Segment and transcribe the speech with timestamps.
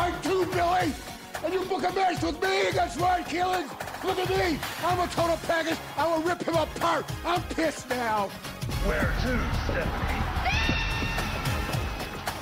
[0.00, 0.94] Are too tight too, Billy!
[1.44, 4.04] And you book a match with me against Ryan Keelan!
[4.04, 4.58] Look at me!
[4.82, 5.78] I'm a total package!
[5.96, 7.04] I will rip him apart!
[7.24, 8.28] I'm pissed now!
[8.86, 10.16] Where to, Stephanie?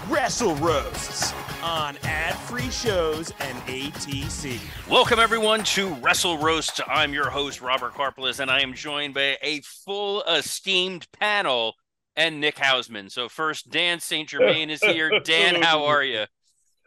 [0.08, 4.60] Wrestle Roasts on ad-free shows and ATC.
[4.88, 6.80] Welcome everyone to Wrestle Roast.
[6.86, 11.74] I'm your host Robert Karpelis, and I am joined by a full esteemed panel
[12.14, 13.10] and Nick Hausman.
[13.10, 14.28] So first, Dan St.
[14.28, 15.20] Germain is here.
[15.24, 16.24] Dan, how are you?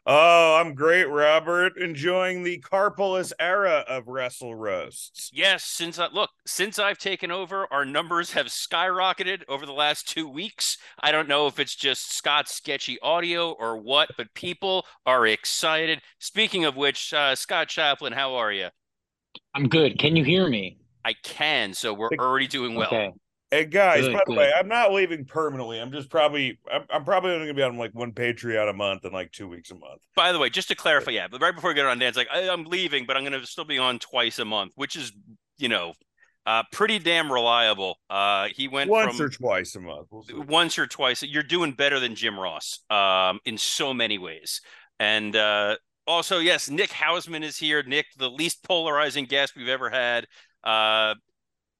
[0.07, 1.77] Oh, I'm great, Robert.
[1.77, 5.29] Enjoying the Carpolis era of Wrestle Roasts.
[5.31, 10.09] Yes, since I look, since I've taken over, our numbers have skyrocketed over the last
[10.09, 10.79] two weeks.
[10.99, 16.01] I don't know if it's just Scott's sketchy audio or what, but people are excited.
[16.17, 18.69] Speaking of which, uh, Scott Chaplin, how are you?
[19.53, 19.99] I'm good.
[19.99, 20.79] Can you hear me?
[21.05, 22.87] I can, so we're already doing well.
[22.87, 23.11] Okay.
[23.51, 24.37] Hey guys, Good, by the good.
[24.37, 25.77] way, I'm not leaving permanently.
[25.77, 29.03] I'm just probably I'm, I'm probably only gonna be on like one Patreon a month
[29.03, 29.99] and like two weeks a month.
[30.15, 32.29] By the way, just to clarify, yeah, but right before we get on Dan's like,
[32.33, 35.11] I, I'm leaving, but I'm going to still be on twice a month, which is,
[35.57, 35.91] you know,
[36.45, 37.97] uh, pretty damn reliable.
[38.09, 40.07] Uh, he went Once from or twice a month.
[40.11, 41.21] We'll once or twice.
[41.21, 44.61] You're doing better than Jim Ross, um, in so many ways.
[44.97, 45.75] And uh,
[46.07, 47.83] also, yes, Nick Hausman is here.
[47.83, 50.25] Nick, the least polarizing guest we've ever had.
[50.63, 51.15] Uh,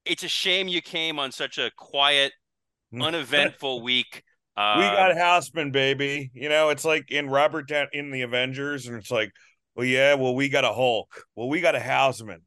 [0.05, 2.33] it's a shame you came on such a quiet,
[2.99, 4.23] uneventful week.
[4.57, 6.29] Uh, we got Hausman, baby.
[6.33, 9.31] You know, it's like in Robert Downey in the Avengers, and it's like,
[9.75, 11.23] well, yeah, well, we got a Hulk.
[11.35, 12.41] Well, we got a Hausman.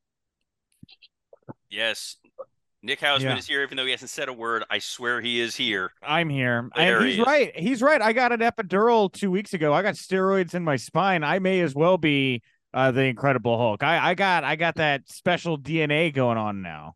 [1.70, 2.16] yes.
[2.82, 3.38] Nick Hausman Yeah.
[3.38, 4.62] is here, even though he hasn't said a word.
[4.69, 5.91] I swear he is here.
[6.03, 6.69] I'm here.
[6.76, 7.26] There and he he's is.
[7.26, 7.56] right.
[7.59, 8.03] He's right.
[8.03, 9.72] I got an epidural two weeks ago.
[9.72, 11.25] I got steroids in my spine.
[11.25, 12.42] I may as well be
[12.75, 13.82] uh, the Incredible Hulk.
[13.82, 16.94] I, I got I got that special DNA going on now.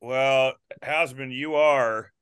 [0.00, 2.12] Well, Hausman, you are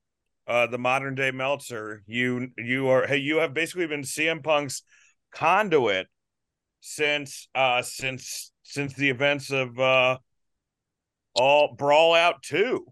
[0.46, 2.02] uh the modern day Meltzer.
[2.06, 4.82] You you are hey, you have basically been CM Punk's
[5.32, 6.06] conduit
[6.80, 10.18] since uh since since the events of uh
[11.34, 12.86] all brawl out two.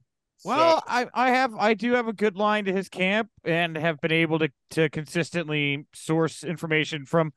[0.45, 4.01] Well, I, I have I do have a good line to his camp and have
[4.01, 7.33] been able to to consistently source information from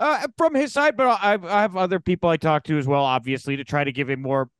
[0.00, 3.04] uh from his side, but I I have other people I talk to as well,
[3.04, 4.50] obviously, to try to give a more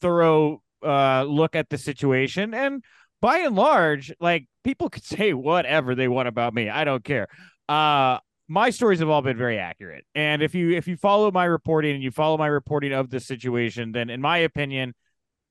[0.00, 2.54] thorough uh look at the situation.
[2.54, 2.82] And
[3.20, 6.68] by and large, like people could say whatever they want about me.
[6.68, 7.28] I don't care.
[7.68, 10.04] Uh my stories have all been very accurate.
[10.14, 13.20] And if you if you follow my reporting and you follow my reporting of the
[13.20, 14.94] situation, then in my opinion,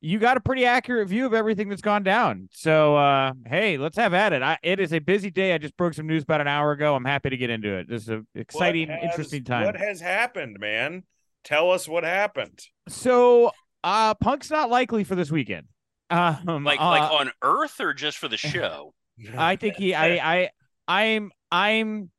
[0.01, 2.49] you got a pretty accurate view of everything that's gone down.
[2.51, 4.41] So, uh, hey, let's have at it.
[4.41, 5.53] I, it is a busy day.
[5.53, 6.95] I just broke some news about an hour ago.
[6.95, 7.87] I'm happy to get into it.
[7.87, 9.65] This is an exciting, has- interesting time.
[9.65, 11.03] What has happened, man?
[11.43, 12.59] Tell us what happened.
[12.87, 13.51] so,
[13.83, 15.67] uh, Punk's not likely for this weekend.
[16.09, 18.93] Um, Like uh, like on Earth or just for the show?
[19.37, 20.49] I think he, I, I,
[20.87, 22.11] I'm, I'm,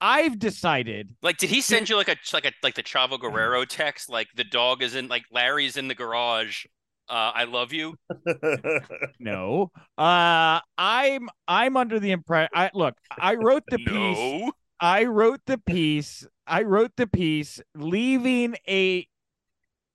[0.00, 1.14] I've decided.
[1.22, 4.08] Like, did he send you like a like a like the Chavo Guerrero text?
[4.08, 6.64] Like the dog is in like Larry's in the garage.
[7.08, 7.96] Uh, I love you.
[9.20, 12.50] No, uh, I'm, I'm under the impression.
[12.52, 12.94] I look.
[13.16, 14.18] I wrote the piece.
[14.18, 14.52] No.
[14.80, 16.26] I wrote the piece.
[16.46, 19.06] I wrote the piece, leaving a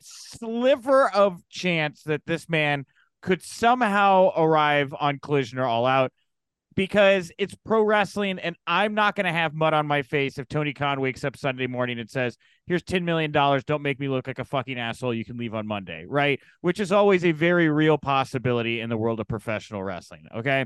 [0.07, 2.85] sliver of chance that this man
[3.21, 6.11] could somehow arrive on Collision or All Out
[6.75, 10.47] because it's pro wrestling, and I'm not going to have mud on my face if
[10.47, 12.37] Tony Khan wakes up Sunday morning and says,
[12.67, 13.63] "Here's ten million dollars.
[13.63, 15.13] Don't make me look like a fucking asshole.
[15.13, 16.39] You can leave on Monday." Right?
[16.61, 20.27] Which is always a very real possibility in the world of professional wrestling.
[20.35, 20.65] Okay.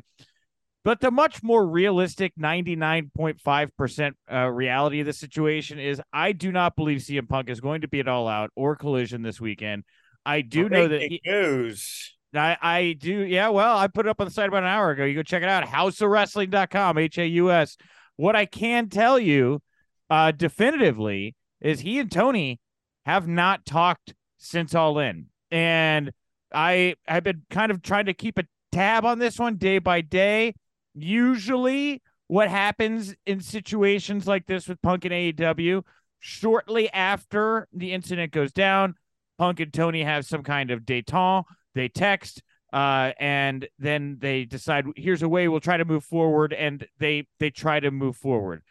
[0.83, 6.75] But the much more realistic 99.5% uh, reality of the situation is I do not
[6.75, 9.83] believe CM Punk is going to be at All Out or Collision this weekend.
[10.25, 12.16] I do know that he, news.
[12.33, 13.12] I, I do.
[13.12, 15.04] Yeah, well, I put it up on the site about an hour ago.
[15.04, 15.66] You go check it out.
[15.66, 17.77] Hausofwrestling.com, H A U S.
[18.16, 19.62] What I can tell you
[20.10, 22.60] uh, definitively is he and Tony
[23.06, 25.27] have not talked since All In.
[25.51, 26.12] And
[26.54, 30.01] I have been kind of trying to keep a tab on this one day by
[30.01, 30.56] day.
[30.94, 35.84] Usually, what happens in situations like this with Punk and AEW,
[36.20, 38.96] shortly after the incident goes down,
[39.38, 41.44] Punk and Tony have some kind of detente.
[41.74, 46.54] They text, uh, and then they decide here's a way we'll try to move forward,
[46.54, 48.62] and they they try to move forward.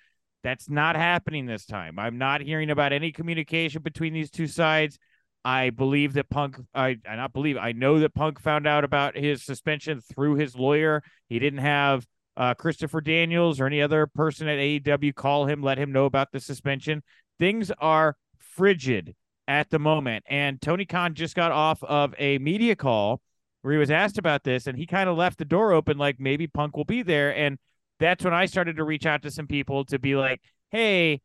[0.42, 1.98] That's not happening this time.
[1.98, 4.98] I'm not hearing about any communication between these two sides.
[5.44, 9.16] I believe that Punk, I, I not believe, I know that Punk found out about
[9.16, 11.02] his suspension through his lawyer.
[11.28, 12.06] He didn't have
[12.36, 16.32] uh, Christopher Daniels or any other person at AEW call him, let him know about
[16.32, 17.02] the suspension.
[17.38, 19.14] Things are frigid
[19.48, 20.24] at the moment.
[20.28, 23.20] And Tony Khan just got off of a media call
[23.62, 26.20] where he was asked about this and he kind of left the door open like
[26.20, 27.34] maybe Punk will be there.
[27.34, 27.58] And
[27.98, 30.40] that's when I started to reach out to some people to be like,
[30.70, 31.20] hey,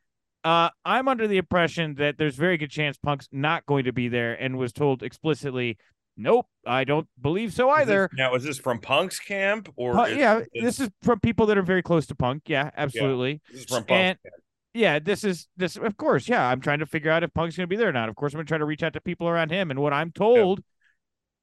[0.45, 4.07] uh, I'm under the impression that there's very good chance Punk's not going to be
[4.07, 5.77] there and was told explicitly,
[6.15, 8.05] nope, I don't believe so either.
[8.05, 9.97] Is this, now, is this from Punk's camp or?
[9.97, 12.43] Uh, is- yeah, is- this is from people that are very close to Punk.
[12.45, 13.41] Yeah, absolutely.
[13.51, 14.33] This is from Punk's and- camp.
[14.75, 16.27] Yeah, this is this of course.
[16.27, 18.09] Yeah, I'm trying to figure out if Punk's going to be there or not.
[18.09, 19.71] Of course, I'm going to try to reach out to people around him.
[19.71, 20.61] And what I'm told,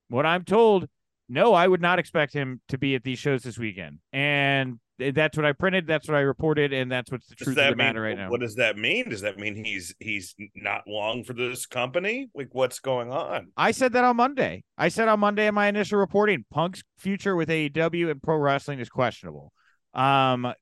[0.08, 0.86] what I'm told,
[1.32, 4.00] no, I would not expect him to be at these shows this weekend.
[4.12, 5.86] And that's what I printed.
[5.86, 8.30] That's what I reported, and that's what's the truth of the mean matter right now.
[8.30, 9.08] what does that mean?
[9.08, 12.28] Does that mean he's he's not long for this company?
[12.34, 13.48] Like what's going on?
[13.56, 14.62] I said that on Monday.
[14.76, 18.78] I said on Monday in my initial reporting, Punk's future with AEW and pro wrestling
[18.78, 19.52] is questionable.
[19.94, 20.52] Um,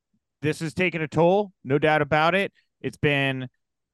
[0.40, 2.52] this has taken a toll, no doubt about it.
[2.80, 3.48] It's been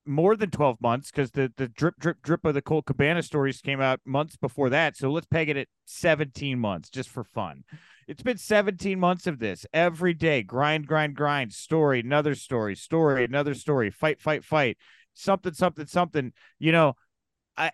[0.06, 3.60] more than 12 months because the, the drip, drip, drip of the Colt Cabana stories
[3.60, 4.96] came out months before that.
[4.96, 7.64] So let's peg it at 17 months just for fun.
[8.06, 13.24] It's been 17 months of this every day grind, grind, grind, story, another story, story,
[13.24, 14.78] another story, fight, fight, fight,
[15.14, 16.32] something, something, something.
[16.58, 16.94] You know,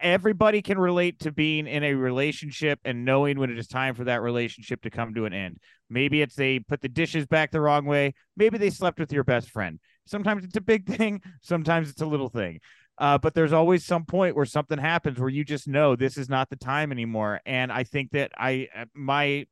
[0.00, 4.05] everybody can relate to being in a relationship and knowing when it is time for
[4.05, 5.58] that relationship to come to an end.
[5.90, 8.14] Maybe it's they put the dishes back the wrong way.
[8.37, 9.81] Maybe they slept with your best friend.
[10.07, 12.61] Sometimes it's a big thing, sometimes it's a little thing.
[12.99, 16.29] Uh, but there's always some point where something happens where you just know this is
[16.29, 17.41] not the time anymore.
[17.47, 19.47] And I think that I uh, my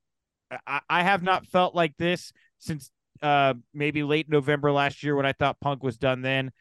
[0.66, 2.90] I, I have not felt like this since
[3.22, 6.22] uh maybe late November last year when I thought Punk was done.
[6.22, 6.52] Then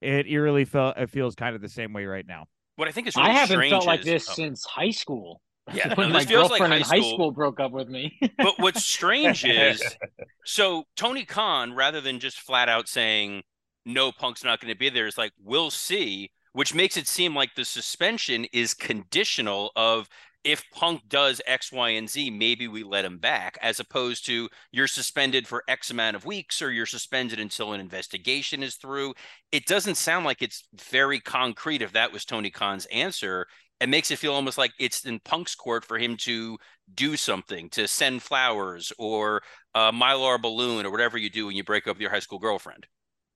[0.00, 2.46] it eerily felt it feels kind of the same way right now.
[2.76, 5.40] What I think is really I haven't strange felt like this oh, since high school.
[5.72, 8.18] Yeah, no, my feels like girlfriend in high school broke up with me.
[8.38, 9.82] but what's strange is
[10.44, 13.42] so Tony Khan, rather than just flat out saying
[13.84, 17.34] no, Punk's not going to be there, is like we'll see, which makes it seem
[17.34, 20.08] like the suspension is conditional of
[20.46, 24.48] if Punk does X, Y, and Z, maybe we let him back, as opposed to
[24.70, 29.14] you're suspended for X amount of weeks or you're suspended until an investigation is through.
[29.50, 33.48] It doesn't sound like it's very concrete if that was Tony Khan's answer.
[33.80, 36.56] It makes it feel almost like it's in Punk's court for him to
[36.94, 39.42] do something, to send flowers or
[39.74, 42.38] a mylar balloon or whatever you do when you break up with your high school
[42.38, 42.86] girlfriend.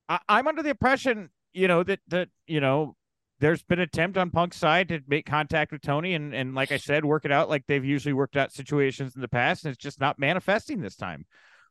[0.08, 2.96] I, I'm under the impression, you know, that that you know,
[3.38, 6.78] there's been attempt on Punk's side to make contact with Tony, and and like I
[6.78, 9.82] said, work it out like they've usually worked out situations in the past, and it's
[9.82, 11.26] just not manifesting this time,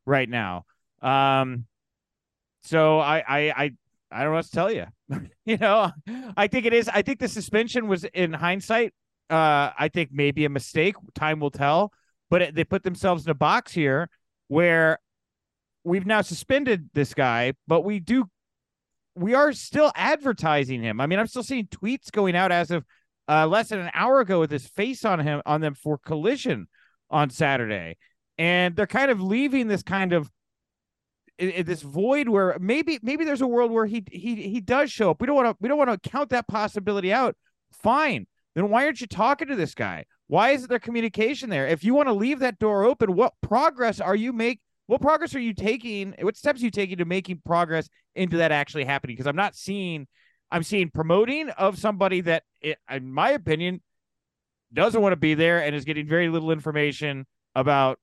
[0.06, 0.64] right now.
[1.02, 1.66] Um,
[2.62, 3.70] so I I I
[4.10, 4.86] I don't know what to tell you.
[5.44, 5.90] you know,
[6.36, 6.88] I think it is.
[6.88, 8.92] I think the suspension was in hindsight.
[9.28, 10.96] Uh, I think maybe a mistake.
[11.14, 11.92] Time will tell.
[12.28, 14.08] But it, they put themselves in a box here
[14.48, 14.98] where
[15.84, 18.26] we've now suspended this guy, but we do
[19.14, 21.00] we are still advertising him.
[21.00, 22.84] I mean, I'm still seeing tweets going out as of
[23.28, 26.68] uh, less than an hour ago with his face on him on them for collision
[27.10, 27.96] on Saturday,
[28.38, 30.30] and they're kind of leaving this kind of
[31.40, 35.20] this void where maybe maybe there's a world where he he he does show up.
[35.20, 37.34] We don't want to we don't want to count that possibility out.
[37.72, 40.04] Fine, then why aren't you talking to this guy?
[40.26, 41.66] Why isn't there communication there?
[41.66, 44.60] If you want to leave that door open, what progress are you make?
[44.86, 46.14] What progress are you taking?
[46.20, 49.14] What steps are you taking to making progress into that actually happening?
[49.16, 50.06] Because I'm not seeing,
[50.50, 53.82] I'm seeing promoting of somebody that, i- in my opinion,
[54.72, 57.98] doesn't want to be there and is getting very little information about,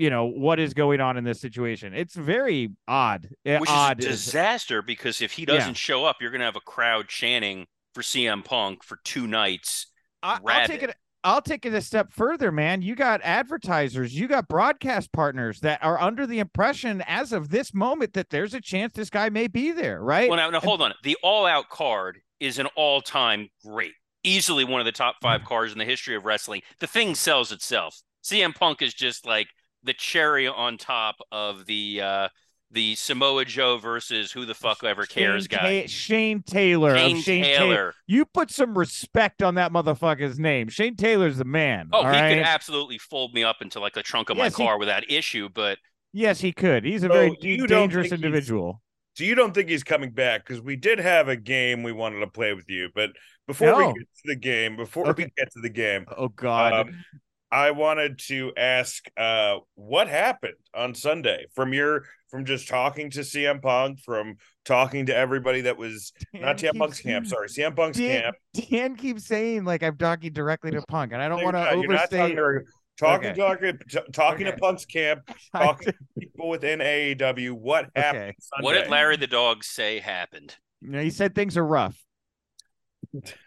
[0.00, 1.92] you know, what is going on in this situation.
[1.94, 3.28] It's very odd.
[3.44, 6.40] Eh, Which odd is a is- disaster because if he doesn't show up, you're going
[6.40, 9.86] to have a crowd chanting for CM Punk for two nights.
[10.22, 10.96] I, I'll take it.
[11.22, 12.80] I'll take it a step further, man.
[12.80, 17.74] You got advertisers, you got broadcast partners that are under the impression, as of this
[17.74, 20.30] moment, that there's a chance this guy may be there, right?
[20.30, 20.94] Well, now, now hold on.
[21.02, 23.92] The All Out card is an all time great,
[24.24, 25.22] easily one of the top Mm.
[25.22, 26.62] five cards in the history of wrestling.
[26.78, 28.00] The thing sells itself.
[28.24, 29.48] CM Punk is just like
[29.82, 32.28] the cherry on top of the uh
[32.72, 35.80] the Samoa Joe versus who the fuck ever cares Shane guy.
[35.82, 37.58] Ta- Shane Taylor Shane of Shane Taylor.
[37.74, 37.94] Taylor.
[38.06, 40.68] You put some respect on that motherfucker's name.
[40.68, 41.88] Shane Taylor's the man.
[41.92, 42.34] Oh, all he right?
[42.36, 45.48] could absolutely fold me up into like the trunk of Yes, my car without issue,
[45.52, 45.78] but
[46.12, 46.84] yes, he could.
[46.84, 48.80] He's a So very you d- dangerous individual.
[49.14, 50.46] So you don't think he's coming back?
[50.46, 53.10] Because we did have a game we wanted to play with you, but
[53.48, 55.24] before we get to the game, before Okay.
[55.24, 56.72] we get to the game, Oh God.
[56.72, 57.04] um,
[57.52, 63.20] I wanted to ask uh what happened on Sunday from your from just talking to
[63.20, 67.74] CM Punk, from talking to everybody that was not Dan CM Punk's camp, sorry, CM
[67.74, 68.36] Punk's Dan, camp.
[68.70, 71.82] Dan keeps saying like I'm talking directly to Punk, and I don't want to you're.
[71.82, 72.36] You're not overstate.
[72.36, 72.64] talking,
[72.98, 73.38] talking, Okay.
[73.40, 74.60] talking, t- talking to Okay.
[74.60, 75.20] Punk's camp,
[75.56, 77.52] talking to people within AEW.
[77.52, 78.22] What happened?
[78.24, 78.34] Okay.
[78.38, 78.64] Sunday?
[78.64, 80.54] What did Larry the dog say happened?
[80.80, 81.98] You know, he said things are rough.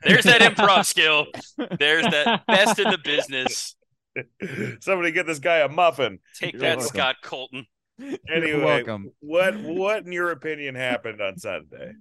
[0.03, 1.27] There's that improv skill.
[1.79, 3.75] There's that best in the business.
[4.79, 6.19] Somebody get this guy a muffin.
[6.35, 6.95] Take You're that, welcome.
[6.95, 7.67] Scott Colton.
[8.27, 9.11] Anyway, welcome.
[9.19, 11.93] what what in your opinion happened on Sunday?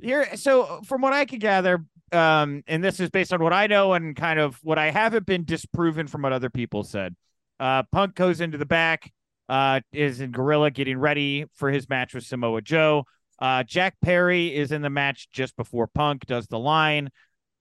[0.00, 3.66] Here, so from what I could gather, um, and this is based on what I
[3.66, 7.16] know and kind of what I haven't been disproven from what other people said.
[7.58, 9.12] Uh, Punk goes into the back,
[9.48, 13.04] uh, is in Gorilla getting ready for his match with Samoa Joe.
[13.38, 17.10] Uh, Jack Perry is in the match just before Punk does the line,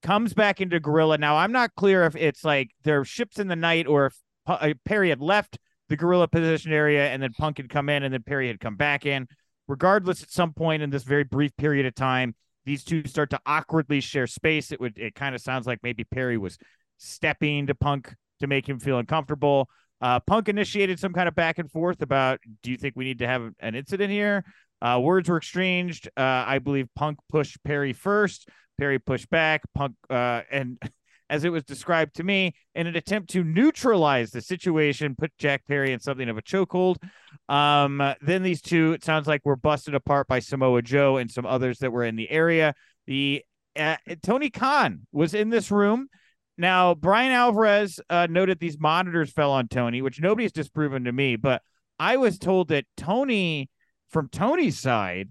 [0.03, 1.17] comes back into Gorilla.
[1.17, 4.13] Now, I'm not clear if it's like their ships in the night or if
[4.45, 5.57] Pu- uh, Perry had left
[5.89, 8.75] the Gorilla position area and then Punk had come in and then Perry had come
[8.75, 9.27] back in.
[9.67, 13.39] Regardless, at some point in this very brief period of time, these two start to
[13.45, 14.71] awkwardly share space.
[14.71, 16.57] It would it kind of sounds like maybe Perry was
[16.97, 19.69] stepping to Punk to make him feel uncomfortable.
[20.01, 23.19] Uh, Punk initiated some kind of back and forth about, do you think we need
[23.19, 24.43] to have an incident here?
[24.81, 26.09] Uh, words were exchanged.
[26.17, 28.49] Uh, I believe Punk pushed Perry first.
[28.77, 29.61] Perry pushed back.
[29.73, 30.77] Punk, uh, and
[31.29, 35.65] as it was described to me, in an attempt to neutralize the situation, put Jack
[35.67, 36.97] Perry in something of a chokehold.
[37.49, 41.45] Um, then these two, it sounds like, were busted apart by Samoa Joe and some
[41.45, 42.75] others that were in the area.
[43.07, 43.43] The
[43.75, 46.07] uh, Tony Khan was in this room.
[46.57, 51.35] Now, Bryan Alvarez uh, noted these monitors fell on Tony, which nobody's disproven to me,
[51.35, 51.63] but
[51.97, 53.69] I was told that Tony,
[54.09, 55.29] from Tony's side,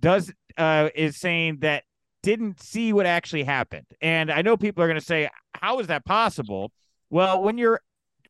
[0.00, 1.84] does uh, is saying that
[2.24, 3.86] didn't see what actually happened.
[4.00, 6.72] And I know people are going to say, "How is that possible?"
[7.10, 7.80] Well, when you're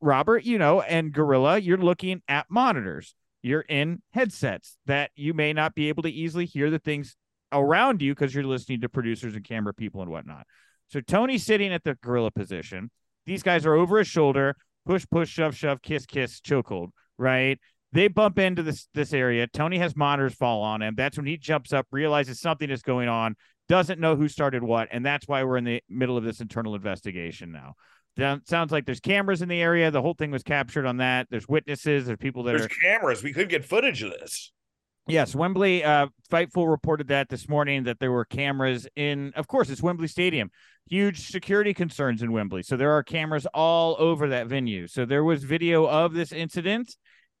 [0.01, 3.15] Robert, you know, and Gorilla, you're looking at monitors.
[3.41, 7.15] You're in headsets that you may not be able to easily hear the things
[7.51, 10.45] around you because you're listening to producers and camera people and whatnot.
[10.89, 12.91] So Tony's sitting at the gorilla position.
[13.25, 17.59] These guys are over his shoulder, push, push, shove, shove, kiss, kiss, chokehold, right?
[17.91, 19.47] They bump into this this area.
[19.47, 20.95] Tony has monitors fall on him.
[20.97, 23.35] That's when he jumps up, realizes something is going on,
[23.67, 26.75] doesn't know who started what, and that's why we're in the middle of this internal
[26.75, 27.73] investigation now.
[28.15, 29.91] Down, sounds like there's cameras in the area.
[29.91, 31.27] The whole thing was captured on that.
[31.29, 32.05] There's witnesses.
[32.05, 33.23] There's people that There's are cameras.
[33.23, 34.53] We could get footage of this.
[35.07, 35.83] Yes, Wembley.
[35.83, 39.33] Uh, Fightful reported that this morning that there were cameras in.
[39.35, 40.49] Of course, it's Wembley Stadium.
[40.89, 44.87] Huge security concerns in Wembley, so there are cameras all over that venue.
[44.87, 46.95] So there was video of this incident,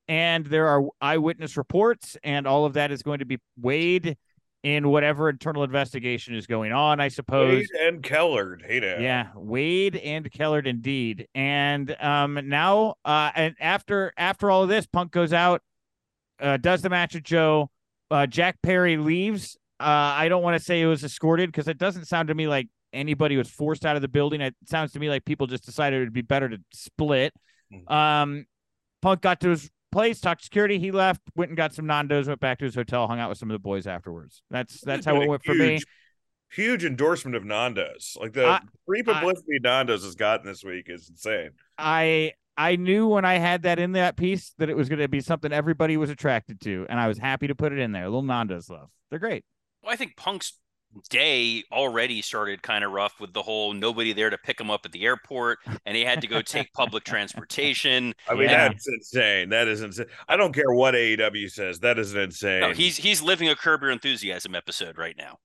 [0.07, 4.17] and there are eyewitness reports, and all of that is going to be weighed
[4.65, 6.99] in whatever internal investigation is going on.
[6.99, 7.67] I suppose.
[7.71, 8.63] Wade and Kellard.
[8.65, 8.97] Hey now.
[8.97, 11.27] Yeah, Wade and Kellard indeed.
[11.35, 15.61] And um now uh and after after all of this, Punk goes out,
[16.41, 17.69] uh does the match with Joe.
[18.09, 19.55] Uh Jack Perry leaves.
[19.79, 19.83] Uh
[20.17, 22.67] I don't want to say it was escorted because it doesn't sound to me like
[22.91, 24.41] anybody was forced out of the building.
[24.41, 27.35] It sounds to me like people just decided it would be better to split.
[27.71, 27.91] Mhm.
[27.91, 28.45] Um
[29.03, 32.39] Punk got to his place, talked security, he left, went and got some Nando's, went
[32.41, 34.43] back to his hotel, hung out with some of the boys afterwards.
[34.51, 35.69] That's that's how it a went for me.
[35.75, 35.85] huge-
[36.51, 38.15] Huge endorsement of Nando's.
[38.19, 41.49] Like the I- free publicity Nando's has gotten this week is insane.
[41.77, 45.07] I I knew when I had that in that piece that it was going to
[45.09, 48.03] be something everybody was attracted to, and I was happy to put it in there.
[48.03, 49.43] A Little Nando's love, they're great.
[49.83, 50.53] Well, I think Punk's
[51.09, 54.85] day already started kind of rough with the whole nobody there to pick him up
[54.85, 58.13] at the airport, and he had to go take public transportation.
[58.29, 58.69] I mean, Yeah.
[58.69, 59.49] that's insane.
[59.49, 60.07] That is insane.
[60.27, 61.79] I don't care what AEW says.
[61.79, 62.61] That is insane.
[62.61, 65.37] No, he's he's living a Curb Your Enthusiasm episode right now.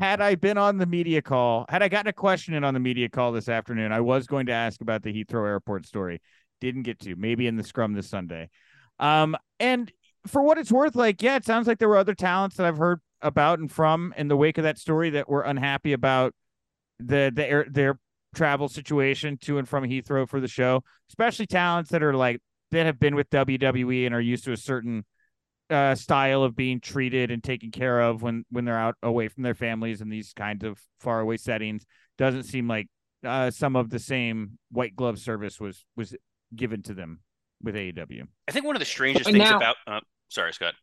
[0.00, 2.80] Had I been on the media call, had I gotten a question in on the
[2.80, 6.20] media call this afternoon, I was going to ask about the Heathrow Airport story.
[6.60, 7.14] Didn't get to.
[7.16, 8.48] Maybe in the scrum this Sunday.
[8.98, 9.92] Um, and
[10.26, 12.78] for what it's worth, like, yeah, it sounds like there were other talents that I've
[12.78, 16.34] heard about and from in the wake of that story that were unhappy about
[16.98, 17.98] the the air their
[18.34, 22.86] travel situation to and from Heathrow for the show, especially talents that are like that
[22.86, 25.04] have been with WWE and are used to a certain
[25.70, 29.42] uh, style of being treated and taken care of when when they're out away from
[29.42, 31.84] their families in these kinds of faraway settings.
[32.18, 32.88] Doesn't seem like
[33.24, 36.14] uh, some of the same white glove service was was
[36.54, 37.20] given to them
[37.62, 38.22] with AEW.
[38.46, 40.74] I think one of the strangest And things now- about uh, sorry, Scott.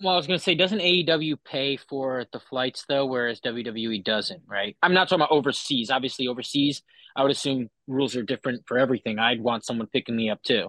[0.00, 4.04] Well, I was going to say, doesn't AEW pay for the flights though, whereas WWE
[4.04, 4.76] doesn't, right?
[4.82, 5.90] I'm not talking about overseas.
[5.90, 6.82] Obviously, overseas,
[7.16, 9.18] I would assume rules are different for everything.
[9.18, 10.68] I'd want someone picking me up too.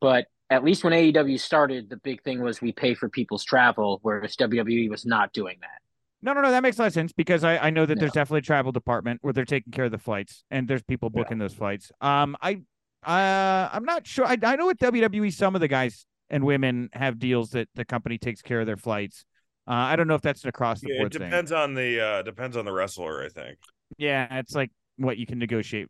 [0.00, 3.98] But at least when AEW started, the big thing was we pay for people's travel,
[4.02, 5.80] whereas WWE was not doing that.
[6.20, 8.00] No, no, no, that makes a lot of sense because I, I know that Yeah.
[8.00, 11.10] there's definitely a travel department where they're taking care of the flights and there's people
[11.14, 11.22] Yeah.
[11.22, 11.90] booking those flights.
[12.00, 12.60] Um, I
[13.06, 14.24] Uh, I'm not sure.
[14.24, 17.84] I, I know with WWE, some of the guys and women have deals that the
[17.84, 19.24] company takes care of their flights.
[19.66, 21.30] Uh, I don't know if that's an across the Yeah, board it thing.
[21.30, 23.58] depends on the uh depends on the wrestler, I think.
[23.96, 25.88] Yeah, it's like what you can negotiate.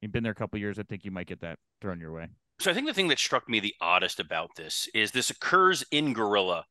[0.00, 0.78] You've been there a couple years.
[0.78, 2.28] I think you might get that thrown your way.
[2.58, 5.84] So I think the thing that struck me the oddest about this is this occurs
[5.90, 6.64] in Gorilla,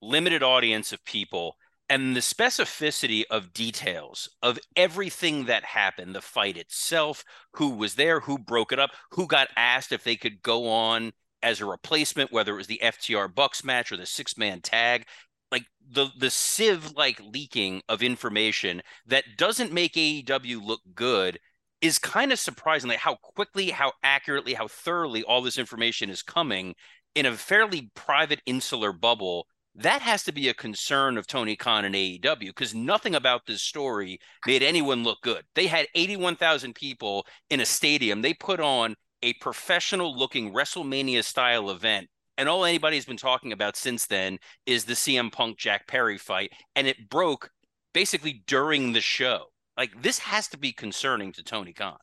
[0.00, 1.56] limited audience of people,
[1.88, 8.20] and the specificity of details of everything that happened, the fight itself, who was there,
[8.20, 11.12] who broke it up, who got asked if they could go on
[11.44, 15.06] as a replacement, whether it was the FTR Bucks match or the six man tag.
[15.52, 21.38] Like the the sieve like leaking of information that doesn't make AEW look good
[21.80, 26.22] is kind of surprising like how quickly how accurately how thoroughly all this information is
[26.22, 26.74] coming
[27.14, 29.46] in a fairly private insular bubble
[29.76, 33.62] that has to be a concern of Tony Khan and AEW because nothing about this
[33.62, 35.44] story made anyone look good.
[35.54, 38.22] They had 81,000 people in a stadium.
[38.22, 42.08] They put on a professional looking WrestleMania style event.
[42.36, 46.52] And all anybody's been talking about since then is the CM Punk Jack Perry fight.
[46.76, 47.50] And it broke
[47.94, 49.46] basically during the show.
[49.78, 51.96] Like this has to be concerning to Tony Khan.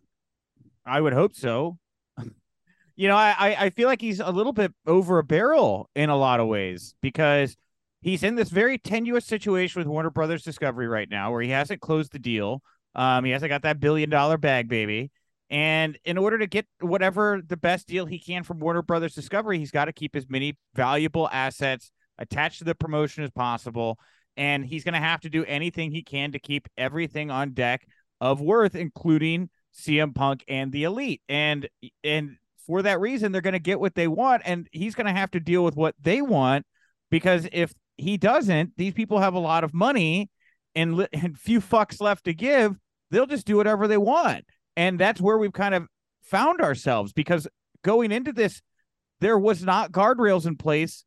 [0.85, 1.77] I would hope so.
[2.95, 6.17] you know, I, I feel like he's a little bit over a barrel in a
[6.17, 7.55] lot of ways because
[8.01, 11.81] he's in this very tenuous situation with Warner Brothers Discovery right now, where he hasn't
[11.81, 12.63] closed the deal.
[12.95, 15.11] Um, he hasn't got that billion dollar bag, baby.
[15.51, 19.59] And in order to get whatever the best deal he can from Warner Brothers Discovery,
[19.59, 23.99] he's got to keep as many valuable assets attached to the promotion as possible.
[24.37, 27.85] And he's going to have to do anything he can to keep everything on deck
[28.21, 31.21] of worth, including CM Punk and the Elite.
[31.27, 31.67] And
[32.03, 35.19] and for that reason, they're going to get what they want, and he's going to
[35.19, 36.65] have to deal with what they want
[37.09, 40.29] because if he doesn't, these people have a lot of money
[40.75, 42.79] and, and few fucks left to give.
[43.11, 45.87] They'll just do whatever they want, and that's where we've kind of
[46.21, 47.47] found ourselves because
[47.83, 48.61] going into this,
[49.19, 51.03] there was not guardrails in place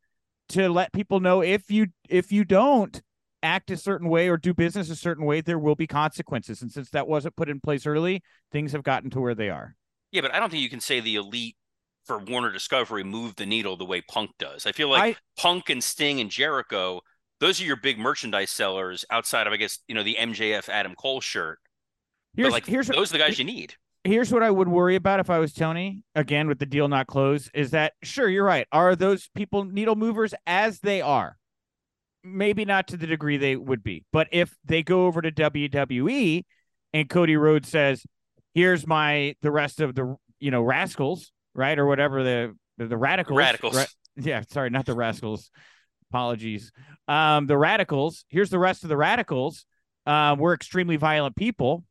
[0.51, 3.03] to let people know if you if you don't
[3.43, 6.63] act a certain way or do business a certain way, there will be consequences.
[6.63, 9.77] And since that wasn't put in place early, things have gotten to where they are.
[10.13, 11.57] Yeah, but I don't think you can say the elite
[12.05, 14.67] for Warner Discovery moved the needle the way Punk does.
[14.67, 17.01] I feel like I- Punk and Sting and Jericho,
[17.41, 20.95] those are your big merchandise sellers outside of, I guess, you know, the MJF Adam
[20.95, 21.59] Cole shirt.
[22.37, 23.75] Here's like here's those are the guys you need.
[24.05, 27.07] here's what I would worry about if I was Tony, again with the deal not
[27.07, 28.67] closed, is that sure, you're right.
[28.73, 31.37] Are those people needle movers as they are?
[32.23, 34.05] Maybe not to the degree they would be.
[34.13, 36.45] But if they go over to WWE
[36.93, 38.05] and Cody Rhodes says,
[38.55, 41.79] Here's my the rest of the you know, rascals, right?
[41.79, 43.39] Or whatever the the, the radicals.
[43.39, 43.77] Radicals.
[43.77, 43.89] right?
[44.17, 45.51] Yeah, sorry, not the rascals.
[46.11, 46.71] Apologies.
[47.09, 48.25] Um, the radicals.
[48.29, 49.65] Here's the rest of the radicals.
[50.07, 51.85] Um, we're extremely violent people.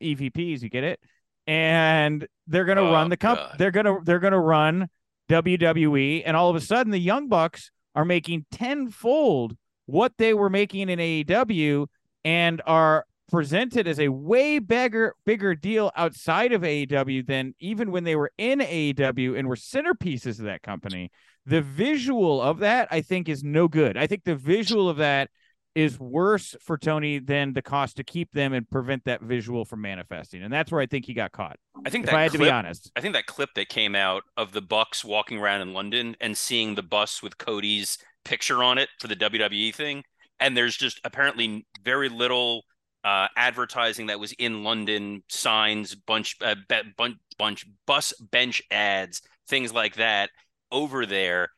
[0.00, 1.00] EVPs, you get it?
[1.46, 3.38] And they're gonna Oh, run the comp.
[3.40, 3.54] God.
[3.58, 4.88] They're gonna they're gonna run
[5.28, 10.50] WWE, and all of a sudden the Young Bucks are making tenfold what they were
[10.50, 11.86] making in AEW,
[12.24, 18.02] and are presented as a way bigger bigger deal outside of AEW than even when
[18.04, 21.10] they were in AEW and were centerpieces of that company.
[21.46, 23.96] The visual of that, I think, is no good.
[23.96, 25.30] I think the visual of that
[25.74, 29.80] is worse for Tony than the cost to keep them and prevent that visual from
[29.82, 30.42] manifesting.
[30.42, 31.56] And that's where I think he got caught.
[31.84, 32.90] I think If that I had to clip, be honest.
[32.96, 36.36] I think that clip that came out of the Bucks walking around in London and
[36.36, 40.04] seeing the bus with Cody's picture on it for the WWE thing,
[40.38, 42.64] and there's just apparently very little
[43.04, 46.54] uh, advertising that was in London, signs, bunch, uh,
[46.96, 50.30] bunch, bunch, bus bench ads, things like that
[50.70, 51.48] over there.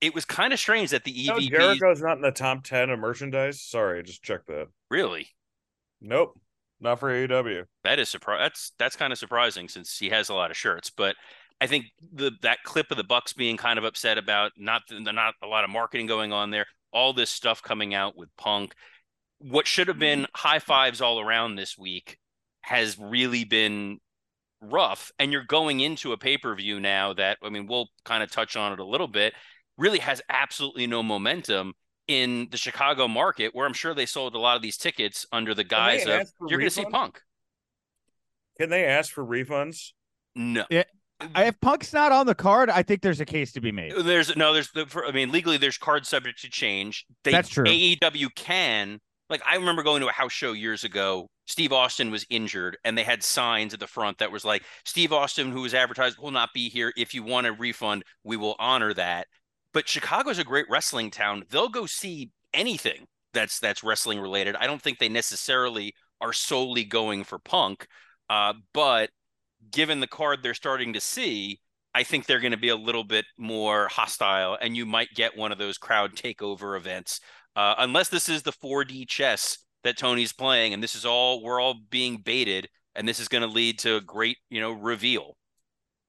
[0.00, 2.90] It was kind of strange that the E No, Jericho's not in the top ten
[2.90, 3.60] of merchandise.
[3.60, 4.68] Sorry, I just checked that.
[4.90, 5.28] really
[6.00, 6.38] Nope,
[6.80, 7.64] not for AEW.
[7.84, 8.40] that is surprise.
[8.40, 10.90] That's that's kind of surprising since he has a lot of shirts.
[10.90, 11.16] But
[11.60, 15.34] I think the that clip of the Bucks being kind of upset about not not
[15.42, 18.74] a lot of marketing going on there, all this stuff coming out with Punk,
[19.38, 22.16] what should have been high fives all around this week
[22.62, 23.98] has really been
[24.62, 25.12] rough.
[25.18, 28.30] And you're going into a pay per view now that I mean we'll kind of
[28.30, 29.34] touch on it a little bit.
[29.80, 31.72] Really has absolutely no momentum
[32.06, 35.54] in the Chicago market, where I'm sure they sold a lot of these tickets under
[35.54, 36.84] the guise of you're going to see?
[36.84, 37.22] Punk.
[38.58, 39.92] Can they ask for refunds?
[40.34, 40.64] No.
[40.70, 43.94] I- If Punk's not on the card, I think there's a case to be made.
[43.96, 47.06] There's no, there's the, for, I mean, legally, there's cards subject to change.
[47.24, 47.64] They, That's true.
[47.64, 51.26] AEW can, like, I remember going to a house show years ago.
[51.46, 55.12] Steve Austin was injured, and they had signs at the front that was like, Steve
[55.12, 56.92] Austin, who was advertised, will not be here.
[56.96, 59.26] If you want a refund, we will honor that.
[59.72, 61.44] But Chicago's a great wrestling town.
[61.50, 64.56] They'll go see anything that's that's wrestling related.
[64.56, 67.86] I don't think they necessarily are solely going for Punk,
[68.28, 69.10] uh, but
[69.70, 71.60] given the card they're starting to see,
[71.94, 75.36] I think they're going to be a little bit more hostile, and you might get
[75.36, 77.20] one of those crowd takeover events,
[77.56, 81.60] uh, unless this is the 4D chess that Tony's playing, and this is all we're
[81.60, 85.36] all being baited, and this is going to lead to a great, you know, reveal.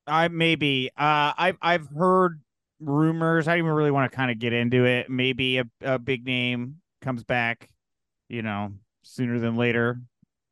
[0.08, 0.90] I maybe.
[0.98, 2.42] Uh, I've I've heard
[2.82, 3.48] rumors.
[3.48, 5.10] I don't even really want to kind of get into it.
[5.10, 7.70] Maybe a, a big name comes back,
[8.30, 10.02] you know, sooner than later.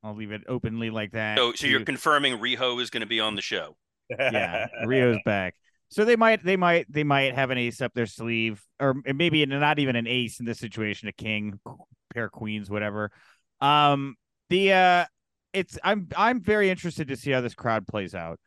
[0.04, 1.38] I'll leave it openly like that.
[1.38, 3.76] So, so you're confirming Riho is going to be on the show.
[4.10, 5.56] yeah, Riho's back.
[5.90, 9.46] So they might, they might, they might have an ace up their sleeve, or maybe
[9.46, 11.60] not even an ace in this situation, a king,
[12.14, 13.12] pair of queens, whatever.
[13.60, 14.16] Um,
[14.50, 15.06] the uh,
[15.52, 18.40] it's I'm I'm very interested to see how this crowd plays out.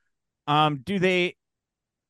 [0.47, 1.37] Um, do they,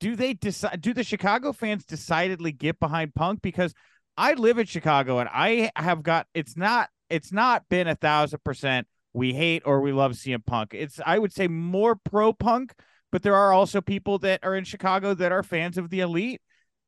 [0.02, 0.80] do they decide?
[0.80, 3.40] Do the Chicago fans decidedly get behind Punk?
[3.40, 3.72] Because
[4.16, 8.42] I live in Chicago and I have got it's not it's not been a thousand
[8.44, 10.74] percent we hate or we love CM Punk.
[10.74, 12.72] It's I would say more pro Punk
[13.12, 16.40] but there are also people that are in Chicago that are fans of the elite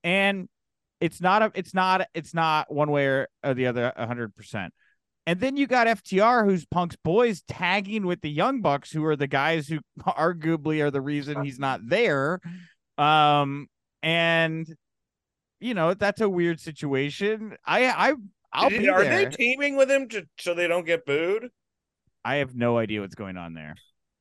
[0.02, 0.48] and
[1.00, 4.70] it's not a it's not it's not one way or, or the other 100%.
[5.26, 9.14] And then you got FTR who's Punk's boys tagging with the Young Bucks who are
[9.14, 12.40] the guys who arguably are the reason he's not there.
[12.98, 13.68] Um
[14.02, 14.66] and
[15.60, 17.56] you know, that's a weird situation.
[17.64, 18.14] I I
[18.52, 19.24] I'll Did- be are there.
[19.30, 21.48] they teaming with him to, so they don't get booed?
[22.24, 23.74] I have no idea what's going on there.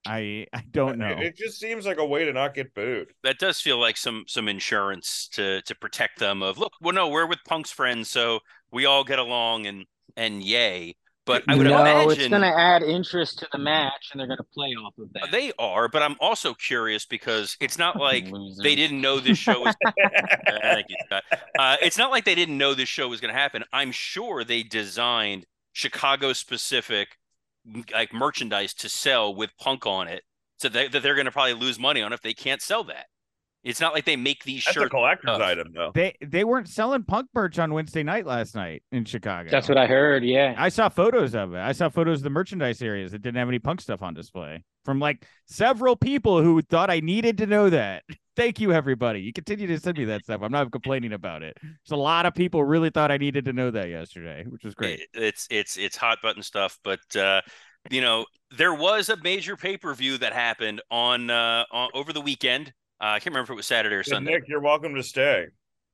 [0.06, 1.08] I I don't know.
[1.12, 3.14] It, it just seems like a way to not get booed.
[3.24, 6.42] That does feel like some some insurance to to protect them.
[6.44, 8.40] Of look, well, no, we're with Punk's friends, so
[8.72, 9.86] we all get along and
[10.18, 10.96] and yay.
[11.26, 14.28] But I would no, imagine it's going to add interest to the match, and they're
[14.28, 15.32] going to play off of that.
[15.32, 15.88] they are.
[15.88, 18.26] But I'm also curious because it's not like
[18.62, 19.76] they didn't know this show was.
[20.62, 21.24] Thank you, Scott.
[21.58, 23.64] Uh, it's not like they didn't know this show was going to happen.
[23.72, 27.18] I'm sure they designed Chicago specific
[27.94, 30.24] like merchandise to sell with Punk on it,
[30.58, 33.06] so that, that they're going to probably lose money on if they can't sell that.
[33.64, 35.42] It's not like they make these That's a collector's tough.
[35.42, 35.92] item, though.
[35.94, 39.50] They they weren't selling punk merch on Wednesday night last night in Chicago.
[39.50, 40.24] That's what I heard.
[40.26, 40.54] Yeah.
[40.58, 41.60] I saw photos of it.
[41.60, 44.64] I saw photos of the merchandise areas that didn't have any punk stuff on display
[44.84, 48.04] from like several people who thought I needed to know that.
[48.36, 49.22] Thank you, everybody.
[49.22, 50.42] You continue to send me that stuff.
[50.44, 51.56] I'm not complaining about it.
[51.62, 54.74] There's a lot of people really thought I needed to know that yesterday, which was
[54.76, 55.02] great.
[55.02, 57.42] It- it's it's it's hot button stuff, but uh,
[57.92, 58.26] you know
[58.58, 62.74] there was a major pay per view that happened on uh on, over the weekend.
[63.04, 64.32] Uh, I can't remember if it was Saturday or Yeah, Sunday.
[64.32, 65.48] Nick, you're welcome to stay.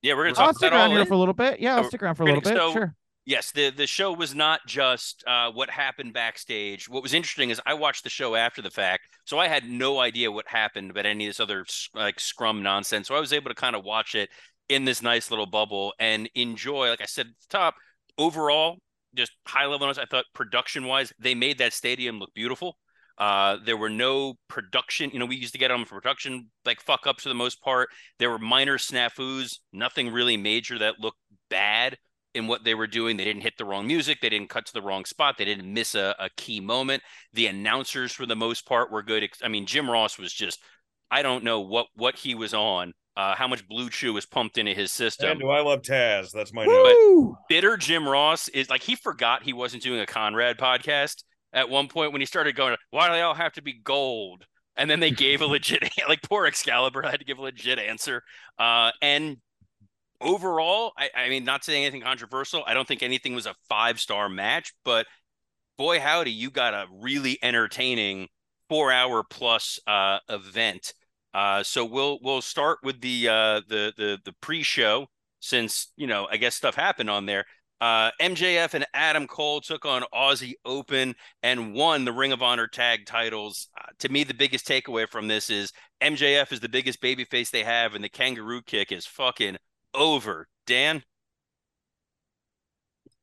[0.03, 1.07] Yeah, we're gonna I'll talk stick about around here in.
[1.07, 1.59] for a little bit.
[1.59, 2.55] Yeah, I'll So, stick around for a little bit.
[2.55, 2.95] so- sure.
[3.25, 6.87] Yes, the the show was not just uh, what happened backstage.
[6.89, 9.99] What was interesting is I watched the show after the fact, so I had no
[9.99, 13.07] idea what happened about any of this other like scrum nonsense.
[13.07, 14.29] So I was able to kind of watch it
[14.67, 16.89] in this nice little bubble and enjoy.
[16.89, 17.75] Like I said at the top,
[18.17, 18.77] overall,
[19.15, 19.99] just high level notes.
[19.99, 22.77] I thought production wise, they made that stadium look beautiful.
[23.19, 25.10] Uh, there were no production.
[25.12, 27.62] You know, we used to get them for production like fuck ups for the most
[27.62, 27.89] part.
[28.17, 31.97] There were minor snafus, nothing really major that looked bad
[32.34, 33.17] in what they were doing.
[33.17, 34.19] They didn't hit the wrong music.
[34.21, 35.38] They didn't cut to the wrong spot.
[35.38, 37.03] They didn't miss a, a key moment.
[37.34, 39.27] The announcers, for the most part, were good.
[39.43, 40.62] I mean, Jim Ross was just,
[41.12, 44.58] I don't know what what he was on, uh, how much Blue Chew was pumped
[44.58, 45.32] into his system.
[45.32, 46.32] And do I love Taz?
[46.32, 46.95] That's my note.
[46.95, 47.36] Woo!
[47.49, 51.88] Bitter Jim Ross is like he forgot he wasn't doing a Conrad podcast at one
[51.88, 54.99] point when he started going, "Why do they all have to be gold?" And then
[54.99, 58.23] they gave a legit, like poor Excalibur had to give a legit answer.
[58.57, 59.38] Uh, and
[60.21, 62.63] overall, I, I mean, not saying anything controversial.
[62.65, 65.07] I don't think anything was a five star match, but
[65.77, 68.27] boy, howdy, you got a really entertaining
[68.69, 70.93] four hour plus uh, event.
[71.33, 75.07] Uh, so we'll we'll start with the uh, the the the pre show
[75.39, 77.45] since you know I guess stuff happened on there.
[77.81, 82.67] Uh, MJF and Adam Cole took on Aussie Open and won the Ring of Honor
[82.67, 83.69] tag titles.
[83.79, 87.63] Uh, to me, the biggest takeaway from this is MJF is the biggest babyface they
[87.63, 89.57] have, and the kangaroo kick is fucking
[89.93, 90.47] over.
[90.65, 91.03] Dan,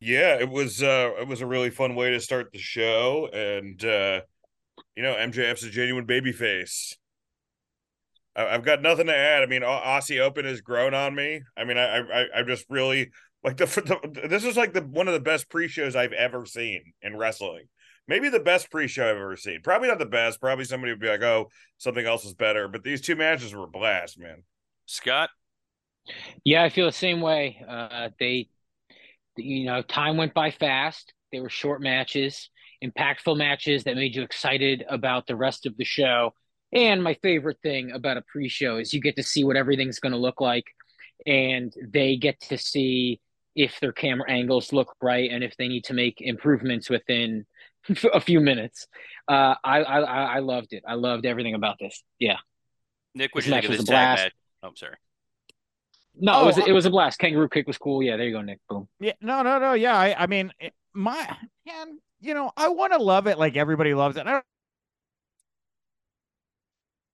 [0.00, 3.82] Yeah, it was uh it was a really fun way to start the show, and
[3.84, 4.20] uh
[4.96, 6.94] you know MJF's a genuine babyface.
[8.34, 9.42] I've got nothing to add.
[9.42, 11.40] I mean, Aussie Open has grown on me.
[11.56, 13.10] I mean, I I I just really
[13.46, 16.92] like the, the this is like the one of the best pre-shows I've ever seen
[17.00, 17.68] in wrestling.
[18.08, 19.60] Maybe the best pre-show I've ever seen.
[19.62, 20.40] Probably not the best.
[20.40, 23.64] Probably somebody would be like, "Oh, something else is better." But these two matches were
[23.64, 24.42] a blast, man.
[24.86, 25.30] Scott,
[26.44, 27.62] Yeah, I feel the same way.
[27.68, 28.48] Uh, they,
[29.36, 31.12] you know, time went by fast.
[31.32, 32.50] They were short matches,
[32.84, 36.34] impactful matches that made you excited about the rest of the show.
[36.72, 40.12] And my favorite thing about a pre-show is you get to see what everything's going
[40.12, 40.66] to look like,
[41.26, 43.20] and they get to see
[43.56, 47.44] if their camera angles look right and if they need to make improvements within
[48.14, 48.86] a few minutes.
[49.26, 50.84] Uh, I, I I loved it.
[50.86, 52.02] I loved everything about this.
[52.20, 52.36] Yeah.
[53.14, 54.24] Nick, what This you think match of was this a tag blast.
[54.24, 54.32] match?
[54.62, 54.96] Oh, I'm sorry.
[56.18, 57.18] No, Oh, it was I- it was a blast.
[57.18, 58.02] Kangaroo kick was cool.
[58.02, 58.60] Yeah, there you go, Nick.
[58.68, 58.88] Boom.
[59.00, 59.72] Yeah, no, no, no.
[59.72, 60.52] Yeah, I, I mean,
[60.94, 64.26] my man, you know, I want to love it like everybody loves it.
[64.26, 64.44] I don't,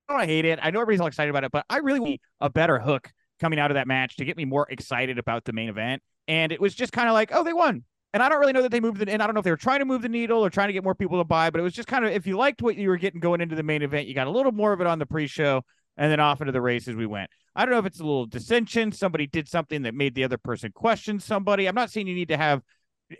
[0.08, 0.58] I don't hate it.
[0.62, 3.08] I know everybody's all excited about it, but I really want a better hook
[3.40, 6.02] coming out of that match to get me more excited about the main event.
[6.28, 7.84] And it was just kind of like, oh, they won.
[8.14, 9.08] And I don't really know that they moved it.
[9.08, 10.72] And I don't know if they were trying to move the needle or trying to
[10.72, 12.76] get more people to buy, but it was just kind of if you liked what
[12.76, 14.86] you were getting going into the main event, you got a little more of it
[14.86, 15.62] on the pre-show,
[15.96, 17.30] and then off into the races we went.
[17.54, 18.92] I don't know if it's a little dissension.
[18.92, 21.66] Somebody did something that made the other person question somebody.
[21.66, 22.62] I'm not saying you need to have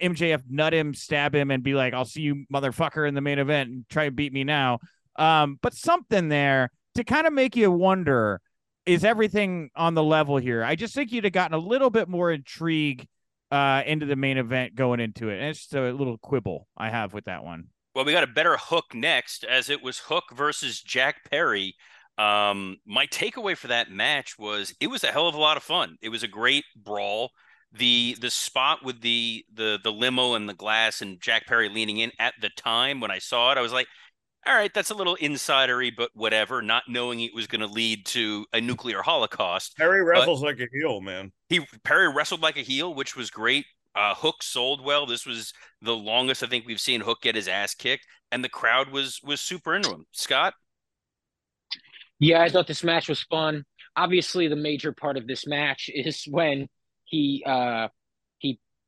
[0.00, 3.38] MJF nut him, stab him, and be like, "I'll see you, motherfucker," in the main
[3.38, 4.78] event and try and beat me now.
[5.16, 8.40] Um, but something there to kind of make you wonder:
[8.87, 10.64] is everything on the level here?
[10.64, 13.07] I just think you'd have gotten a little bit more intrigue
[13.51, 16.90] uh, into the main event going into it, and it's just a little quibble I
[16.90, 17.66] have with that one.
[17.95, 21.75] Well, we got a better hook next, as it was Hook versus Jack Perry.
[22.16, 25.62] Um, my takeaway for that match was it was a hell of a lot of
[25.62, 25.97] fun.
[26.01, 27.31] It was a great brawl.
[27.75, 31.99] The the spot with the the the limo and the glass and Jack Perry leaning
[31.99, 33.88] in at the time when I saw it, I was like,
[34.46, 38.05] all right, that's a little insidery, but whatever, not knowing it was going to lead
[38.07, 39.76] to a nuclear holocaust.
[39.76, 41.31] Perry wrestles like a heel, man.
[41.48, 43.66] He Perry wrestled like a heel, which was great.
[43.94, 45.07] Uh, Hook sold well.
[45.07, 48.48] This was the longest I think we've seen Hook get his ass kicked, and the
[48.48, 50.07] crowd was was super into him.
[50.11, 50.55] Scott,
[52.18, 53.64] Yeah, I thought this match was fun.
[53.94, 56.68] Obviously, the major part of this match is when
[57.05, 57.88] he uh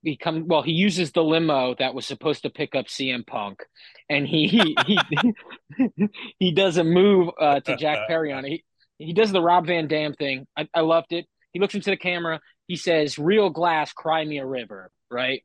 [0.04, 3.62] he become well, he uses the limo that was supposed to pick up CM Punk,
[4.08, 8.48] and he he he, he does a move uh, to Jack Perry on it.
[8.50, 8.64] He,
[9.06, 10.46] he does the Rob Van Dam thing.
[10.56, 11.26] I, I loved it.
[11.52, 12.40] He looks into the camera.
[12.66, 15.42] He says, "Real glass, cry me a river." Right.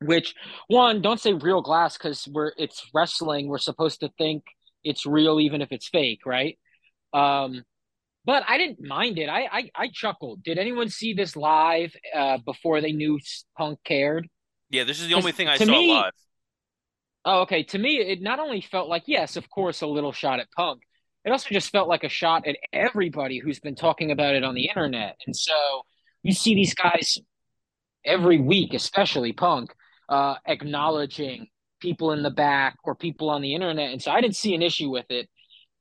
[0.00, 0.34] Which
[0.68, 1.02] one?
[1.02, 3.48] Don't say real glass because we're it's wrestling.
[3.48, 4.44] We're supposed to think
[4.82, 6.58] it's real even if it's fake, right?
[7.12, 7.64] Um,
[8.24, 9.28] but I didn't mind it.
[9.28, 10.42] I, I I chuckled.
[10.42, 13.18] Did anyone see this live uh, before they knew
[13.56, 14.28] Punk cared?
[14.70, 16.12] yeah, this is the only thing I saw me- live.
[17.26, 17.62] Oh, okay.
[17.62, 20.82] To me, it not only felt like yes, of course, a little shot at Punk.
[21.24, 24.54] It also just felt like a shot at everybody who's been talking about it on
[24.54, 25.16] the internet.
[25.26, 25.54] And so
[26.22, 27.18] you see these guys
[28.04, 29.72] every week, especially Punk,
[30.10, 31.46] uh, acknowledging
[31.80, 33.90] people in the back or people on the internet.
[33.90, 35.30] And so I didn't see an issue with it.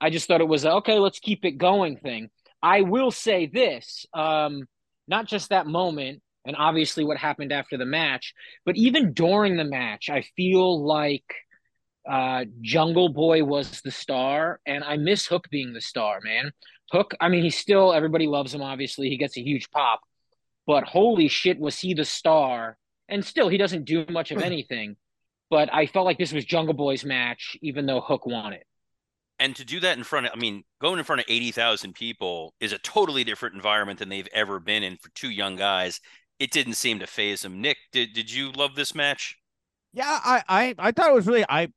[0.03, 2.29] I just thought it was a, okay, let's keep it going thing.
[2.61, 4.67] I will say this, um,
[5.07, 8.33] not just that moment, and obviously what happened after the match,
[8.65, 11.23] but even during the match, I feel like
[12.05, 16.51] uh, Jungle Boy was the star, and I miss Hook being the star, man.
[16.91, 18.61] Hook, I mean, he's still everybody loves him.
[18.61, 20.01] Obviously, he gets a huge pop,
[20.67, 22.77] but holy shit, was he the star?
[23.07, 24.97] And still, he doesn't do much of anything.
[25.49, 28.65] But I felt like this was Jungle Boy's match, even though Hook won it.
[29.39, 32.53] And to do that in front of, I mean, going in front of 80,000 people
[32.59, 35.99] is a totally different environment than they've ever been in for two young guys.
[36.39, 37.61] It didn't seem to phase them.
[37.61, 39.37] Nick, did, did you love this match?
[39.93, 41.67] Yeah, I, I I thought it was really I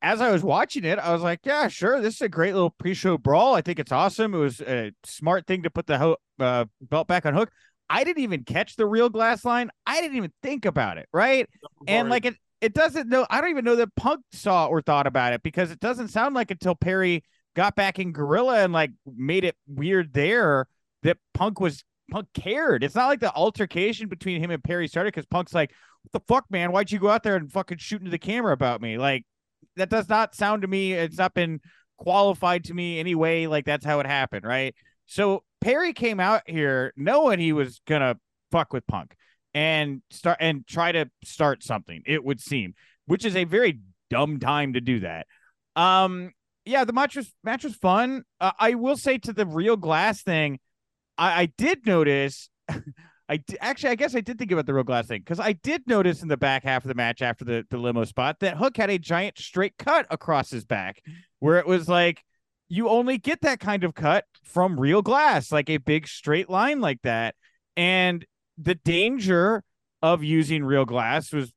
[0.00, 2.70] as I was watching it, I was like, yeah, sure, this is a great little
[2.70, 3.54] pre-show brawl.
[3.54, 4.34] I think it's awesome.
[4.34, 7.50] It was a smart thing to put the ho- uh, belt back on hook.
[7.90, 9.70] I didn't even catch the real glass line.
[9.86, 11.48] I didn't even think about it, right?
[11.86, 15.06] And like it it doesn't know I don't even know that Punk saw or thought
[15.06, 17.22] about it because it doesn't sound like until Perry
[17.54, 20.66] got back in Gorilla and like made it weird there
[21.02, 22.82] that Punk was Punk cared.
[22.82, 26.26] It's not like the altercation between him and Perry started because Punk's like, what the
[26.32, 26.72] fuck, man?
[26.72, 28.98] Why'd you go out there and fucking shoot into the camera about me?
[28.98, 29.24] Like,
[29.76, 30.92] that does not sound to me.
[30.92, 31.60] It's not been
[31.98, 33.46] qualified to me anyway.
[33.46, 34.74] Like, that's how it happened, right?
[35.06, 38.16] So Perry came out here knowing he was gonna
[38.50, 39.16] fuck with Punk
[39.58, 42.02] and start and try to start something.
[42.06, 42.74] It would seem,
[43.06, 45.26] which is a very dumb time to do that.
[45.74, 46.30] Um,
[46.64, 48.22] yeah, the match was match was fun.
[48.40, 50.60] Uh, I will say to the real glass thing,
[51.16, 52.50] I, I did notice.
[53.30, 55.54] I d- actually, I guess I did think about the real glass thing because I
[55.54, 58.58] did notice in the back half of the match after the, the limo spot that
[58.58, 61.02] Hook had a giant straight cut across his back,
[61.40, 62.22] where it was like
[62.68, 66.80] you only get that kind of cut from real glass, like a big straight line
[66.80, 67.34] like that.
[67.76, 68.24] And
[68.60, 69.62] the danger
[70.02, 71.52] of using real glass was,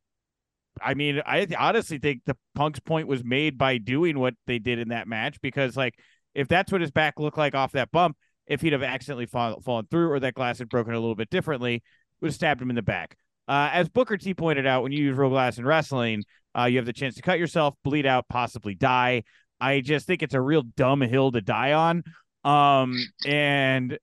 [0.82, 4.80] I mean, I honestly think the Punk's point was made by doing what they did
[4.80, 5.96] in that match because, like,
[6.34, 9.62] if that's what his back looked like off that bump, if he'd have accidentally fall,
[9.62, 11.84] fallen through or that glass had broken a little bit differently,
[12.20, 13.16] would have stabbed him in the back.
[13.48, 16.24] Uh, as Booker T pointed out, when you use real glass in wrestling,
[16.58, 19.24] uh, you have the chance to cut yourself, bleed out, possibly die.
[19.60, 22.04] I just think it's a real dumb hill to die on.
[22.44, 23.98] Um, and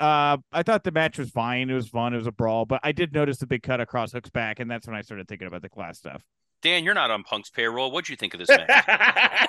[0.00, 1.70] uh, I thought the match was fine.
[1.70, 2.14] It was fun.
[2.14, 4.70] It was a brawl, but I did notice the big cut across Hook's back, and
[4.70, 6.22] that's when I started thinking about the glass stuff.
[6.62, 7.90] Dan, you're not on Punk's payroll.
[7.90, 9.48] What'd you think of this match?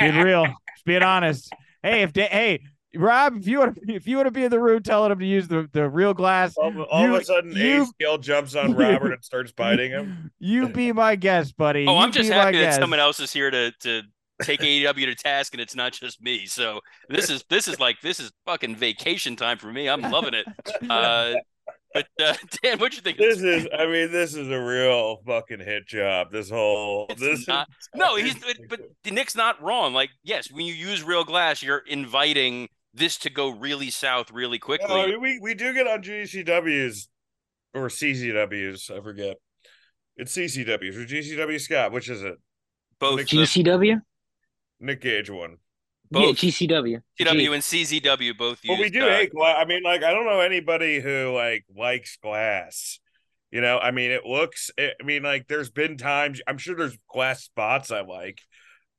[0.00, 1.50] Being real, just being honest.
[1.82, 2.60] Hey, if da- hey,
[2.94, 5.18] Rob, if you want to, if you want to be in the room, telling him
[5.18, 6.54] to use the, the real glass.
[6.56, 9.90] All, all You- of a sudden, you- Ace Steel jumps on Robert and starts biting
[9.92, 10.30] him.
[10.38, 11.86] You be my guest, buddy.
[11.86, 12.78] Oh, You I'm just be happy that guest.
[12.80, 14.02] someone else is here to to
[14.42, 16.46] take AEW to task, and it's not just me.
[16.46, 19.88] So this is this is like this is fucking vacation time for me.
[19.88, 20.46] I'm loving it.
[20.88, 21.34] Uh,
[21.94, 23.16] but uh, Dan, what you think?
[23.18, 26.28] This is, I mean, this is a real fucking hit job.
[26.30, 29.94] This whole, It's this not- No, he's but, but Nick's not wrong.
[29.94, 34.58] Like, yes, when you use real glass, you're inviting this to go really south really
[34.58, 34.88] quickly.
[34.88, 37.08] No, I mean, we we do get on GCWs
[37.74, 38.90] or CCWs.
[38.90, 39.36] I forget.
[40.18, 41.92] It's CCWs or GCW Scott.
[41.92, 42.34] Which is it?
[42.98, 44.00] Both GCW?
[44.80, 45.58] Nick Gage one.
[46.10, 47.02] Yeah, both GCW.
[47.20, 48.68] CW and CZW both use.
[48.68, 49.56] Well, we do uh, hate glass.
[49.58, 53.00] I mean, like, I don't know anybody who like likes glass.
[53.50, 54.70] You know, I mean, it looks.
[54.78, 56.40] I mean, like, there's been times.
[56.46, 58.40] I'm sure there's glass spots I like,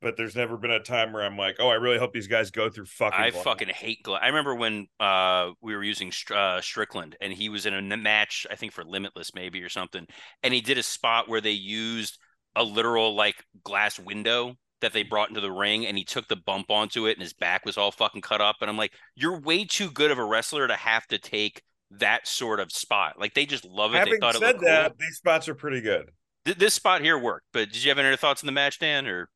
[0.02, 2.52] but there's never been a time where I'm like, oh, I really hope these guys
[2.52, 3.20] go through fucking.
[3.20, 3.44] I glass.
[3.44, 4.22] fucking hate glass.
[4.24, 7.98] I remember when uh we were using Str- uh, Strickland and he was in a
[7.98, 10.06] match, I think for Limitless maybe or something,
[10.44, 12.18] and he did a spot where they used
[12.56, 16.36] a literal like glass window that they brought into the ring, and he took the
[16.36, 18.58] bump onto it, and his back was all fucking cut up.
[18.62, 21.62] And I'm like, you're way too good of a wrestler to have to take
[21.92, 23.20] that sort of spot.
[23.20, 23.98] Like they just love it.
[23.98, 24.98] Having they thought it said looked that, cool.
[25.00, 26.12] these spots are pretty good.
[26.46, 27.48] Th- this spot here worked.
[27.54, 29.08] But did you have any other thoughts on the match, Dan?
[29.08, 29.30] Or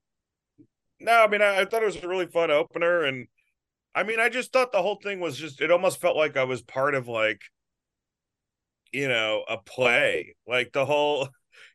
[1.00, 3.28] No, I mean, I, I thought it was a really fun opener, and
[3.96, 5.62] I mean, I just thought the whole thing was just.
[5.62, 7.42] It almost felt like I was part of like,
[8.92, 11.30] you know, a play, like the whole,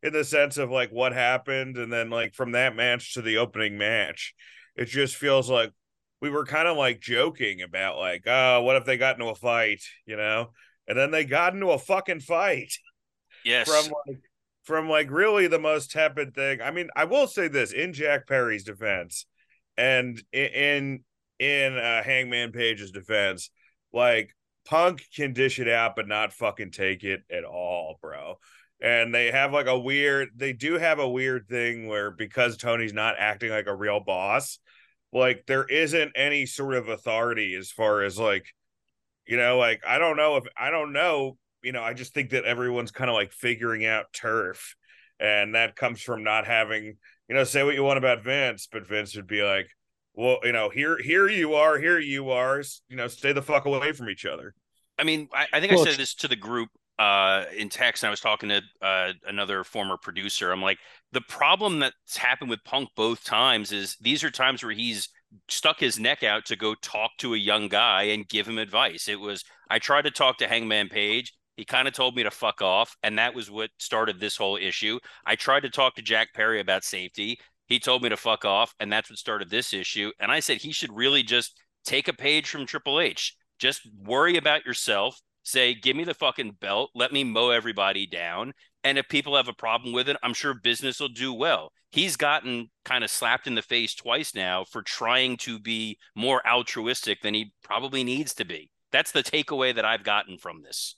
[0.06, 3.38] in the sense of like what happened, and then like from that match to the
[3.38, 4.34] opening match,
[4.76, 5.72] it just feels like
[6.20, 9.34] we were kind of like joking about like, oh, what if they got into a
[9.34, 10.50] fight, you know,
[10.86, 12.72] and then they got into a fucking fight
[13.44, 14.20] yes, from like
[14.62, 16.62] from like really the most tepid thing.
[16.62, 19.26] I mean, I will say this in Jack Perry's defense,
[19.76, 21.04] and in
[21.38, 23.50] in uh, Hangman Page's defense,
[23.92, 24.30] like
[24.64, 28.38] Punk can dish it out, but not fucking take it at all, bro.
[28.80, 30.28] And they have like a weird.
[30.36, 34.58] They do have a weird thing where because Tony's not acting like a real boss,
[35.12, 38.46] like there isn't any sort of authority as far as like,
[39.26, 42.30] you know, like I don't know if I don't know you know, I just think
[42.30, 44.76] that everyone's kind of like figuring out turf.
[45.18, 46.96] And that comes from not having,
[47.28, 49.66] you know, say what you want about Vince, but Vince would be like,
[50.14, 53.64] well, you know, here, here you are, here you are, you know, stay the fuck
[53.64, 54.54] away from each other.
[54.96, 58.02] I mean, I, I think Well, I said this to the group uh, in text,
[58.02, 60.50] and I was talking to uh, another former producer.
[60.50, 60.78] I'm like,
[61.12, 65.08] the problem that's happened with Punk both times is these are times where he's
[65.48, 69.08] stuck his neck out to go talk to a young guy and give him advice.
[69.08, 71.32] It was I tried to talk to Hangman Page.
[71.56, 74.56] He kind of told me to fuck off, and that was what started this whole
[74.56, 74.98] issue.
[75.24, 77.38] I tried to talk to Jack Perry about safety.
[77.66, 80.12] He told me to fuck off, and that's what started this issue.
[80.20, 83.34] And I said he should really just take a page from Triple H.
[83.58, 85.18] Just worry about yourself.
[85.46, 86.90] Say, give me the fucking belt.
[86.92, 88.52] Let me mow everybody down.
[88.82, 91.70] And if people have a problem with it, I'm sure business will do well.
[91.92, 96.44] He's gotten kind of slapped in the face twice now for trying to be more
[96.44, 98.70] altruistic than he probably needs to be.
[98.90, 100.96] That's the takeaway that I've gotten from this.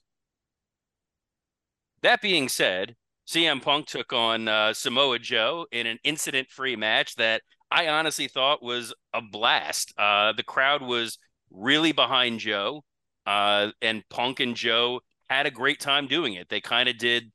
[2.01, 2.97] That being said,
[3.29, 8.29] CM Punk took on uh, Samoa Joe in an incident free match that I honestly
[8.29, 9.93] thought was a blast.
[9.99, 11.19] Uh, the crowd was
[11.51, 12.85] really behind Joe,
[13.29, 16.49] uh, and Punk and Joe had a great time doing it.
[16.49, 17.31] They kind of did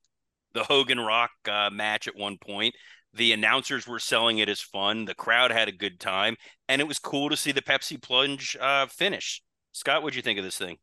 [0.56, 2.73] the Hogan Rock uh, match at one point.
[3.13, 5.06] The announcers were selling it as fun.
[5.06, 6.36] The crowd had a good time,
[6.67, 9.43] and it was cool to see the Pepsi Plunge uh, finish.
[9.71, 10.77] Scott, what'd you think of this thing?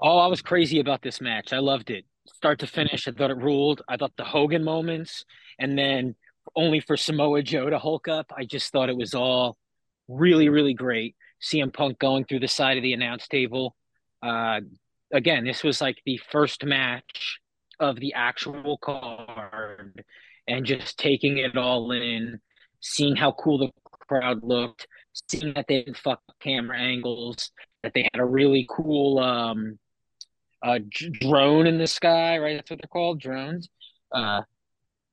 [0.00, 1.52] Oh, I was crazy about this match.
[1.52, 2.04] I loved it.
[2.26, 3.82] Start to finish, I thought it ruled.
[3.88, 5.24] I thought the Hogan moments,
[5.60, 6.16] and then
[6.56, 9.56] only for Samoa Joe to Hulk up, I just thought it was all
[10.08, 11.14] really, really great.
[11.40, 13.76] CM Punk going through the side of the announce table.
[14.22, 14.60] Uh,
[15.12, 17.40] again, this was like the first match
[17.80, 20.04] of the actual card,
[20.48, 22.40] and just taking it all in,
[22.80, 23.70] seeing how cool the
[24.08, 24.86] crowd looked,
[25.28, 27.50] seeing that they had fuck camera angles,
[27.82, 29.78] that they had a really cool um
[30.62, 30.78] uh
[31.20, 32.56] drone in the sky, right?
[32.56, 33.68] That's what they're called, drones.
[34.12, 34.42] Uh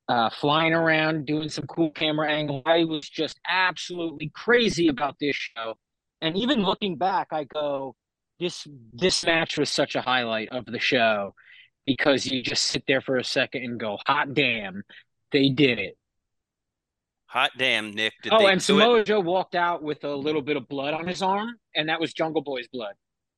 [0.07, 2.61] uh flying around doing some cool camera angle.
[2.65, 5.75] I was just absolutely crazy about this show.
[6.21, 7.95] And even looking back, I go,
[8.39, 11.33] this this match was such a highlight of the show
[11.85, 14.83] because you just sit there for a second and go, hot damn,
[15.31, 15.97] they did it.
[17.27, 18.13] Hot damn, Nick.
[18.23, 18.81] Did oh, they and do it?
[18.81, 21.99] Samoa Joe walked out with a little bit of blood on his arm, and that
[21.99, 22.93] was Jungle Boy's blood.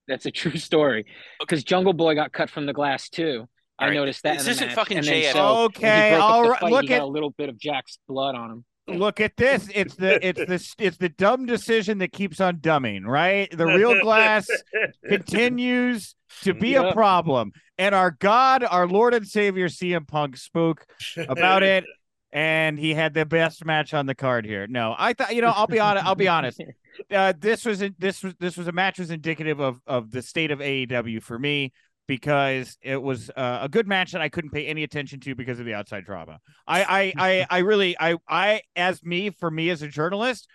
[0.08, 1.06] That's a true story.
[1.40, 3.48] Because Jungle Boy got cut from the glass too.
[3.78, 4.34] I All right, noticed that.
[4.38, 4.76] this in the isn't match.
[4.76, 5.34] fucking and JF.
[5.34, 7.50] so Okay, broke up all the right, fight, look he got at- a little bit
[7.50, 8.66] of Jack's blood on him.
[8.98, 9.70] Look at this.
[9.74, 13.50] It's the it's the it's the dumb decision that keeps on dumbing, right?
[13.56, 14.50] The real glass
[15.08, 17.52] continues to be a problem.
[17.78, 20.86] And our God, our Lord and Savior CM Punk spoke
[21.18, 21.86] about it
[22.32, 24.68] and he had the best match on the card here.
[24.68, 26.62] No, I thought you know, I'll be honest, I'll be honest.
[27.10, 30.52] Uh, this was this was this was a match was indicative of of the state
[30.52, 31.72] of AEW for me
[32.12, 35.62] because it was uh, a good match that I couldn't pay any attention to because
[35.62, 36.40] of the outside drama.
[36.68, 40.50] I I I, I really I I as me for me as a journalist,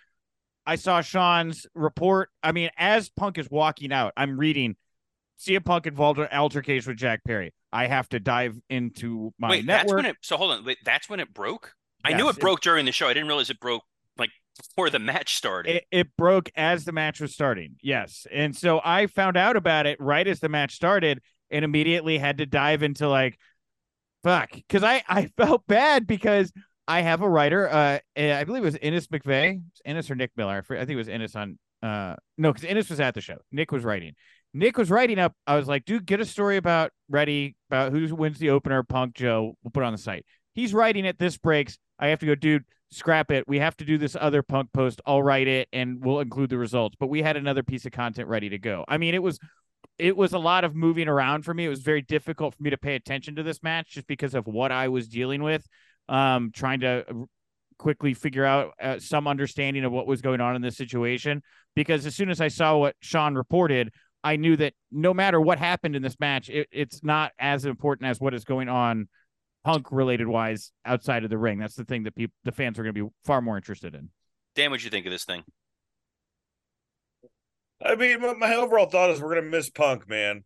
[0.67, 2.29] I saw Sean's report.
[2.43, 4.75] I mean, as Punk is walking out, I'm reading
[5.39, 7.55] CM Punk involved in altercation with Jack Perry.
[7.73, 10.17] I have to dive into my Wait, that's when it.
[10.21, 10.63] So hold on.
[10.63, 11.73] Wait, that's when it broke.
[12.05, 13.07] I knew Yes, it broke during the show.
[13.07, 13.81] I didn't realize it broke
[14.15, 14.29] like
[14.59, 15.77] before the match started.
[15.77, 17.77] it, it broke as the match was starting.
[17.81, 18.27] Yes.
[18.31, 21.19] And so I found out about it right as the match started
[21.51, 23.37] and immediately had to dive into like,
[24.23, 24.49] fuck.
[24.69, 26.51] Cause I, I felt bad because
[26.87, 30.63] I have a writer, uh, I believe it was Ennis McVeigh, Ennis or Nick Miller.
[30.69, 33.37] I think it was Ennis on, uh, no, because Ennis was at the show.
[33.51, 34.13] Nick was writing.
[34.53, 35.33] Nick was writing up.
[35.45, 39.15] I was like, dude, get a story about Ready, about who wins the opener, Punk
[39.15, 39.55] Joe.
[39.63, 40.25] We'll put on the site.
[40.53, 41.19] He's writing it.
[41.19, 41.77] This breaks.
[41.99, 43.47] I have to go, dude, scrap it.
[43.47, 45.01] We have to do this other punk post.
[45.05, 46.95] I'll write it and we'll include the results.
[46.99, 48.85] But we had another piece of content ready to go.
[48.87, 49.39] I mean, it was
[49.99, 51.65] it was a lot of moving around for me.
[51.65, 54.45] It was very difficult for me to pay attention to this match just because of
[54.47, 55.67] what I was dealing with.
[56.09, 57.27] Um, trying to
[57.77, 61.41] quickly figure out uh, some understanding of what was going on in this situation.
[61.75, 63.91] Because as soon as I saw what Sean reported,
[64.23, 68.09] I knew that no matter what happened in this match, it, it's not as important
[68.09, 69.07] as what is going on
[69.63, 71.59] punk related wise outside of the ring.
[71.59, 74.09] That's the thing that people the fans are going to be far more interested in.
[74.55, 75.43] Dan, what'd you think of this thing?
[77.83, 80.43] I mean, my, overall thought is we're gonna miss Punk, man.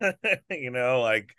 [0.50, 1.34] you know, like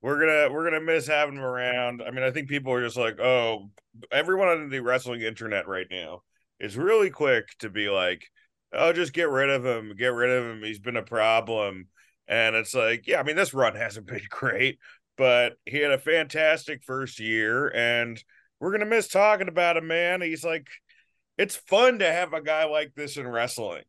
[0.00, 2.02] we're gonna we're gonna miss having him around.
[2.02, 3.70] I mean, I think people are just like, oh,
[4.12, 6.22] everyone on the wrestling internet right now
[6.60, 8.24] is really quick to be like,
[8.72, 10.62] oh, just get rid of him, get rid of him.
[10.62, 11.88] He's been a problem,
[12.28, 14.78] and it's like, yeah, I mean, this run hasn't been great,
[15.16, 18.22] but he had a fantastic first year, and
[18.60, 20.22] we're gonna miss talking about him, man.
[20.22, 20.68] He's like,
[21.36, 23.84] it's fun to have a guy like this in wrestling.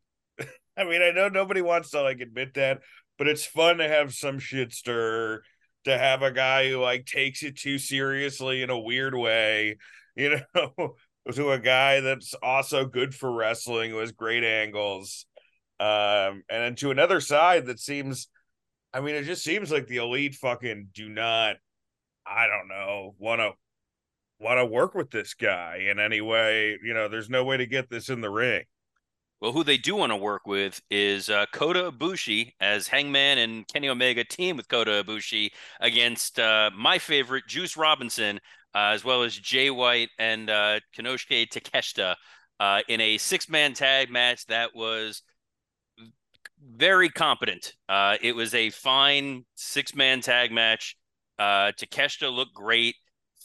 [0.76, 2.80] I mean, I know nobody wants to like admit that,
[3.18, 5.42] but it's fun to have some shit stir,
[5.84, 9.78] to have a guy who like takes it too seriously in a weird way,
[10.16, 10.94] you know,
[11.32, 15.26] to a guy that's also good for wrestling, has great angles.
[15.78, 18.28] Um, and then to another side that seems
[18.92, 21.56] I mean, it just seems like the elite fucking do not,
[22.26, 26.78] I don't know, want to work with this guy in any way.
[26.82, 28.64] You know, there's no way to get this in the ring.
[29.40, 33.66] Well, who they do want to work with is uh, Kota Ibushi as Hangman and
[33.66, 35.48] Kenny Omega team with Kota Ibushi
[35.80, 38.38] against uh, my favorite Juice Robinson,
[38.74, 42.16] uh, as well as Jay White and uh, Konosuke Takeshita
[42.60, 45.22] uh, in a six-man tag match that was
[46.62, 47.72] very competent.
[47.88, 50.96] Uh, it was a fine six-man tag match.
[51.38, 52.94] Uh, Takeshita looked great.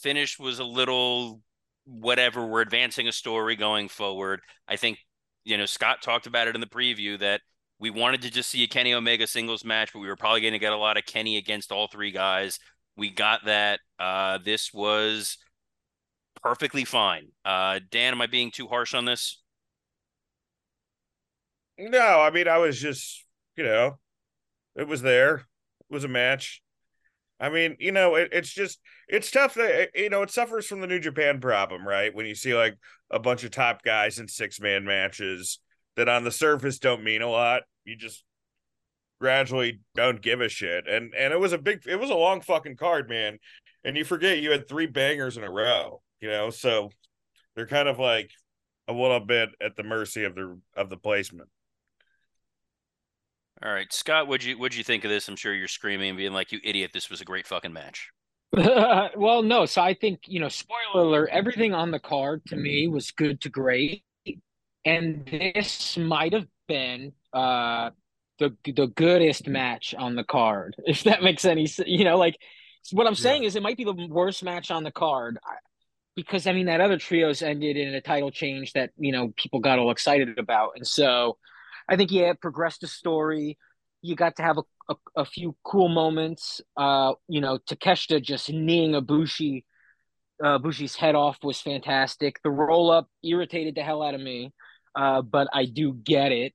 [0.02, 1.40] Finish was a little
[1.86, 2.44] whatever.
[2.44, 4.40] We're advancing a story going forward.
[4.68, 4.98] I think
[5.46, 7.40] you know, Scott talked about it in the preview that
[7.78, 10.52] we wanted to just see a Kenny Omega singles match, but we were probably going
[10.52, 12.58] to get a lot of Kenny against all three guys.
[12.96, 13.78] We got that.
[13.98, 15.38] Uh, this was
[16.42, 17.28] perfectly fine.
[17.44, 19.40] Uh, Dan, am I being too harsh on this?
[21.78, 23.24] No, I mean, I was just,
[23.56, 23.98] you know,
[24.74, 25.36] it was there.
[25.36, 26.60] It was a match.
[27.38, 30.80] I mean, you know, it, it's just, it's tough that, you know, it suffers from
[30.80, 32.14] the New Japan problem, right?
[32.14, 32.76] When you see like
[33.10, 35.60] a bunch of top guys in six man matches
[35.96, 37.62] that on the surface don't mean a lot.
[37.84, 38.24] You just
[39.20, 40.88] gradually don't give a shit.
[40.88, 43.38] And, and it was a big, it was a long fucking card, man.
[43.84, 46.50] And you forget you had three bangers in a row, you know?
[46.50, 46.90] So
[47.54, 48.30] they're kind of like
[48.88, 51.50] a little bit at the mercy of the, of the placement.
[53.62, 55.28] All right, Scott, what'd you what'd you think of this?
[55.28, 56.92] I'm sure you're screaming and being like, "You idiot!
[56.92, 58.10] This was a great fucking match."
[58.52, 59.66] well, no.
[59.66, 63.40] So I think you know, spoiler alert: everything on the card to me was good
[63.42, 64.04] to great,
[64.84, 67.90] and this might have been uh,
[68.38, 71.88] the the goodest match on the card, if that makes any sense.
[71.88, 72.36] You know, like
[72.92, 75.38] what I'm saying is, it might be the worst match on the card.
[75.44, 75.56] I-
[76.16, 79.60] Because I mean that other trios ended in a title change that you know people
[79.60, 81.36] got all excited about, and so
[81.88, 83.58] I think yeah, it progressed the story.
[84.02, 86.60] You got to have a, a, a few cool moments.
[86.76, 89.64] Uh, you know, Takeshita just kneeing Ibushi,
[90.42, 90.58] uh,
[90.98, 92.40] head off was fantastic.
[92.42, 94.52] The roll up irritated the hell out of me,
[94.94, 96.52] uh, but I do get it.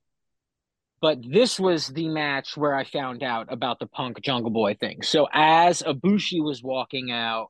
[1.00, 5.02] But this was the match where I found out about the Punk Jungle Boy thing.
[5.02, 7.48] So as Ibushi was walking out,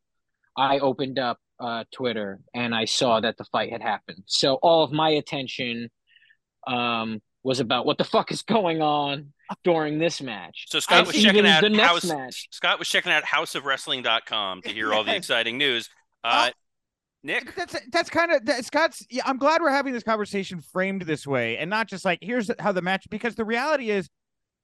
[0.56, 4.22] I opened up uh, Twitter and I saw that the fight had happened.
[4.26, 5.90] So all of my attention
[6.66, 9.32] um, was about what the fuck is going on
[9.64, 10.66] during this match.
[10.68, 12.04] So Scott And was checking out the next House.
[12.04, 12.48] match.
[12.50, 15.88] Scott was checking out houseofwrestling.com to hear all the exciting news.
[16.22, 16.50] Uh,
[17.24, 19.06] Nick, That's that's kind of that Scott's.
[19.08, 22.50] Yeah, I'm glad we're having this conversation framed this way, and not just like here's
[22.58, 23.06] how the match.
[23.10, 24.08] Because the reality is,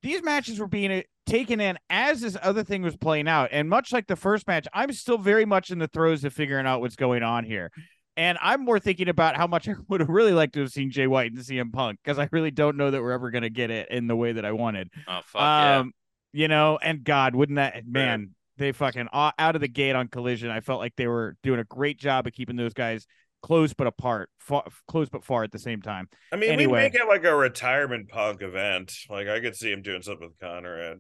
[0.02, 3.68] these matches were being uh, taken in as this other thing was playing out, and
[3.68, 6.80] much like the first match, I'm still very much in the throes of figuring out
[6.80, 7.70] what's going on here.
[8.18, 10.90] And I'm more thinking about how much I would have really liked to have seen
[10.90, 13.50] Jay White and CM Punk because I really don't know that we're ever going to
[13.50, 14.90] get it in the way that I wanted.
[15.06, 15.78] oh fuck yeah.
[15.78, 15.92] Um,
[16.32, 18.34] you know, and God, wouldn't that man?
[18.58, 20.50] They fucking uh, out of the gate on Collision.
[20.50, 23.06] I felt like they were doing a great job of keeping those guys
[23.40, 26.08] close but apart, far, close but far at the same time.
[26.32, 28.92] I mean, we make it like a retirement punk event.
[29.08, 30.98] Like I could see him doing something with Conrad.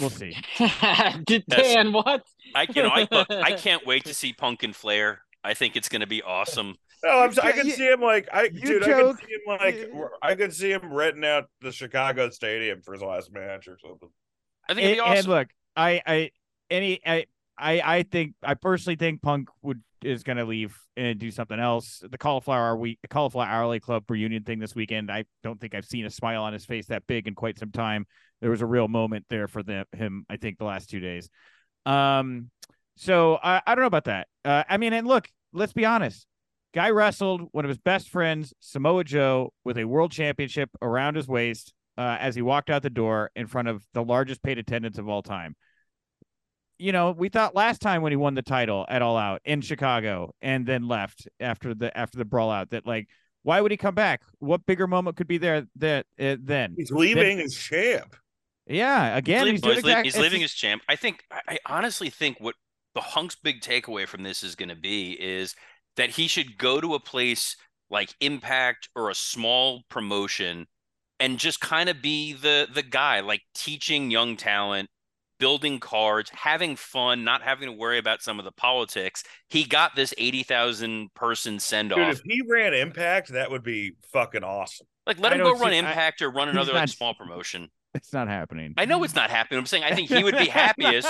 [0.00, 0.36] We'll see.
[1.24, 1.74] Did Yes.
[1.74, 2.22] Dan what?
[2.54, 5.20] I you know I I can't wait to see Punk and Flair.
[5.44, 6.74] I think it's going to be awesome.
[7.04, 7.30] No, I'm.
[7.42, 8.82] I Yeah, could you- see him like I, you dude.
[8.82, 9.18] I joke.
[9.18, 9.90] could see him like
[10.22, 14.08] I could see him renting out the Chicago Stadium for his last match or something.
[14.68, 16.30] I think it'd and, be and look, I, I,
[16.70, 17.26] any, I,
[17.58, 21.58] I, I think I personally think Punk would is going to leave and do something
[21.58, 22.02] else.
[22.10, 25.10] The cauliflower week, the cauliflower hourly club reunion thing this weekend.
[25.10, 27.70] I don't think I've seen a smile on his face that big in quite some
[27.70, 28.06] time.
[28.40, 30.26] There was a real moment there for them, him.
[30.28, 31.28] I think the last two days.
[31.86, 32.50] Um,
[32.96, 34.28] so I, I don't know about that.
[34.44, 36.26] Uh, I mean, and look, let's be honest.
[36.74, 41.28] Guy wrestled one of his best friends, Samoa Joe, with a world championship around his
[41.28, 44.98] waist uh, as he walked out the door in front of the largest paid attendance
[44.98, 45.54] of all time.
[46.78, 49.60] You know, we thought last time when he won the title at All Out in
[49.60, 53.08] Chicago and then left after the after the brawl out that like
[53.44, 54.22] why would he come back?
[54.38, 56.74] What bigger moment could be there that uh, then?
[56.76, 58.16] He's leaving his champ.
[58.66, 60.82] Yeah, again, he's, He's, leaving, doing exact- he's leaving his champ.
[60.88, 62.54] I think I, I honestly think what
[62.94, 65.54] the Hunk's big takeaway from this is going to be is
[65.96, 67.56] that he should go to a place
[67.90, 70.66] like Impact or a small promotion
[71.20, 74.88] and just kind of be the the guy, like teaching young talent,
[75.38, 79.22] building cards, having fun, not having to worry about some of the politics.
[79.48, 82.14] He got this eighty thousand person send off.
[82.14, 84.86] if he ran Impact, that would be fucking awesome.
[85.06, 86.88] Like let I him go don't run see- I- Impact or run another like, not-
[86.90, 87.68] small promotion.
[87.94, 88.74] It's not happening.
[88.76, 89.58] I know it's not happening.
[89.60, 91.08] I'm saying I think he would be happiest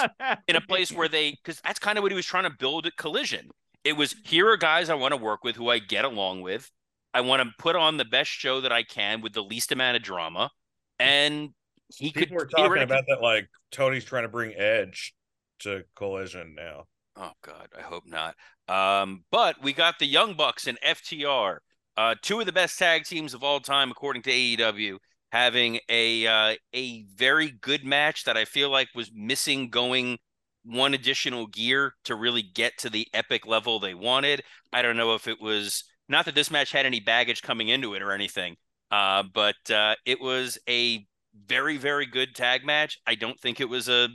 [0.49, 2.87] in a place where they because that's kind of what he was trying to build
[2.87, 3.49] at collision
[3.85, 6.70] it was here are guys i want to work with who i get along with
[7.12, 9.95] i want to put on the best show that i can with the least amount
[9.97, 10.51] of drama
[10.99, 11.51] and
[11.95, 15.14] he could People were talking theoretically- about that like Tony's trying to bring Edge
[15.61, 16.85] to Collision now.
[17.16, 18.35] oh god i hope not
[18.68, 21.59] um but we got the young bucks and ftr
[21.99, 24.97] uh two of the best tag teams of all time according to aew
[25.35, 30.18] having a uh, a very good match that i feel like was missing going
[30.64, 34.43] one additional gear to really get to the epic level they wanted.
[34.72, 37.95] I don't know if it was not that this match had any baggage coming into
[37.95, 38.57] it or anything,
[38.91, 41.07] uh, but uh, it was a
[41.47, 42.99] very very good tag match.
[43.07, 44.09] I don't think it was a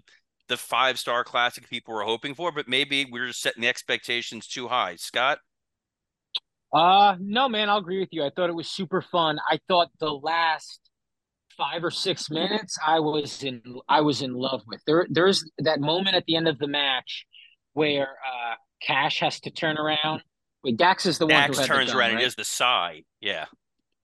[0.48, 3.68] the five star classic people were hoping for, but maybe we are just setting the
[3.68, 4.96] expectations too high.
[4.96, 5.40] Scott,
[6.74, 8.24] Uh no man, I'll agree with you.
[8.24, 9.40] I thought it was super fun.
[9.50, 10.89] I thought the last
[11.60, 14.82] five or six minutes I was in I was in love with.
[14.88, 17.26] There there's that moment at the end of the match
[17.74, 20.24] where uh Cash has to turn around.
[20.64, 22.12] Wait, Dax is the one Dax who turns gun, around right?
[22.12, 23.04] and does the side.
[23.22, 23.46] Yeah,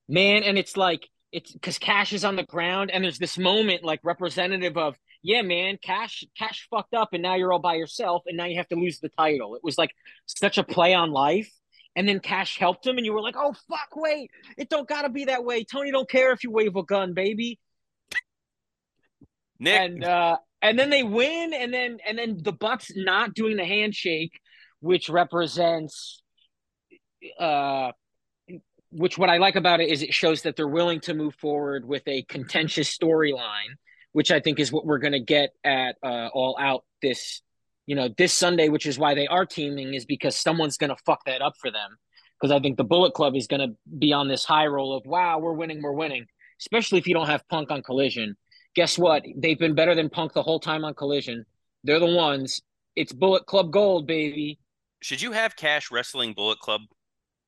[0.08, 3.84] Man, and it's like it's because Cash is on the ground, and there's this moment
[3.84, 8.24] like representative of, yeah, man, Cash Cash fucked up, and now you're all by yourself,
[8.28, 9.56] and now you have to lose the title.
[9.56, 9.92] It was like
[10.28, 11.52] such a play on life.
[11.96, 15.10] And then Cash helped him, and you were like, "Oh fuck, wait, it don't gotta
[15.10, 15.64] be that way.
[15.64, 17.60] Tony don't care if you wave a gun, baby."
[19.60, 19.80] Nick.
[19.80, 23.66] And uh, and then they win, and then and then the Bucks not doing the
[23.66, 24.40] handshake,
[24.80, 26.22] which represents,
[27.40, 27.92] uh,
[28.92, 31.88] which what I like about it is it shows that they're willing to move forward
[31.88, 33.76] with a contentious storyline,
[34.12, 37.42] which I think is what we're going to get at uh, All Out this,
[37.86, 38.70] you know, this Sunday.
[38.70, 41.72] Which is why they are teaming is because someone's going to fuck that up for
[41.72, 41.98] them.
[42.40, 45.06] Because I think the Bullet Club is going to be on this high roll of
[45.06, 46.26] wow, we're winning, we're winning.
[46.60, 48.36] Especially if you don't have Punk on Collision.
[48.76, 49.24] Guess what?
[49.38, 51.46] They've been better than Punk the whole time on Collision.
[51.84, 52.62] They're the ones.
[52.96, 54.60] It's Bullet Club Gold, baby.
[55.02, 56.82] Should you have Cash Wrestling Bullet Club?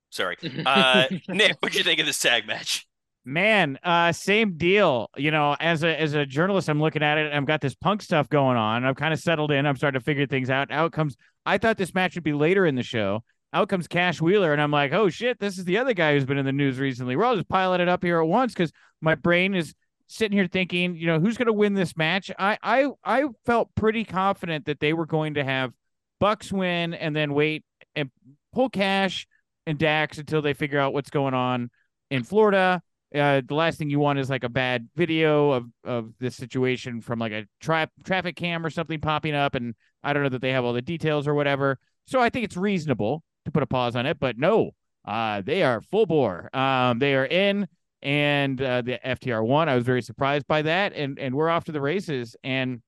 [0.09, 1.57] Sorry, uh, Nick.
[1.59, 2.86] What'd you think of this tag match?
[3.27, 5.09] Man, uh, same deal.
[5.17, 7.33] You know, as a as a journalist, I'm looking at it.
[7.33, 8.85] I've got this punk stuff going on.
[8.85, 9.65] I've kind of settled in.
[9.65, 10.71] I'm starting to figure things out.
[10.71, 11.17] Out comes.
[11.45, 13.25] I thought this match would be later in the show.
[13.51, 16.23] Out comes Cash Wheeler, and I'm like, oh shit, this is the other guy who's
[16.23, 17.17] been in the news recently.
[17.17, 18.71] We're all just piling it up here at once because
[19.01, 19.73] my brain is
[20.07, 22.31] sitting here thinking, you know, who's going to win this match?
[22.39, 25.73] I I I felt pretty confident that they were going to have
[26.21, 28.09] Bucks win and then wait and
[28.53, 29.27] pull Cash
[29.65, 31.71] and Dax until they figure out what's going on
[32.09, 32.81] in Florida.
[33.15, 36.99] Uh, the last thing you want is like a bad video of of this situation
[36.99, 40.41] from like a tra- traffic cam or something popping up, and I don't know that
[40.41, 41.79] they have all the details or whatever.
[42.05, 44.71] So I think it's reasonable to put a pause on it, but no,
[45.05, 46.49] uh, they are full bore.
[46.55, 47.67] Um, they are in,
[48.01, 49.69] and uh, the FTR won.
[49.69, 52.35] I was very surprised by that, and and we're off to the races.
[52.43, 52.81] And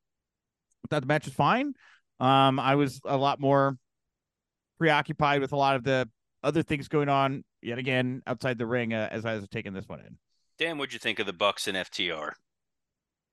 [0.90, 1.74] thought the match was fine.
[2.20, 3.78] Um, I was a lot more
[4.78, 6.10] preoccupied with a lot of the
[6.44, 9.88] other things going on yet again outside the ring uh, as I was taking this
[9.88, 10.18] one in.
[10.58, 12.32] Dan, what'd you think of the Bucks and FTR?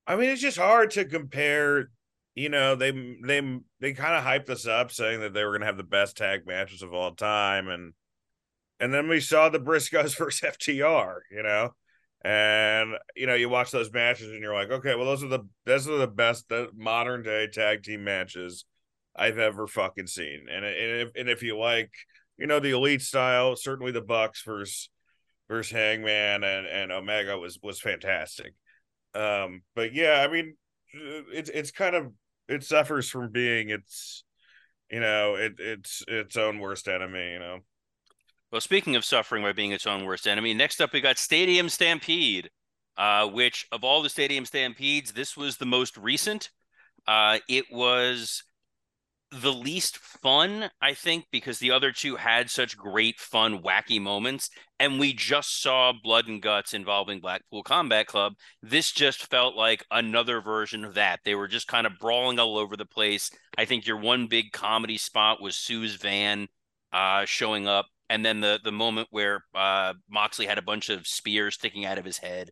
[0.06, 1.90] I mean, it's just hard to compare.
[2.34, 5.62] You know, they they they kind of hyped us up, saying that they were going
[5.62, 7.94] to have the best tag matches of all time, and
[8.78, 11.18] and then we saw the Briscoes versus FTR.
[11.30, 11.70] You know,
[12.22, 15.40] and you know, you watch those matches, and you're like, okay, well, those are the
[15.64, 18.64] those are the best the modern day tag team matches
[19.16, 20.46] I've ever fucking seen.
[20.50, 21.90] And and if, and if you like,
[22.38, 24.90] you know, the elite style, certainly the Bucks versus
[25.48, 28.54] versus Hangman and and Omega was was fantastic.
[29.14, 30.56] Um, but yeah, I mean,
[30.92, 32.12] it's it's kind of
[32.48, 34.24] it suffers from being its,
[34.90, 37.32] you know, it it's its own worst enemy.
[37.32, 37.58] You know.
[38.52, 41.68] Well, speaking of suffering by being its own worst enemy, next up we got Stadium
[41.68, 42.50] Stampede,
[42.96, 46.50] uh, which of all the Stadium Stampedes, this was the most recent.
[47.08, 48.44] Uh, it was
[49.32, 54.50] the least fun, I think, because the other two had such great, fun, wacky moments.
[54.78, 58.34] And we just saw Blood and Guts involving Blackpool Combat Club.
[58.62, 61.20] This just felt like another version of that.
[61.24, 63.30] They were just kind of brawling all over the place.
[63.58, 66.46] I think your one big comedy spot was Sue's van
[66.92, 67.86] uh, showing up.
[68.08, 71.98] And then the the moment where uh, Moxley had a bunch of spears sticking out
[71.98, 72.50] of his head.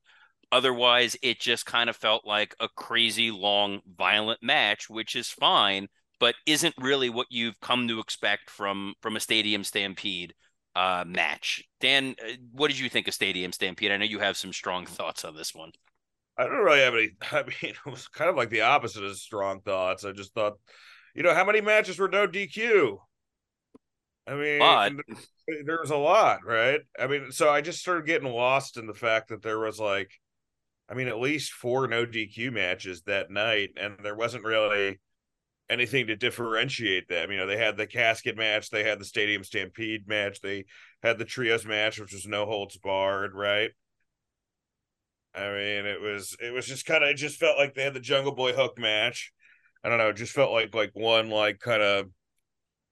[0.51, 5.89] Otherwise, it just kind of felt like a crazy, long, violent match, which is fine
[6.25, 10.33] but isn't really what you've come to expect from from a Stadium Stampede
[10.75, 11.63] uh, match.
[11.83, 13.93] Dan, uh, what did you think of Stadium Stampede?
[13.93, 15.73] I know you have some strong thoughts on this one.
[16.39, 17.11] I don't really have any.
[17.31, 20.07] I mean, it was kind of like the opposite of strong thoughts.
[20.07, 20.55] I just thought,
[21.15, 22.97] you know, how many matches were no DQ?
[24.27, 24.93] I mean, but...
[25.67, 26.81] there was a lot, right?
[26.99, 30.11] I mean, so I just started getting lost in the fact that there was like,
[30.89, 35.01] I mean, at least four no DQ matches that night, and there wasn't really
[35.71, 37.31] anything to differentiate them.
[37.31, 40.67] You know, they had the casket match, they had the stadium stampede match, they
[41.03, 43.71] had the trios match, which was no holds barred, right?
[45.35, 47.95] I mean, it was it was just kind of it just felt like they had
[47.95, 49.33] the Jungle Boy hook match.
[49.83, 52.07] I don't know, it just felt like like one like kind of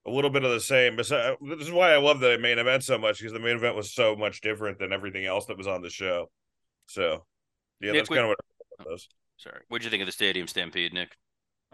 [0.05, 0.95] a little bit of the same.
[0.95, 3.55] But uh, this is why I love the main event so much because the main
[3.55, 6.29] event was so much different than everything else that was on the show.
[6.87, 7.25] So,
[7.79, 8.37] yeah, Nick, that's kind of what.
[8.85, 8.97] Oh,
[9.37, 11.15] sorry, what'd you think of the Stadium Stampede, Nick?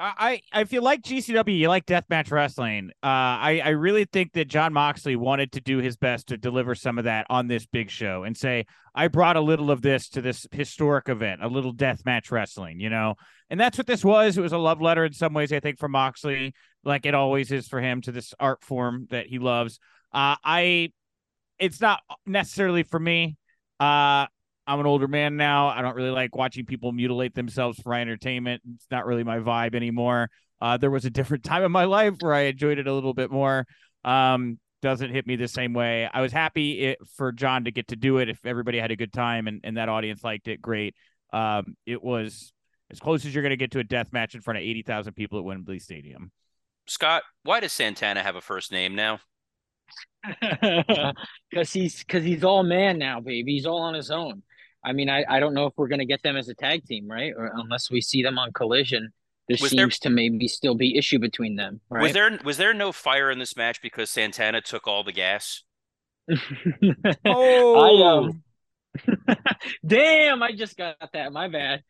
[0.01, 2.91] I, if you like GCW, you like deathmatch wrestling.
[3.03, 6.73] Uh, I, I really think that Jon Moxley wanted to do his best to deliver
[6.73, 10.07] some of that on this big show and say, I brought a little of this
[10.09, 13.15] to this historic event, a little deathmatch wrestling, you know?
[13.49, 14.37] And that's what this was.
[14.37, 16.53] It was a love letter in some ways, I think, for Moxley,
[16.85, 19.79] like it always is for him to this art form that he loves.
[20.13, 20.93] Uh, I,
[21.59, 23.35] it's not necessarily for me.
[23.81, 24.27] Uh,
[24.69, 25.69] I'm an older man now.
[25.69, 28.61] I don't really like watching people mutilate themselves for entertainment.
[28.75, 30.29] It's not really my vibe anymore.
[30.61, 33.15] Uh, there was a different time in my life where I enjoyed it a little
[33.15, 33.65] bit more.
[34.05, 36.07] Um, doesn't hit me the same way.
[36.13, 38.29] I was happy it, for Jon to get to do it.
[38.29, 40.93] If everybody had a good time and, and that audience liked it, great.
[41.33, 42.53] Um, it was
[42.91, 45.13] as close as you're going to get to a death match in front of 80,000
[45.13, 46.31] people at Wembley Stadium.
[46.85, 49.19] Scott, why does Santana have a first name now?
[51.49, 53.53] Because he's because he's all man now, baby.
[53.53, 54.43] He's all on his own.
[54.83, 56.85] I mean, I, I don't know if we're going to get them as a tag
[56.85, 57.33] team, right?
[57.35, 59.11] Or unless we see them on Collision,
[59.47, 61.81] there was seems there, to maybe still be issue between them.
[61.89, 62.03] Right?
[62.03, 65.63] Was there was there no fire in this match because Santana took all the gas?
[67.25, 68.43] oh, I, um,
[69.85, 70.43] damn!
[70.43, 71.33] I just got that.
[71.33, 71.83] My bad.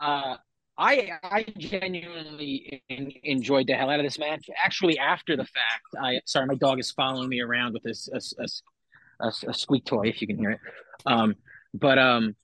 [0.00, 0.36] Uh,
[0.78, 4.48] I I genuinely in, enjoyed the hell out of this match.
[4.64, 8.20] Actually, after the fact, I sorry, my dog is following me around with this a,
[8.42, 10.60] a, a, a squeak toy, if you can hear it.
[11.04, 11.34] Um,
[11.74, 12.36] but um,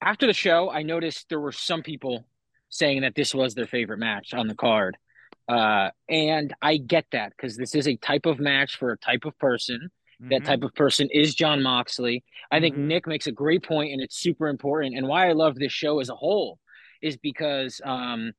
[0.00, 2.24] after the show, I noticed there were some people
[2.68, 4.96] saying that this was their favorite match on the card.
[5.48, 9.24] Uh, and I get that because this is a type of match for a type
[9.24, 9.90] of person.
[10.20, 10.30] Mm-hmm.
[10.30, 12.24] That type of person is Jon Moxley.
[12.50, 12.88] I think mm-hmm.
[12.88, 14.96] Nick makes a great point, and it's super important.
[14.96, 16.58] And why I love this show as a whole
[17.00, 18.32] is because um,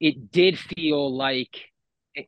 [0.00, 1.70] it did feel like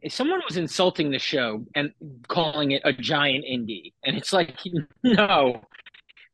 [0.08, 1.92] someone was insulting the show and
[2.28, 4.54] calling it a giant indie, and it's like,
[5.04, 5.62] no,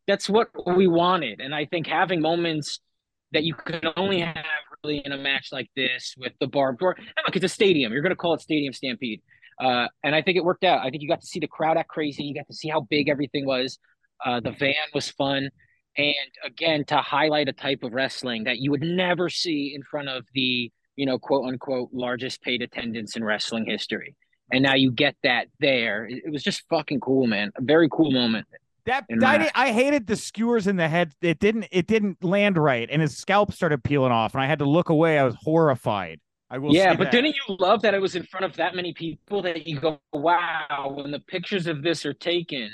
[0.07, 1.41] that's what we wanted.
[1.41, 2.81] And I think having moments
[3.33, 4.45] that you can only have
[4.85, 6.97] really in a match like this with the barbed wire.
[7.27, 7.93] Look, it's a stadium.
[7.93, 9.23] You're going to call it Stadium Stampede.
[9.61, 10.85] Uh, and I think it worked out.
[10.85, 12.25] I think you got to see the crowd act crazy.
[12.25, 13.79] You got to see how big everything was.
[14.25, 15.51] Uh, the van was fun.
[15.97, 20.09] And again, to highlight a type of wrestling that you would never see in front
[20.09, 24.17] of the, you know, quote unquote, largest paid attendance in wrestling history.
[24.51, 26.07] And now you get that there.
[26.07, 27.53] It, it was just fucking cool, man.
[27.57, 28.47] A very cool moment.
[28.85, 31.15] That I, I hated the skewers in the head.
[31.21, 34.59] It didn't it didn't land right, and his scalp started peeling off, and I had
[34.59, 35.19] to look away.
[35.19, 36.21] I was horrified.
[36.51, 36.75] I will.
[36.75, 37.13] yeah, but that.
[37.13, 40.01] didn't you love that it was in front of that many people that you go,
[40.13, 42.71] wow, when the pictures of this are taken,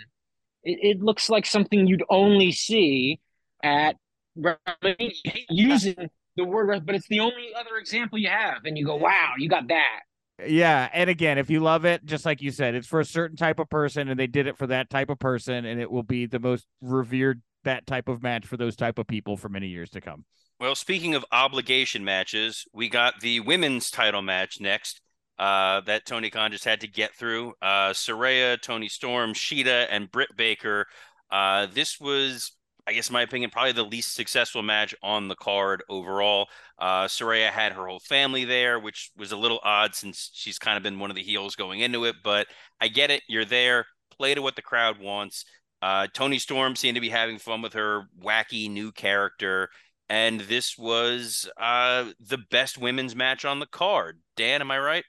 [0.65, 3.21] it, it looks like something you'd only see
[3.63, 3.97] at
[4.37, 4.97] WrestleMania.
[4.99, 8.85] You hate using the word, but it's the only other example you have, and you
[8.85, 10.01] go, wow, you got that.
[10.47, 13.37] Yeah, and again, if you love it, just like you said, it's for a certain
[13.37, 16.05] type of person, and they did it for that type of person, and it will
[16.05, 19.67] be the most revered that type of match for those type of people for many
[19.67, 20.25] years to come.
[20.61, 25.01] Well, speaking of obligation matches, we got the women's title match next.
[25.39, 27.55] Uh, that Tony Khan just had to get through.
[27.63, 30.87] Uh, Saraya, Toni Storm, Shida, and Britt Baker.
[31.31, 32.53] Uh, this was,
[32.89, 36.49] I guess, in my opinion, probably the least successful match on the card overall.
[36.79, 40.77] Uh, Saraya had her whole family there, which was a little odd since she's kind
[40.77, 42.17] of been one of the heels going into it.
[42.25, 42.47] But
[42.81, 43.23] I get it.
[43.29, 43.87] You're there.
[44.17, 45.45] Play to what the crowd wants.
[45.83, 49.69] Uh, Toni Storm seemed to be having fun with her wacky new character
[50.09, 54.19] and this was uh the best women's match on the card.
[54.37, 55.05] Dan, am I right?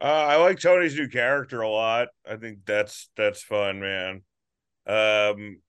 [0.00, 2.08] Uh, I like Toni's new character a lot.
[2.28, 4.22] I think that's that's fun, man.
[4.86, 5.60] Um,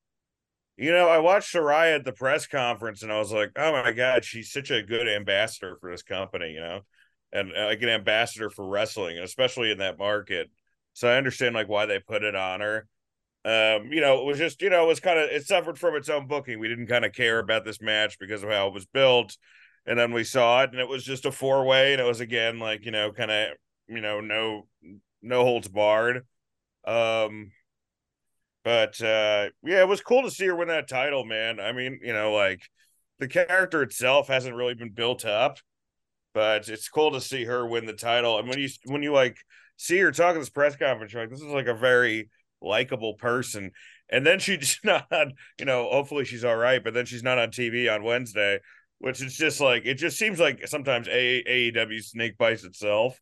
[0.78, 3.92] you know, I watched Saraya at the press conference, and I was like, "Oh my
[3.92, 6.82] god, she's such a good ambassador for this company," you know,
[7.34, 10.50] and uh, like an ambassador for wrestling, especially in that market.
[10.94, 12.88] So I understand like why they put it on her.
[13.46, 15.96] Um, you know, it was just you know, it was kind of it suffered from
[15.96, 16.60] its own booking.
[16.60, 19.38] We didn't kind of care about this match because of how it was built,
[19.86, 22.20] and then we saw it, and it was just a four way, and it was
[22.20, 23.50] again like you know, kind of
[23.88, 24.68] you know, no
[25.22, 26.26] no holds barred.
[26.86, 27.52] Um
[28.68, 31.58] but uh yeah, it was cool to see her win that title, man.
[31.62, 32.60] I mean, you know, like
[33.18, 35.60] the character itself hasn't really been built up,
[36.34, 38.38] but it's cool to see her win the title.
[38.38, 39.38] And when you when you like
[39.78, 42.30] see her talk at this press conference, like, this is like a very
[42.62, 43.72] likable person.
[44.10, 45.08] And then she's not,
[45.58, 48.60] you know, hopefully she's all right, but then she's not on TV on Wednesday,
[49.00, 53.18] which is just like it just seems like sometimes A- AEW snake bites itself.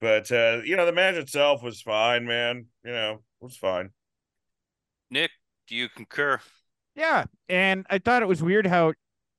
[0.00, 2.66] But uh, you know, the match itself was fine, man.
[2.84, 3.90] You know, it was fine.
[5.10, 5.30] Nick,
[5.66, 6.40] do you concur?
[6.94, 8.94] Yeah, and I thought it was weird how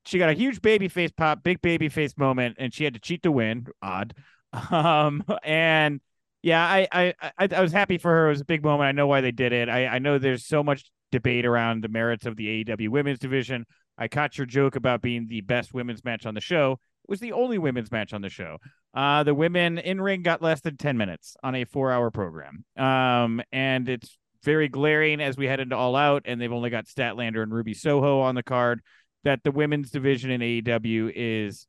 [0.05, 2.99] she got a huge baby face pop, big baby face moment, and she had to
[2.99, 3.67] cheat to win.
[3.81, 4.13] Odd.
[4.71, 5.99] Um, and
[6.41, 8.27] yeah, I, I I I was happy for her.
[8.27, 8.87] It was a big moment.
[8.87, 9.67] I know why they did it.
[9.67, 13.65] I I know there's so much debate around the merits of the AEW women's division.
[13.97, 16.79] I caught your joke about being the best women's match on the show.
[17.03, 18.57] It was the only women's match on the show.
[18.93, 22.63] Uh, the women in ring got less than 10 minutes on a four hour program.
[22.77, 26.85] Um, and it's very glaring as we head into All Out, and they've only got
[26.85, 28.81] Statlander and Ruby Soho on the card.
[29.23, 31.67] That the women's division in AEW is,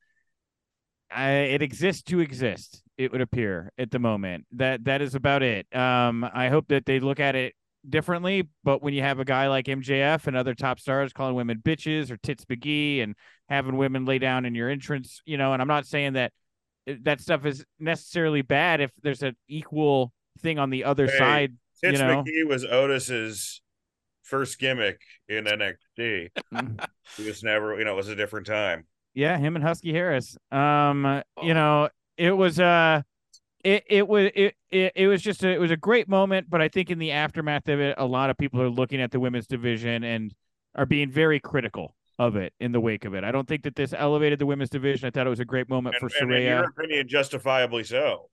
[1.17, 2.83] uh, it exists to exist.
[2.97, 5.67] It would appear at the moment that that is about it.
[5.75, 7.55] Um, I hope that they look at it
[7.89, 8.49] differently.
[8.65, 12.11] But when you have a guy like MJF and other top stars calling women bitches
[12.11, 13.15] or tits McGee and
[13.49, 16.33] having women lay down in your entrance, you know, and I'm not saying that
[16.89, 21.19] uh, that stuff is necessarily bad if there's an equal thing on the other Hey,
[21.19, 21.57] side.
[21.83, 23.61] Tits you know, McGee was Otis's
[24.23, 26.29] first gimmick in NXT.
[27.17, 28.87] he was never, you know, it was a different time.
[29.15, 30.37] yeah, him and Husky Harris.
[30.51, 33.03] Um, you know, it was uh
[33.65, 36.61] it it was it, it it was just a, it was a great moment, but
[36.61, 39.21] I think in the aftermath of it, a lot of people are looking at the
[39.21, 40.35] women's division and
[40.75, 43.25] are being very critical of it in the wake of it.
[43.25, 45.07] I don't think that this elevated the women's division.
[45.07, 48.29] I thought it was a great moment And, for and in your opinion, justifiably so.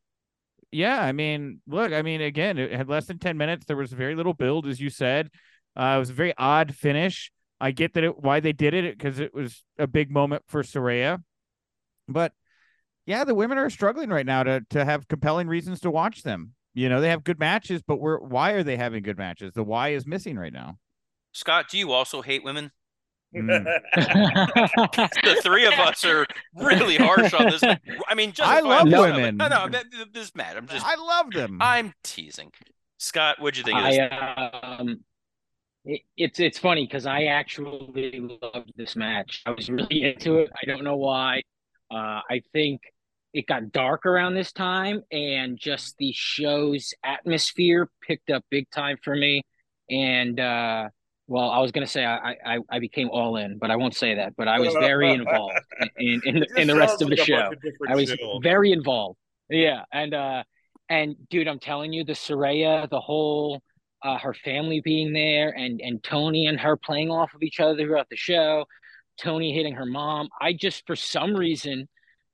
[0.76, 3.64] Yeah, I mean, look, I mean, again, it had less than 10 minutes.
[3.66, 5.30] There was very little build, as you said.
[5.74, 7.32] Uh, it was a very odd finish.
[7.62, 10.64] I get that it why they did it because it was a big moment for
[10.64, 11.24] Saraya.
[12.10, 12.34] But
[13.06, 16.52] yeah, the women are struggling right now to to have compelling reasons to watch them.
[16.74, 19.54] You know, they have good matches, but we're why are they having good matches?
[19.54, 20.76] The why is missing right now.
[21.32, 22.72] Scott, do you also hate women?
[23.36, 23.66] Mm.
[25.24, 27.64] The three of us are really harsh on this.
[28.08, 29.38] I mean, just I love no, women.
[29.38, 30.58] No, no, th- th- this is mad.
[30.58, 31.58] I'm just, I love them.
[31.62, 32.52] I'm teasing.
[32.98, 34.00] Scott, what'd you think of this?
[34.00, 35.00] I um,
[35.86, 39.42] it, it's it's funny because I actually loved this match.
[39.46, 40.50] I was really into it.
[40.62, 41.42] I don't know why.
[41.92, 42.82] Uh, I think
[43.34, 48.98] it got dark around this time, and just the show's atmosphere picked up big time
[49.04, 49.42] for me.
[49.90, 50.90] And uh,
[51.28, 54.16] well, I was gonna say I, I I became all in, but I won't say
[54.16, 54.36] that.
[54.36, 57.52] But I was very involved in in, in, the, in the rest of the show.
[57.88, 58.20] I was shit.
[58.44, 59.18] very involved.
[59.50, 60.44] Yeah, and uh,
[60.90, 63.62] And dude, I'm telling you, the Saraya, the whole
[64.04, 67.76] uh, her family being there, and and Toni and her playing off of each other
[67.78, 68.66] throughout the show,
[69.20, 70.30] Toni hitting her mom.
[70.40, 71.88] I just for some reason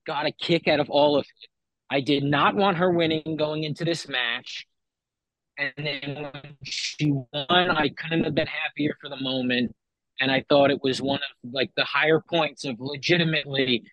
[0.05, 1.47] got a kick out of all of it.
[1.89, 4.65] I did not want her winning going into this match.
[5.57, 9.75] And then when she won, I couldn't have been happier for the moment.
[10.19, 13.83] And I thought it was one of like the higher points of legitimately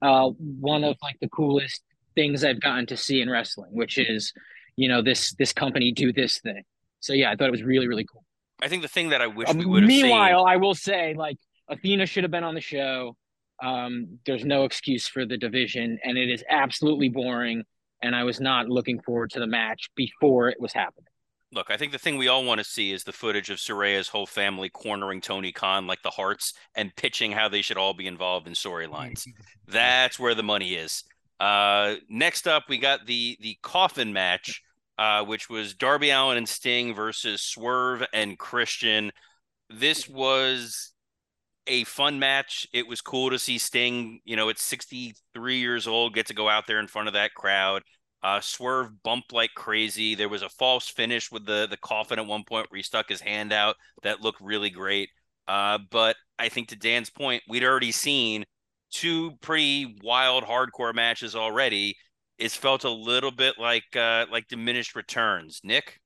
[0.00, 1.82] uh, one of like the coolest
[2.14, 4.32] things I've gotten to see in wrestling, which is,
[4.76, 6.62] you know, this this company do this thing.
[7.00, 8.24] So yeah, I thought it was really really cool.
[8.60, 10.02] I think the thing that I wish Um, we would have seen.
[10.02, 11.36] meanwhile, I will say like
[11.68, 13.16] Athena should have been on the show.
[13.62, 17.64] Um, there's no excuse for the division, and it is absolutely boring.
[18.02, 21.06] And I was not looking forward to the match before it was happening.
[21.54, 24.08] Look, I think the thing we all want to see is the footage of Saraya's
[24.08, 28.06] whole family cornering Tony Khan like the Hearts and pitching how they should all be
[28.06, 29.28] involved in storylines.
[29.68, 31.04] That's where the money is.
[31.38, 34.62] Uh, next up, we got the the coffin match,
[34.96, 39.10] uh, which was Darby Allin and Sting versus Swerve and Christian.
[39.68, 40.91] This was
[41.66, 42.66] a fun match.
[42.72, 46.48] It was cool to see Sting, you know, at 63 years old, get to go
[46.48, 47.82] out there in front of that crowd.
[48.22, 50.14] Uh, Swerve bumped like crazy.
[50.14, 53.08] There was a false finish with the the coffin at one point where he stuck
[53.08, 55.10] his hand out that looked really great.
[55.48, 58.44] Uh, but I think to Dan's point, we'd already seen
[58.92, 61.96] two pretty wild hardcore matches already.
[62.38, 65.60] It's felt a little bit like uh, like diminished returns.
[65.64, 65.98] Nick,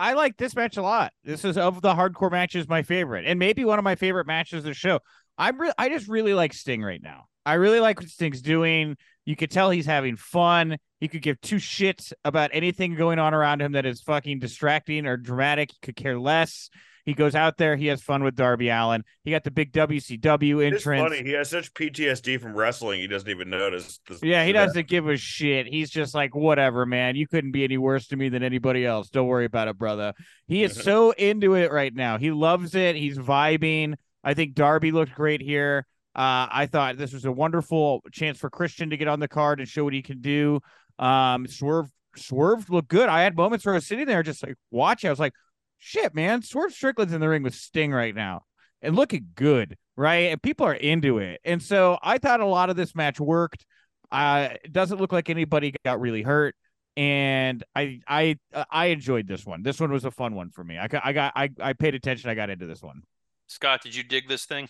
[0.00, 1.12] I like this match a lot.
[1.24, 4.60] This is of the hardcore matches my favorite, and maybe one of my favorite matches
[4.60, 5.00] of the show.
[5.36, 7.26] I'm re- I just really like Sting right now.
[7.44, 8.96] I really like what Sting's doing.
[9.26, 10.78] You could tell he's having fun.
[11.00, 15.04] He could give two shits about anything going on around him that is fucking distracting
[15.04, 15.72] or dramatic.
[15.72, 16.70] He could care less.
[17.10, 17.74] He goes out there.
[17.74, 19.02] He has fun with Darby Allin.
[19.24, 21.02] He got the big WCW It's entrance.
[21.02, 21.24] funny.
[21.24, 23.00] He has such PTSD from wrestling.
[23.00, 23.98] He doesn't even notice.
[24.08, 25.66] This, Yeah, he doesn't give a shit.
[25.66, 27.16] He's just like, whatever, man.
[27.16, 29.10] You couldn't be any worse to me than anybody else.
[29.10, 30.12] Don't worry about it, brother.
[30.46, 32.16] He is so into it right now.
[32.16, 32.94] He loves it.
[32.94, 33.94] He's vibing.
[34.22, 35.88] I think Darby looked great here.
[36.14, 39.58] Uh, I thought this was a wonderful chance for Christian to get on the card
[39.58, 40.60] and show what he can do.
[41.00, 43.08] Um, Swerve, Swerve looked good.
[43.08, 45.08] I had moments where I was sitting there just like watching.
[45.08, 45.32] I was like,
[45.80, 48.42] shit, man, Swerve Strickland's in the ring with Sting right now
[48.80, 50.30] and looking good, right?
[50.30, 51.40] And people are into it.
[51.44, 53.66] And so I thought a lot of this match worked.
[54.12, 56.54] Uh, it doesn't look like anybody got really hurt,
[56.96, 58.36] and I I
[58.70, 59.62] I enjoyed this one.
[59.62, 60.78] This one was a fun one for me.
[60.78, 62.28] I got I got I, I paid attention.
[62.28, 63.02] I got into this one.
[63.46, 64.68] Scott, did you dig this thing?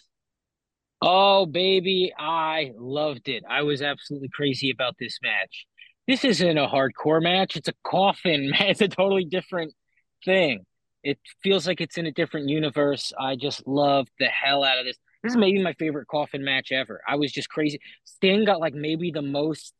[1.03, 3.43] Oh, baby, I loved it.
[3.49, 5.67] I was absolutely crazy about this match.
[6.07, 7.57] This isn't a hardcore match.
[7.57, 8.63] It's a coffin match.
[8.63, 9.73] It's a totally different
[10.25, 10.67] thing.
[11.03, 13.12] It feels like it's in a different universe.
[13.18, 14.96] I just loved the hell out of this.
[15.22, 17.01] This is maybe my favorite coffin match ever.
[17.07, 17.80] I was just crazy.
[18.05, 19.74] Sting got like maybe the most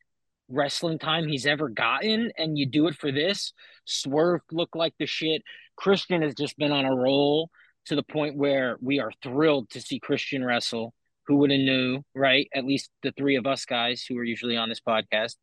[0.48, 3.52] wrestling time he's ever gotten, and you do it for this.
[3.86, 5.42] Swerve looked like the shit.
[5.76, 7.50] Christian has just been on a roll
[7.86, 10.92] to the point where we are thrilled to see Christian wrestle.
[11.26, 12.48] Who would have knew, right?
[12.54, 15.36] At least the three of us guys who are usually on this podcast.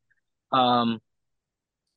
[0.51, 0.99] Um,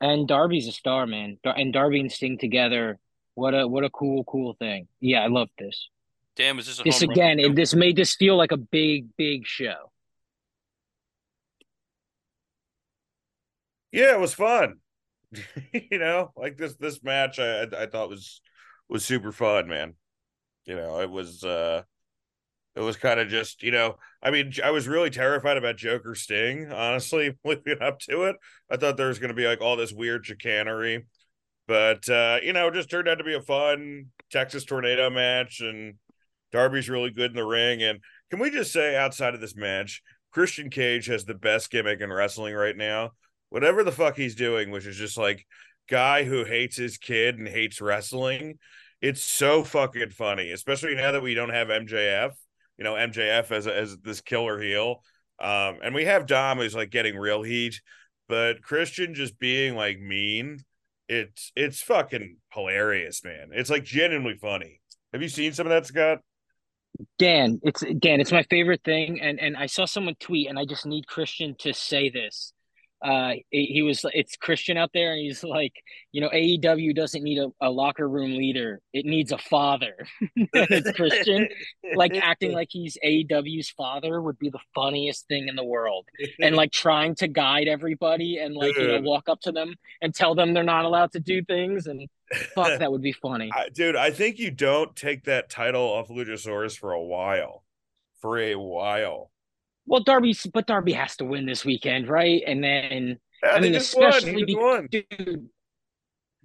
[0.00, 1.38] and Darby's a star, man.
[1.44, 2.98] And Darby and Sting together,
[3.34, 4.88] what a what a cool, cool thing.
[5.00, 5.88] Yeah, I love this.
[6.36, 8.52] Damn, was this a This home run again, for it, this made this feel like
[8.52, 9.90] a big, big show.
[13.92, 14.76] Yeah, it was fun.
[15.72, 18.40] you know, like this this match, I I I thought was
[18.88, 19.94] was super fun, man.
[20.64, 21.82] You know, it was uh
[22.76, 26.14] it was kind of just you know, I mean, I was really terrified about Joker
[26.14, 28.36] Sting, honestly, leading up to it.
[28.70, 31.06] I thought there was going to be like all this weird chicanery,
[31.70, 35.60] but uh, you know, it just turned out to be a fun Texas tornado match,
[35.60, 35.94] and
[36.50, 37.80] Darby's really good in the ring.
[37.84, 40.02] And can we just say, outside of this match,
[40.32, 43.12] Christian Cage has the best gimmick in wrestling right now
[43.50, 45.46] whatever the fuck he's doing, which is just like
[45.88, 48.58] guy who hates his kid and hates wrestling.
[49.00, 52.32] It's so fucking funny, especially now that we don't have MJF.
[52.78, 55.04] You know, MJF as as this killer heel,
[55.38, 57.80] um, and we have Dom who's like getting real heat,
[58.28, 60.64] but Christian just being like mean.
[61.10, 63.48] It's it's fucking hilarious, man.
[63.52, 64.80] It's like genuinely funny.
[65.12, 66.18] Have you seen some of that, Scott?
[67.18, 69.20] Dan, it's Dan, it's my favorite thing.
[69.20, 72.52] And and I saw someone tweet, and I just need Christian to say this.
[73.02, 75.72] Uh, he was it's Christian out there, and he's like,
[76.12, 79.94] you know, AEW doesn't need a, a locker room leader; it needs a father.
[80.36, 81.48] it's Christian,
[81.94, 86.06] like acting like he's AEW's father would be the funniest thing in the world,
[86.40, 90.14] and like trying to guide everybody and like you know walk up to them and
[90.14, 92.06] tell them they're not allowed to do things, and
[92.54, 93.50] fuck, that would be funny.
[93.56, 97.64] I, dude, I think you don't take that title off Luchasaurus for a while.
[98.20, 99.30] For a while.
[99.90, 102.40] Well, Darby, but Darby has to win this weekend, right?
[102.46, 104.04] And then Yeah, I mean, just won.
[104.04, 104.88] He especially just be- won.
[104.88, 105.48] dude.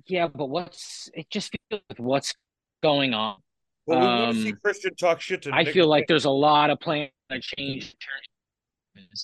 [0.07, 2.33] Yeah, but what's it just feels like what's
[2.81, 3.37] going on?
[3.85, 6.25] Well, we want to see Um, Christian talk shit to I Nick feel like there's
[6.25, 7.95] a lot of plan to change.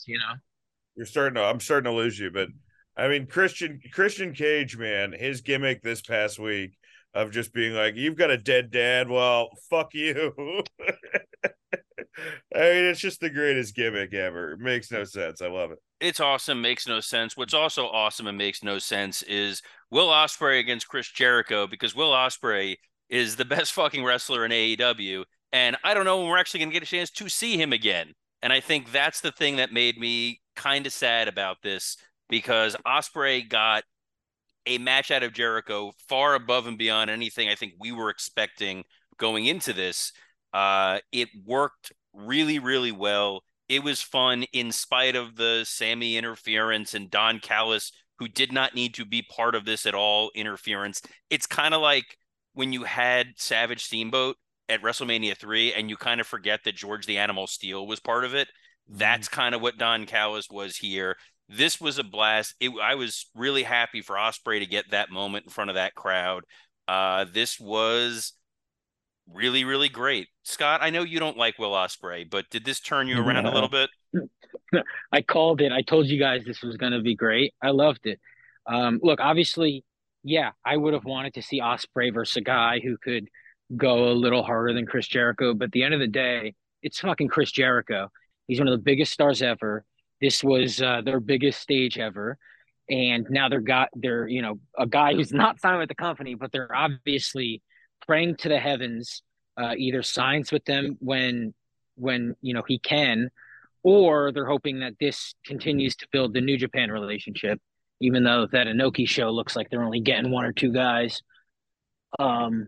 [0.06, 0.34] You know,
[0.96, 1.42] You're starting to.
[1.42, 2.50] I'm starting to lose you, but
[2.96, 6.78] I mean, Christian Christian Cage, man, his gimmick this past week
[7.16, 10.64] of just being like, "You've got a dead dad." Well, fuck you.
[12.56, 14.54] I mean, it's just the greatest gimmick ever.
[14.54, 15.42] It makes no sense.
[15.42, 15.80] I love it.
[16.00, 17.38] it's awesome, makes no sense.
[17.38, 22.12] What's also awesome and makes no sense is Will Ospreay against Chris Jericho because Will
[22.12, 22.78] Ospreay
[23.10, 26.70] is the best fucking wrestler in AEW, and I don't know when we're actually going
[26.70, 28.14] to get a chance to see him again.
[28.42, 31.98] And I think that's the thing that made me kind of sad about this
[32.30, 33.84] because Ospreay got
[34.66, 38.84] a match out of Jericho far above and beyond anything I think we were expecting
[39.18, 40.12] going into this.
[40.54, 43.44] Uh, it worked really, really well.
[43.70, 48.76] It was fun in spite of the Sammy interference and Don Callis, who did not
[48.76, 51.02] need to be part of this at all, interference.
[51.30, 52.18] It's kind of like
[52.54, 54.36] when you had Savage Steamboat
[54.68, 58.26] at WrestleMania 3 and you kind of forget that George the Animal Steele was part
[58.26, 58.48] of it.
[58.88, 61.16] That's kind of what Don Callis was here.
[61.48, 62.56] This was a blast.
[62.60, 65.96] It, I was really happy for Ospreay to get that moment in front of that
[65.96, 66.44] crowd.
[66.88, 68.34] Uh, this was
[69.32, 70.28] really, really great.
[70.44, 73.54] Scott, I know you don't like Will Ospreay, but did this turn you around a
[73.54, 73.90] little bit?
[75.12, 75.72] I called it.
[75.72, 77.54] I told you guys this was going to be great.
[77.62, 78.20] I loved it.
[78.66, 79.84] Um, look, obviously,
[80.24, 83.28] yeah, I would have wanted to see Ospreay versus a guy who could
[83.76, 85.54] go a little harder than Chris Jericho.
[85.54, 88.10] But at the end of the day, it's fucking Chris Jericho.
[88.48, 89.86] He's one of the biggest stars ever.
[90.20, 92.38] This was uh, their biggest stage ever.
[92.90, 96.36] And now they're got they're, you know, a guy who's not signed with the company,
[96.36, 97.62] but they're obviously
[98.06, 99.24] praying to the heavens,
[99.58, 101.54] uh, either signs with them when
[101.96, 103.30] when you know he can,
[103.84, 107.60] or they're hoping that this continues to build the New Japan relationship,
[108.00, 111.22] even though that Inoki show looks like they're only getting one or two guys.
[112.20, 112.68] Um,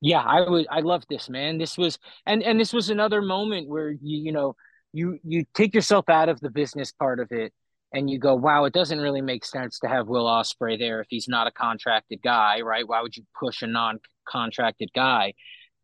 [0.00, 1.58] yeah, I would, I love this man.
[1.58, 4.54] This was, and and this was another moment where you, you know,
[4.92, 7.52] you you take yourself out of the business part of it,
[7.94, 11.06] and you go, wow, it doesn't really make sense to have Will Ospreay there if
[11.08, 12.86] he's not a contracted guy, right?
[12.86, 15.34] Why would you push a non-contracted guy?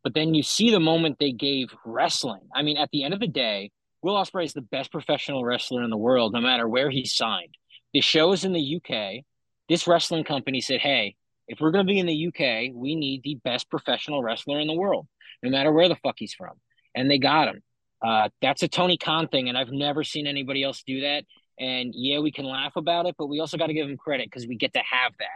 [0.03, 2.43] But then you see the moment they gave wrestling.
[2.53, 3.71] I mean, at the end of the day,
[4.03, 7.57] Will Ospreay is the best professional wrestler in the world, no matter where he's signed.
[7.95, 9.25] The show is in the UK.
[9.69, 11.15] This wrestling company said, hey,
[11.47, 14.67] if we're going to be in the UK, we need the best professional wrestler in
[14.67, 15.07] the world,
[15.45, 16.55] no matter where the fuck he's from.
[16.95, 17.63] And they got him.
[18.03, 21.25] Uh, that's a Tony Khan thing, and I've never seen anybody else do that.
[21.61, 24.27] And yeah, we can laugh about it, but we also got to give him credit
[24.27, 25.29] because we get to have that.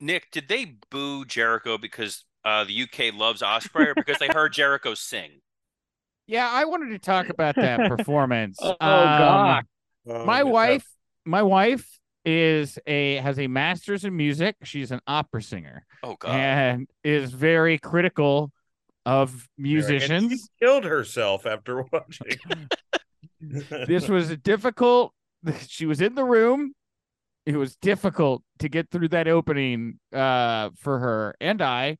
[0.00, 4.52] Nick, did they boo Jericho because uh, the UK loves Ospreay or because they heard
[4.52, 5.30] Jericho sing?
[6.28, 8.58] Yeah, I wanted to talk about that performance.
[8.60, 9.64] Oh, Um, God.
[10.08, 10.42] Oh, my yeah.
[10.42, 10.86] wife,
[11.24, 11.88] my wife
[12.24, 14.56] is a has a master's in music.
[14.64, 16.32] She's an opera singer Oh God!
[16.34, 18.50] and is very critical
[19.04, 20.50] of And she musicians.
[20.60, 22.68] killed herself after watching.
[23.40, 25.12] This was a difficult.
[25.68, 26.72] She was in the room.
[27.44, 31.98] It was difficult to get through that opening uh, for her and I.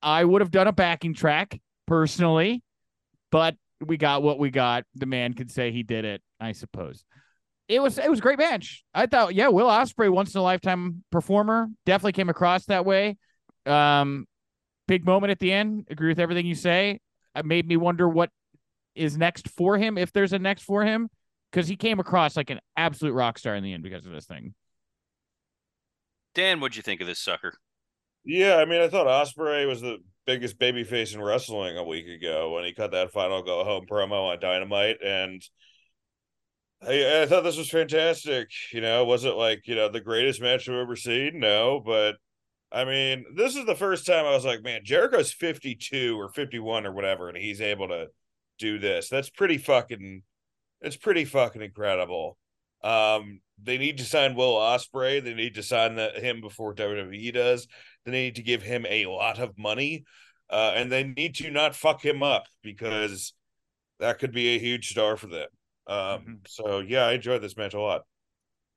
[0.00, 1.58] I would have done a backing track
[1.88, 2.62] personally,
[3.32, 4.84] but we got what we got.
[4.94, 7.04] The man could say he did it, I suppose.
[7.68, 8.84] It was it was a great match.
[8.94, 13.16] I thought, yeah, Will Ospreay, once in a lifetime performer, definitely came across that way.
[13.64, 14.26] Um,
[14.86, 15.88] big moment at the end.
[15.90, 17.00] Agree with everything you say.
[17.34, 18.30] It made me wonder what
[18.96, 21.08] is next for him, if there's a next for him,
[21.50, 24.26] because he came across like an absolute rock star in the end because of this
[24.26, 24.54] thing.
[26.34, 27.54] Dan, what'd you think of this sucker?
[28.24, 32.50] Yeah, I mean, I thought Ospreay was the biggest babyface in wrestling a week ago
[32.50, 35.42] when he cut that final go home promo on Dynamite, and
[36.82, 38.50] I, I thought this was fantastic.
[38.72, 41.38] You know, was it like you know the greatest match I've ever seen?
[41.38, 42.16] No, but
[42.72, 46.28] I mean, this is the first time I was like, man, Jericho's fifty two or
[46.28, 48.08] fifty one or whatever, and he's able to
[48.58, 49.08] do this.
[49.08, 50.22] That's pretty fucking.
[50.80, 52.36] It's pretty fucking incredible.
[52.84, 55.22] Um, they need to sign Will Ospreay.
[55.24, 57.66] They need to sign that him before WWE does.
[58.04, 60.04] They need to give him a lot of money,
[60.50, 63.32] uh, and they need to not fuck him up because
[63.98, 65.48] that could be a huge star for them.
[65.86, 66.48] Um, Mhm.
[66.48, 68.02] So yeah, I enjoyed this match a lot.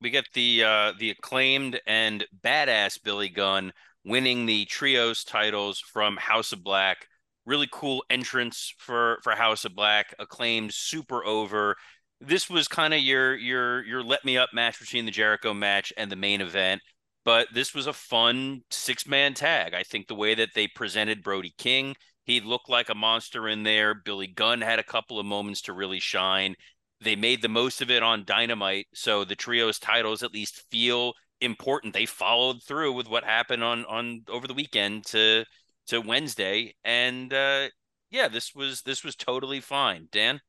[0.00, 3.72] We get the uh, the acclaimed and badass Billy Gunn
[4.04, 7.06] winning the trios titles from House of Black.
[7.46, 10.14] Really cool entrance for for House of Black.
[10.18, 11.76] Acclaimed, super over.
[12.20, 15.92] This was kind of your your your let me up match between the Jericho match
[15.96, 16.82] and the main event.
[17.24, 19.74] But this was a fun six man tag.
[19.74, 23.62] I think the way that they presented Brody King, he looked like a monster in
[23.62, 23.94] there.
[23.94, 26.54] Billy Gunn had a couple of moments to really shine.
[27.02, 31.14] They made the most of it on Dynamite, so the trios titles at least feel
[31.40, 31.94] important.
[31.94, 35.44] They followed through with what happened on on over the weekend to
[35.90, 37.68] to Wednesday, and uh,
[38.10, 40.08] yeah, this was this was totally fine.
[40.10, 40.40] Dan,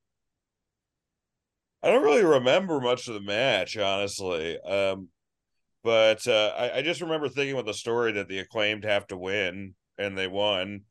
[1.83, 4.59] I don't really remember much of the match, honestly.
[4.59, 5.09] Um,
[5.83, 9.17] but uh, I, I just remember thinking with the story that the acclaimed have to
[9.17, 10.81] win, and they won,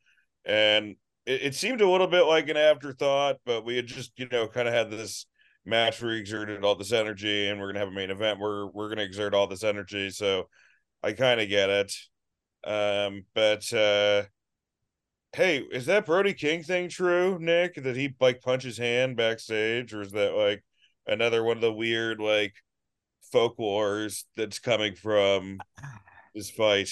[0.45, 0.97] and
[1.27, 3.37] it, it seemed a little bit like an afterthought.
[3.47, 5.27] But we had just you know kind of had this
[5.65, 8.67] match where we exerted all this energy, and we're gonna have a main event where
[8.67, 10.11] we're gonna exert all this energy.
[10.11, 10.49] So
[11.05, 11.93] I kind of get it.
[12.65, 14.25] Um, but uh,
[15.33, 17.75] hey, is that Brody King thing true, Nick?
[17.83, 20.65] That he like punches hand backstage, or is that like
[21.07, 22.55] another one of the weird like
[23.33, 25.61] folklores that's coming from
[26.35, 26.91] this fight?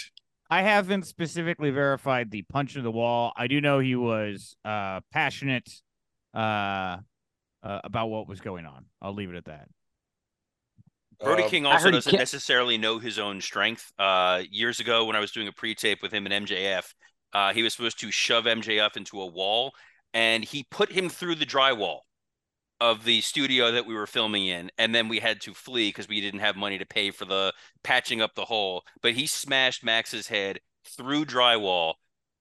[0.50, 3.32] I haven't specifically verified the punch in the wall.
[3.36, 5.68] I do know he was uh, passionate
[6.34, 6.96] uh,
[7.62, 8.86] uh, about what was going on.
[9.02, 9.68] I'll leave it at that.
[11.20, 13.92] Brody Um, King also doesn't ki- necessarily know his own strength.
[13.98, 16.94] Uh, years ago, when I was doing a pre-tape with him and MJF,
[17.32, 19.72] uh, he was supposed to shove MJF into a wall,
[20.14, 22.00] and he put him through the drywall
[22.80, 26.08] of the studio that we were filming in, and then we had to flee because
[26.08, 27.52] we didn't have money to pay for the
[27.82, 28.84] patching up the hole.
[29.02, 31.94] But he smashed Max's head through drywall,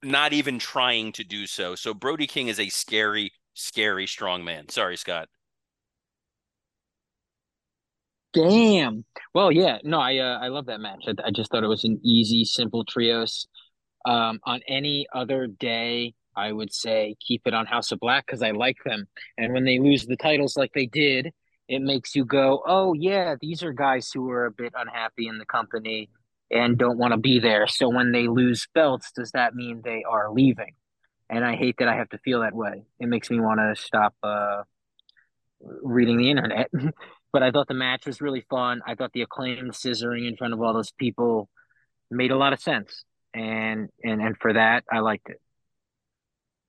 [0.03, 1.75] not even trying to do so.
[1.75, 4.69] So Brody King is a scary, scary strong man.
[4.69, 5.27] Sorry, Scott.
[8.33, 9.03] Damn.
[9.33, 9.79] Well, yeah.
[9.83, 11.03] No, I uh, I love that match.
[11.07, 13.47] I, I just thought it was an easy, simple trios.
[14.05, 18.41] Um, on any other day, I would say keep it on House of Black because
[18.43, 19.07] I like them.
[19.37, 21.33] And when they lose the titles like they did,
[21.67, 25.37] it makes you go, "Oh yeah, these are guys who are a bit unhappy in
[25.39, 26.09] the company
[26.51, 30.03] and don't want to be there." So when they lose belts, does that mean they
[30.09, 30.75] are leaving?
[31.29, 32.85] And I hate that I have to feel that way.
[32.99, 34.63] It makes me want to stop uh,
[35.59, 36.69] reading the internet.
[37.33, 38.81] but I thought the match was really fun.
[38.85, 41.49] I thought the acclaim scissoring in front of all those people
[42.09, 43.03] made a lot of sense.
[43.37, 45.39] And and and for that, I liked it.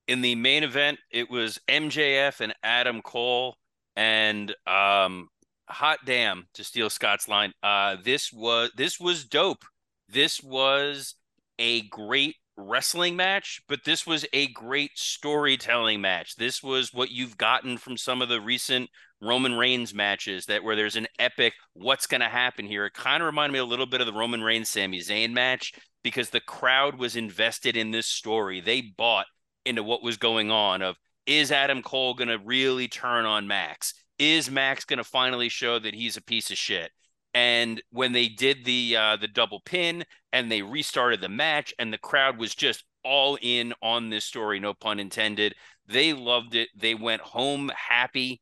[0.07, 3.55] in the main event, it was MJF and Adam Cole,
[3.95, 5.27] and um,
[5.69, 7.53] hot damn to steal Scott's line.
[7.61, 9.63] Uh, this was this was dope.
[10.09, 11.15] This was
[11.59, 16.35] a great wrestling match, but this was a great storytelling match.
[16.37, 18.89] This was what you've gotten from some of the recent
[19.21, 22.85] Roman Reigns matches that where there's an epic what's going to happen here.
[22.85, 25.73] It kind of reminded me a little bit of the Roman Reigns Sami Zayn match
[26.03, 28.61] because the crowd was invested in this story.
[28.61, 29.25] They bought
[29.65, 30.95] into what was going on of
[31.25, 33.93] is Adam Cole going to really turn on Max?
[34.17, 36.91] Is Max going to finally show that he's a piece of shit?
[37.33, 40.03] And when they did the uh, the double pin
[40.33, 44.59] and they restarted the match and the crowd was just all in on this story,
[44.59, 45.53] no pun intended.
[45.87, 46.69] They loved it.
[46.75, 48.41] They went home happy.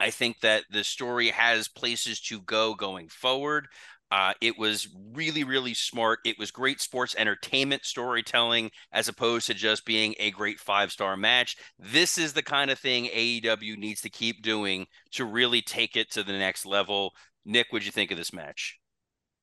[0.00, 3.68] I think that the story has places to go going forward.
[4.10, 6.20] Uh, it was really, really smart.
[6.24, 11.16] It was great sports entertainment storytelling as opposed to just being a great five star
[11.16, 11.56] match.
[11.78, 16.10] This is the kind of thing AEW needs to keep doing to really take it
[16.12, 17.12] to the next level.
[17.44, 18.78] Nick, what'd you think of this match?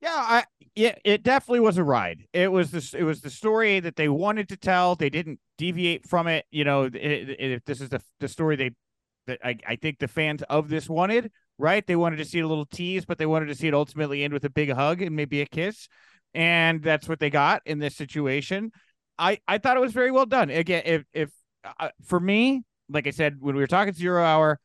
[0.02, 0.44] Yeah, I
[0.76, 2.24] yeah, it definitely was a ride.
[2.34, 2.94] It was this.
[2.94, 4.96] It was the story that they wanted to tell.
[4.96, 6.46] They didn't deviate from it.
[6.50, 8.72] You know, it- this is the the story they
[9.28, 11.32] that I I think the fans of this wanted.
[11.58, 11.86] Right?
[11.86, 14.34] They wanted to see a little tease, but they wanted to see it ultimately end
[14.34, 15.88] with a big hug and maybe a kiss,
[16.34, 18.72] and that's what they got in this situation.
[19.20, 20.50] I I thought it was very well done.
[20.50, 21.30] Again, if if
[21.80, 24.60] uh, for me, like I said when we were talking zero hour,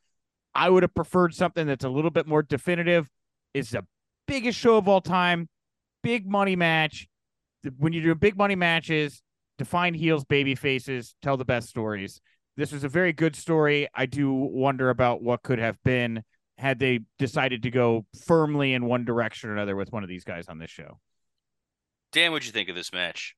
[0.54, 3.10] I would have preferred something that's a little bit more definitive.
[3.52, 3.84] It's the
[4.26, 5.48] biggest show of all time,
[6.02, 7.08] big money match.
[7.78, 9.22] When you do big money matches,
[9.58, 12.20] define heels, baby faces, tell the best stories.
[12.56, 13.88] This was a very good story.
[13.94, 16.22] I do wonder about what could have been
[16.58, 20.24] had they decided to go firmly in one direction or another with one of these
[20.24, 20.98] guys on this show.
[22.12, 23.36] Dan, what'd you think of this match?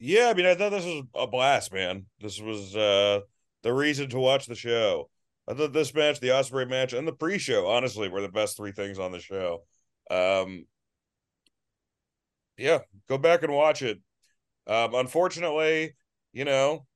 [0.00, 2.06] Yeah, I mean, I thought this was a blast, man.
[2.20, 3.20] This was uh
[3.62, 5.08] the reason to watch the show.
[5.46, 8.72] I thought this match, the Ospreay match, and the pre-show, honestly, were the best three
[8.72, 9.62] things on the show.
[10.10, 10.64] Um,
[12.56, 14.00] yeah, go back and watch it.
[14.66, 15.94] Um, unfortunately,
[16.32, 16.86] you know,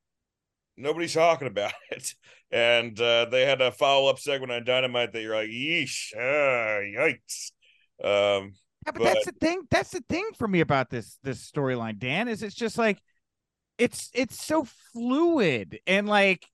[0.78, 2.14] nobody's talking about it,
[2.50, 7.50] and uh, they had a follow-up segment on Dynamite that you're like, yeesh, ah, yikes.
[8.02, 8.52] Um,
[8.86, 9.62] Yeah, but, But- that's the thing.
[9.70, 12.98] That's the thing for me about this this storyline, Dan, is it's just like
[13.76, 16.44] it's it's so fluid and like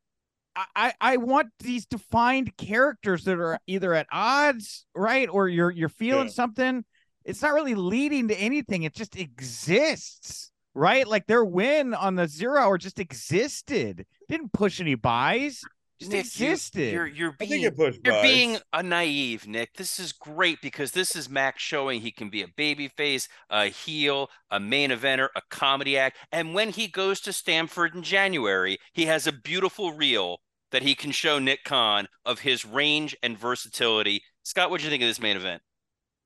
[0.56, 5.28] I, I I want these defined characters that are either at odds, right?
[5.28, 6.32] Or you're you're feeling Yeah.
[6.32, 6.84] something.
[7.24, 8.82] It's not really leading to anything.
[8.82, 11.06] It just exists, right?
[11.06, 14.06] Like their win on the zero hour just existed.
[14.28, 15.62] Didn't push any buys.
[16.00, 16.92] just Nick, existed.
[16.92, 19.74] You're you're I think being you're being a naive, Nick.
[19.74, 23.66] This is great because this is Max showing he can be a baby face, a
[23.66, 26.16] heel, a main eventer, a comedy act.
[26.32, 30.38] And when he goes to Stamford in January, he has a beautiful reel
[30.72, 34.22] that he can show Nick Khan of his range and versatility.
[34.42, 35.62] Scott, what do you think of this main event?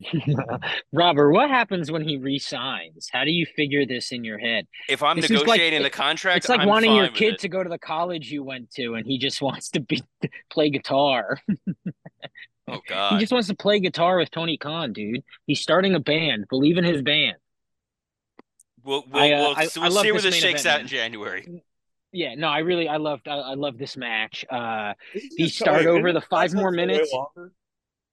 [0.92, 3.08] Robert, what happens when he resigns?
[3.12, 4.66] How do you figure this in your head?
[4.88, 7.18] If I'm This is like- negotiating the contract, It's like I'm wanting your fine with
[7.18, 10.02] kid to go to the college you went to, and he just wants to be
[10.50, 11.38] play guitar.
[12.70, 15.24] Oh God, He just wants to play guitar with Tony Khan, dude.
[15.46, 16.44] He's starting a band.
[16.50, 17.36] Believe in his band.
[18.84, 20.74] We'll we'll, I, uh, we'll, I- so we'll love see where this this shakes event,
[20.74, 20.86] out in.
[20.86, 21.62] January.
[22.12, 24.44] Yeah, no, I really, I loved, I, I love this match.
[24.50, 27.14] Uh, Isn't he his- started wait, over the five more contract for way minutes.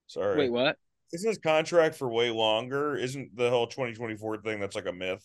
[0.08, 0.38] Sorry.
[0.38, 0.78] wait, what?
[1.16, 2.96] Isn't his contract for way longer?
[2.98, 5.24] Isn't the whole 2024 thing that's like a myth?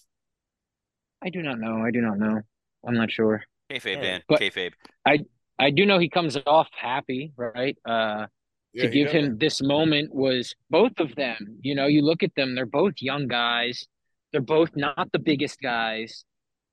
[1.23, 1.85] I do not know.
[1.85, 2.41] I do not know.
[2.87, 3.43] I'm not sure.
[3.71, 4.13] Kayfabe, All Dan.
[4.15, 4.23] right.
[4.29, 4.73] But- Kayfabe.
[5.07, 5.19] I
[5.59, 7.77] I do know he comes off happy, right?
[7.85, 8.27] Uh,
[8.73, 11.59] Yeah, to give definitely- him this moment was both of them.
[11.61, 13.87] You know, you look at them, they're both young guys.
[14.33, 16.25] They're both not the biggest guys.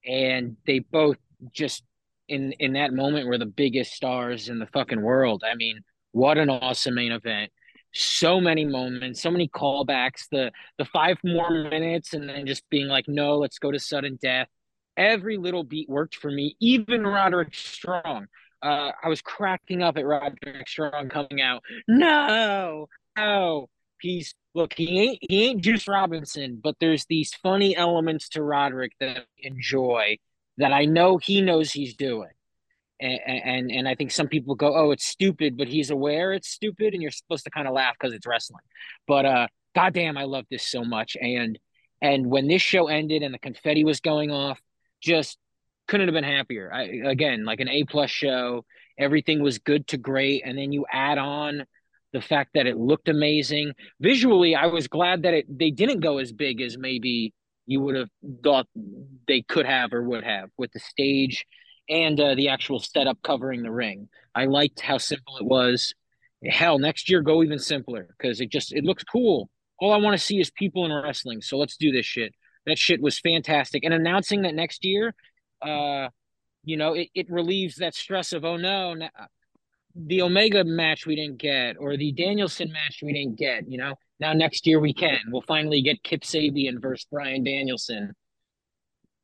[0.05, 1.17] And they both
[1.51, 1.83] just
[2.29, 5.43] in in that moment were the biggest stars in the fucking world.
[5.45, 5.79] I mean,
[6.11, 7.51] what an awesome main event.
[7.99, 12.87] So many moments, so many callbacks, the the five more minutes and then just being
[12.87, 14.47] like, no, let's go to sudden death.
[14.95, 18.27] Every little beat worked for me, even Roderick Strong.
[18.61, 21.63] Uh, I was cracking up at Roderick Strong coming out.
[21.87, 22.87] No,
[23.17, 23.69] no.
[23.99, 28.93] He's look, he ain't he ain't Juice Robinson, but there's these funny elements to Roderick
[28.99, 30.17] that I enjoy
[30.57, 32.29] that I know he knows he's doing.
[32.99, 36.93] And, and I think some people go, oh, it's stupid, but he's aware it's stupid,
[36.93, 38.63] and you're supposed to kind of laugh because it's wrestling.
[39.07, 41.15] But uh, goddamn, I love this so much.
[41.19, 41.59] And
[42.01, 44.59] and when this show ended and the confetti was going off,
[45.01, 45.37] just
[45.87, 46.71] couldn't have been happier.
[46.73, 48.65] I, again, like an A plus show,
[48.97, 51.65] everything was good to great, and then you add on
[52.13, 54.55] the fact that it looked amazing visually.
[54.55, 57.33] I was glad that it they didn't go as big as maybe
[57.67, 58.09] you would have
[58.43, 58.67] thought
[59.27, 61.45] they could have or would have with the stage
[61.89, 64.09] and uh, the actual setup covering the ring.
[64.35, 65.93] I liked how simple it was.
[66.45, 69.49] Hell, next year go even simpler because it just it looks cool.
[69.79, 71.41] All I want to see is people in wrestling.
[71.41, 72.33] So let's do this shit.
[72.65, 73.83] That shit was fantastic.
[73.83, 75.13] And announcing that next year,
[75.61, 76.09] uh,
[76.63, 79.09] you know, it, it relieves that stress of oh no, na-
[79.95, 83.67] the Omega match we didn't get or the Danielson match we didn't get.
[83.67, 85.19] You know, now next year we can.
[85.31, 88.13] We'll finally get Kip Sabian versus Bryan Danielson.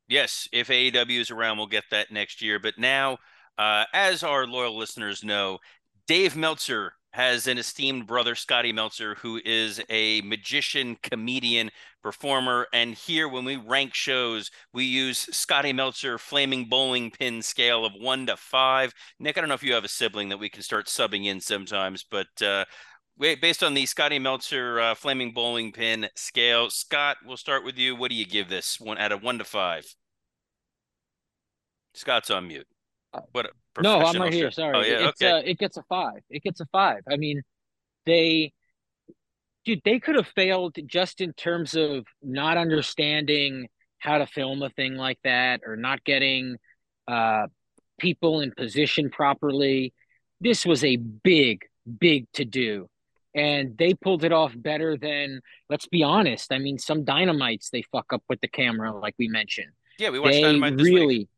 [0.08, 2.58] Yes, if AEW is around, we'll get that next year.
[2.58, 3.18] But now,
[3.56, 5.58] uh, as our loyal listeners know,
[6.06, 11.70] Dave Meltzer has an esteemed brother, Scotty Meltzer, who is a magician, comedian,
[12.02, 12.66] performer.
[12.72, 17.92] And here, when we rank shows, we use Scotty Meltzer flaming bowling pin scale of
[17.98, 18.92] one to five.
[19.20, 21.40] Nick, I don't know if you have a sibling that we can start subbing in
[21.40, 22.64] sometimes, but uh,
[23.18, 27.94] based on the Scotty Meltzer uh, flaming bowling pin scale, Scott, we'll start with you.
[27.96, 29.84] What do you give this one out of one to five?
[31.94, 32.66] Scott's on mute.
[33.32, 34.50] What a No, I'm right here.
[34.50, 34.76] Sorry.
[34.76, 35.30] Oh yeah, it's okay.
[35.30, 36.20] uh, it gets a five.
[36.28, 37.02] It gets a five.
[37.08, 37.42] I mean,
[38.06, 38.52] they,
[39.64, 43.68] dude, they could have failed just in terms of not understanding
[43.98, 46.56] how to film a thing like that or not getting
[47.08, 47.46] uh
[47.98, 49.94] people in position properly.
[50.40, 51.62] This was a big,
[52.00, 52.88] big to do.
[53.34, 56.52] And they pulled it off better than, let's be honest.
[56.52, 60.18] I mean, some dynamites they fuck up with the camera, like we mentioned yeah, we
[60.18, 60.94] watched they Dynamite this week.
[60.94, 61.28] really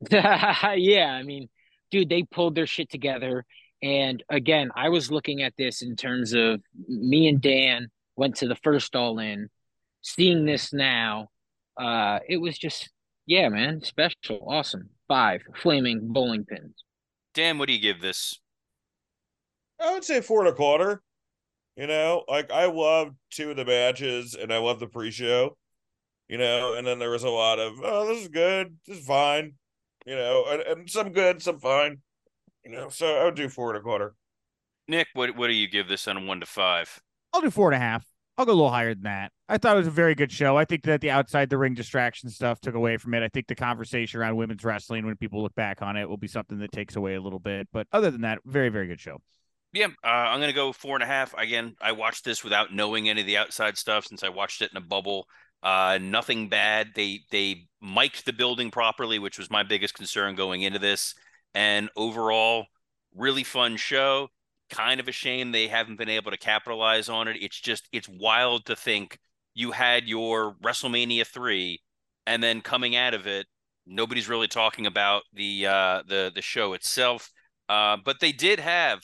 [0.10, 1.48] yeah i mean
[1.90, 3.44] dude they pulled their shit together
[3.82, 8.46] and again i was looking at this in terms of me and dan went to
[8.46, 9.48] the first all in
[10.02, 11.26] seeing this now
[11.80, 12.90] uh it was just
[13.26, 16.84] yeah man special awesome five flaming bowling pins
[17.34, 18.40] Dan, what do you give this?
[19.80, 21.02] I would say four and a quarter.
[21.78, 25.56] You know, like I loved two of the matches and I loved the pre-show.
[26.26, 29.06] You know, and then there was a lot of oh, this is good, this is
[29.06, 29.54] fine.
[30.04, 31.98] You know, and, and some good, some fine.
[32.64, 34.16] You know, so I would do four and a quarter.
[34.88, 37.00] Nick, what what do you give this on one to five?
[37.32, 38.04] I'll do four and a half.
[38.36, 39.30] I'll go a little higher than that.
[39.48, 40.56] I thought it was a very good show.
[40.56, 43.22] I think that the outside the ring distraction stuff took away from it.
[43.22, 46.28] I think the conversation around women's wrestling, when people look back on it, will be
[46.28, 47.68] something that takes away a little bit.
[47.72, 49.18] But other than that, very, very good show.
[49.72, 51.34] Yeah, uh, I'm gonna go four and a half.
[51.34, 54.70] Again, I watched this without knowing any of the outside stuff since I watched it
[54.70, 55.26] in a bubble.
[55.62, 56.88] Uh, nothing bad.
[56.94, 61.14] They they mic'd the building properly, which was my biggest concern going into this.
[61.54, 62.66] And overall,
[63.14, 64.28] really fun show.
[64.70, 67.36] Kind of a shame they haven't been able to capitalize on it.
[67.40, 69.18] It's just it's wild to think
[69.54, 71.82] you had your WrestleMania three,
[72.26, 73.46] and then coming out of it,
[73.86, 77.30] nobody's really talking about the uh, the the show itself.
[77.68, 79.00] Uh, but they did have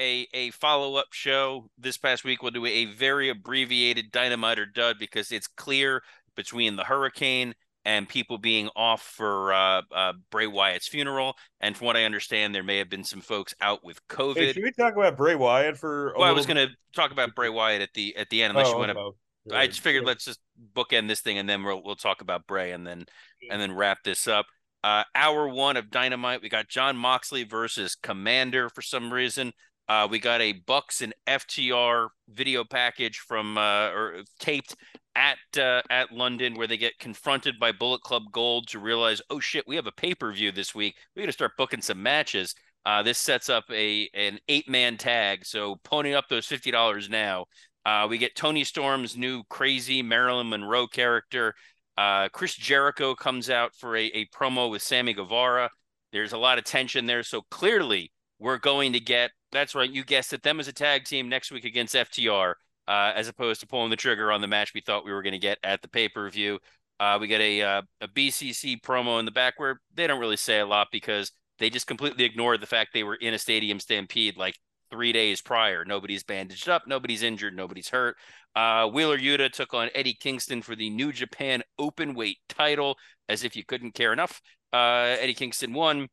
[0.00, 2.42] a a follow up show this past week.
[2.42, 6.02] We'll do a very abbreviated Dynamite or Dud because it's clear
[6.36, 7.54] between the Hurricane
[7.84, 11.34] and people being off for uh, uh, Bray Wyatt's funeral.
[11.60, 14.36] And from what I understand, there may have been some folks out with COVID.
[14.36, 16.12] Hey, should we talk about Bray Wyatt for?
[16.16, 18.68] well, I was going to talk about Bray Wyatt at the at the end, unless
[18.68, 18.98] Oh, you want to.
[18.98, 19.16] okay.
[19.52, 20.40] I just figured let's just
[20.74, 23.06] bookend this thing and then we'll we'll talk about Bray and then
[23.50, 24.46] and then wrap this up.
[24.84, 29.52] Uh, hour one of Dynamite, we got Jon Moxley versus Commander for some reason.
[29.88, 34.76] Uh, we got a Bucks and FTR video package from uh, or taped
[35.16, 39.40] at uh, at London where they get confronted by Bullet Club Gold to realize, oh
[39.40, 40.94] shit, we have a pay per view this week.
[41.16, 42.54] We got to start booking some matches.
[42.84, 47.08] Uh, this sets up a an eight man tag, so pony up those fifty dollars
[47.08, 47.46] now.
[47.86, 51.54] Uh, we get Toni Storm's new crazy Marilyn Monroe character.
[51.96, 55.70] Uh, Chris Jericho comes out for a, a promo with Sammy Guevara.
[56.12, 59.30] There's a lot of tension there, so clearly we're going to get.
[59.52, 60.42] That's right, you guessed it.
[60.42, 62.54] Them as a tag team next week against FTR,
[62.86, 65.32] uh, as opposed to pulling the trigger on the match we thought we were going
[65.32, 66.58] to get at the pay per view.
[67.00, 70.36] Uh, we get a uh, a BCC promo in the back where they don't really
[70.36, 73.80] say a lot because they just completely ignored the fact they were in a stadium
[73.80, 74.54] stampede like
[74.90, 75.84] three days prior.
[75.84, 78.16] Nobody's bandaged up, nobody's injured, nobody's hurt.
[78.54, 82.96] Uh, Wheeler Yuta took on Eddie Kingston for the New Japan Open Weight title,
[83.28, 84.40] as if you couldn't care enough.
[84.72, 86.08] Uh, Eddie Kingston won.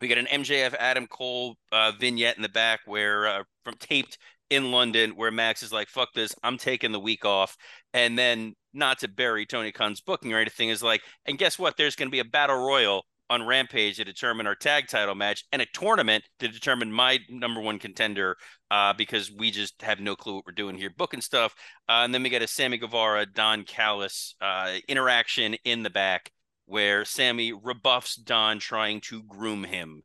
[0.00, 4.18] We got an MJF Adam Cole uh, vignette in the back where uh, from taped
[4.50, 7.56] in London where Max is like, fuck this, I'm taking the week off.
[7.94, 11.76] And then not to bury Tony Khan's booking or anything is like, and guess what?
[11.76, 15.44] There's going to be a battle royal on Rampage to determine our tag title match
[15.50, 18.36] and a tournament to determine my number one contender
[18.70, 21.54] uh, because we just have no clue what we're doing here, booking stuff.
[21.88, 26.30] Uh, and then we get a Sammy Guevara, Don Callis uh, interaction in the back
[26.66, 30.02] where Sammy rebuffs Don trying to groom him.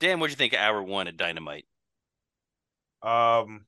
[0.00, 1.66] Dan, what'd you think of hour one at Dynamite?
[3.02, 3.66] Um,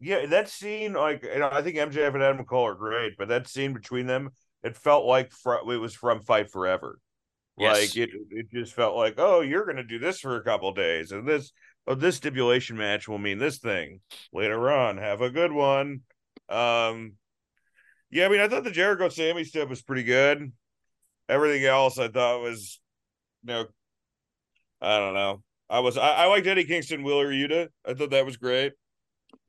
[0.00, 3.28] yeah, that scene, like, you know, I think MJF and Adam Cole are great, but
[3.28, 4.30] that scene between them,
[4.62, 6.98] it felt like fr- it was from Fight Forever.
[7.58, 7.80] Yes.
[7.80, 11.12] Like it, it just felt like, oh, you're gonna do this for a couple days,
[11.12, 11.52] and this,
[11.86, 14.00] oh, this stipulation match will mean this thing
[14.32, 14.96] later on.
[14.96, 16.00] Have a good one.
[16.48, 17.14] Um,
[18.10, 20.52] yeah, I mean, I thought the Jericho Sammy stuff was pretty good.
[21.32, 22.78] Everything else, I thought was,
[23.42, 23.64] you know,
[24.82, 25.42] I don't know.
[25.70, 27.68] I was I, I liked Eddie Kingston, Wheeler Yuta.
[27.86, 28.74] I thought that was great.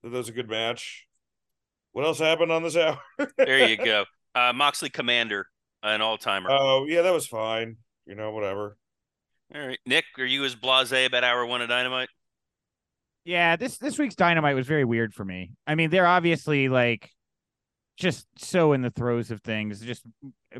[0.01, 1.05] That was a good match.
[1.91, 2.99] What else happened on this hour?
[3.37, 4.05] There you go.
[4.33, 5.47] Uh, Moxley Commander,
[5.83, 6.49] an all timer.
[6.49, 7.75] Oh yeah, that was fine.
[8.05, 8.77] You know, whatever.
[9.53, 12.09] All right, Nick, are you as blasé about hour one of Dynamite?
[13.25, 15.51] Yeah, this this week's Dynamite was very weird for me.
[15.67, 17.09] I mean, they're obviously like
[17.97, 19.81] just so in the throes of things.
[19.81, 20.03] Just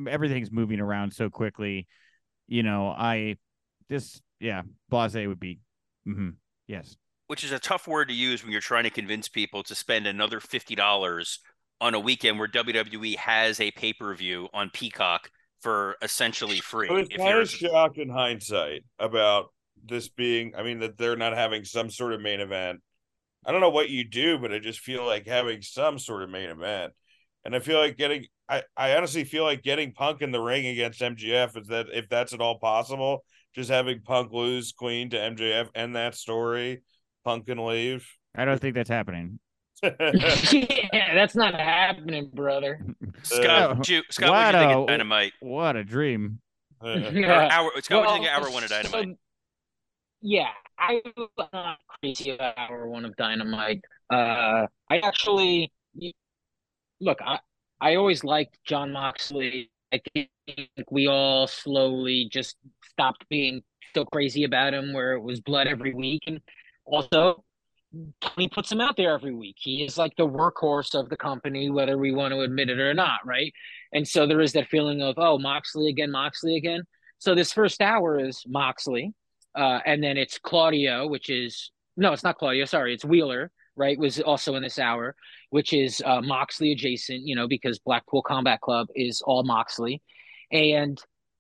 [0.08, 1.88] everything's moving around so quickly.
[2.48, 3.38] You know, I
[3.90, 5.60] this yeah, blase would be.
[6.08, 6.30] mm-hmm,
[6.68, 6.96] Yes.
[7.28, 10.06] Which is a tough word to use when you're trying to convince people to spend
[10.06, 11.40] another fifty dollars
[11.82, 15.30] on a weekend where WWE has a pay per view on Peacock
[15.62, 16.90] for essentially free.
[16.90, 19.48] I was If kind you're of shocked in hindsight about
[19.86, 20.54] this being.
[20.56, 22.82] I mean, that they're not having some sort of main event.
[23.46, 26.30] I don't know what you do, but I just feel like having some sort of
[26.30, 26.94] main event,
[27.46, 28.26] and I feel like getting.
[28.50, 32.10] I, I honestly feel like getting Punk in the ring against MJF is that if
[32.10, 33.24] that's at all possible,
[33.56, 36.84] just having Punk lose Queen to MJF and that story,
[37.24, 38.06] Punk can leave.
[38.36, 39.40] I don't think that's happening.
[39.84, 42.82] yeah, that's not happening, brother.
[43.24, 45.34] Scott, Uh, Ju- Scott, what do you think what of a- Dynamite?
[45.40, 46.40] What a dream.
[46.82, 49.06] Or hour, Scott, what do you think of hour one of Dynamite?
[49.08, 49.16] so-
[50.22, 51.02] yeah, I'm
[51.54, 53.82] not crazy about hour one of Dynamite.
[54.10, 55.72] Uh, I actually
[57.00, 57.20] look.
[57.22, 57.40] I
[57.82, 59.70] I always liked Jon Moxley.
[59.94, 60.30] I think
[60.90, 62.56] we all slowly just
[62.92, 63.62] stopped being
[63.94, 66.40] so crazy about him, where it was blood every week, and
[66.86, 67.44] also
[68.38, 69.56] he puts him out there every week.
[69.60, 72.94] He is like the workhorse of the company, whether we want to admit it or
[72.94, 73.54] not, right?
[73.92, 76.82] And so there is that feeling of, oh, Moxley again, Moxley again.
[77.20, 79.14] So this first hour is Moxley,
[79.56, 82.66] uh, and then it's Claudio, which is no, it's not Claudio.
[82.66, 83.98] Sorry, it's Wheeler, right?
[83.98, 85.16] Was also in this hour,
[85.50, 90.02] which is uh, Moxley adjacent, you know, because Blackpool Combat Club is all Moxley,
[90.52, 91.00] and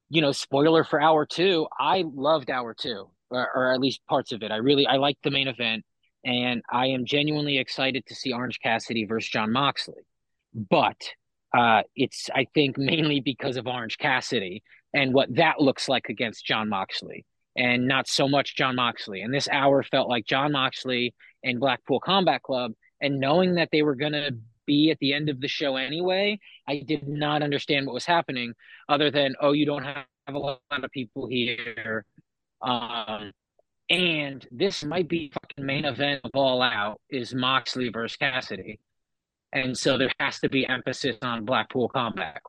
[0.09, 4.31] you know, spoiler for hour two, I loved hour two, or, or at least parts
[4.31, 4.51] of it.
[4.51, 5.83] I really I liked the main event,
[6.23, 10.03] and I am genuinely excited to see Orange Cassidy versus Jon Moxley,
[10.53, 10.97] but
[11.55, 16.45] uh, it's I think mainly because of Orange Cassidy and what that looks like against
[16.45, 19.21] Jon Moxley, and not so much Jon Moxley.
[19.21, 21.13] And this hour felt like Jon Moxley
[21.43, 24.31] and Blackpool Combat Club, and knowing that they were gonna
[24.65, 28.53] be at the end of the show anyway, I did not understand what was happening,
[28.87, 32.05] other than oh, you don't have a lot of people here.
[32.61, 33.33] Um,
[33.89, 38.79] And this might be fucking main event of All Out is Moxley versus Cassidy.
[39.51, 42.41] And so there has to be emphasis on Blackpool Combat,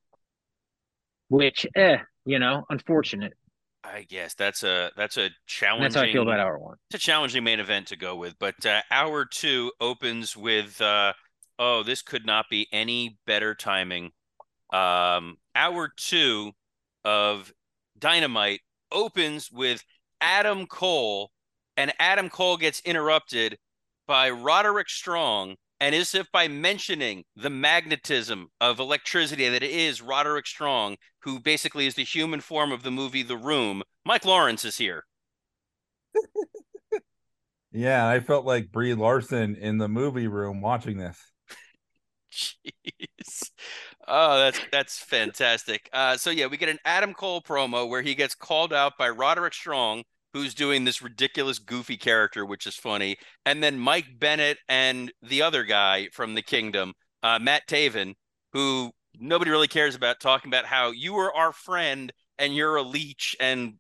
[1.29, 3.35] which, eh, you know, unfortunate.
[3.85, 5.83] I guess that's a that's a challenging.
[5.83, 6.77] that's how I feel about hour one.
[6.91, 8.35] it's a challenging main event to go with.
[8.39, 11.13] But uh, hour two opens with, uh,
[11.59, 14.11] oh, this could not be any better timing.
[14.73, 16.53] Um, hour two
[17.05, 17.53] of
[17.99, 19.85] Dynamite opens with
[20.21, 21.31] Adam Cole,
[21.77, 23.59] and Adam Cole gets interrupted
[24.07, 25.57] by Roderick Strong.
[25.81, 31.41] And as if by mentioning the magnetism of electricity that it is Roderick Strong, who
[31.41, 35.05] basically is the human form of the movie The Room, Mike Lawrence is here.
[37.73, 41.19] Yeah, I felt like Brie Larson in the movie room watching this.
[42.33, 43.51] Jeez.
[44.07, 45.89] Oh, that's that's fantastic.
[45.93, 49.09] Uh, so yeah, we get an Adam Cole promo where he gets called out by
[49.09, 53.17] Roderick Strong, who's doing this ridiculous, goofy character, which is funny,
[53.47, 56.93] and then Mike Bennett and the other guy from the Kingdom,
[57.23, 58.15] uh, Matt Taven,
[58.53, 62.83] who nobody really cares about, talking about how you were our friend and you're a
[62.83, 63.75] leech and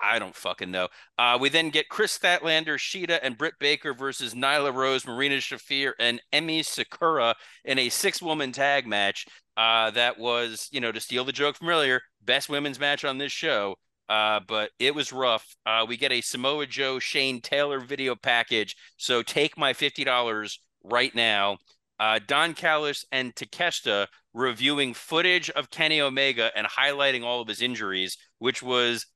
[0.00, 0.88] I don't fucking know.
[1.18, 5.92] Uh, we then get Kris Statlander, Shida, and Britt Baker versus Nyla Rose, Marina Shafir,
[5.98, 7.34] and Emmy Sakura
[7.64, 9.26] in a six-woman tag match.
[9.56, 13.16] Uh, that was, you know, to steal the joke from earlier, best women's match on
[13.16, 13.76] this show.
[14.08, 15.56] Uh, but it was rough.
[15.64, 18.76] Uh, we get a Samoa Joe Shane Taylor video package.
[18.96, 21.58] So take my fifty dollars right now.
[21.98, 27.62] Uh, Don Callis and Takeshita reviewing footage of Kenny Omega and highlighting all of his
[27.62, 29.06] injuries, which was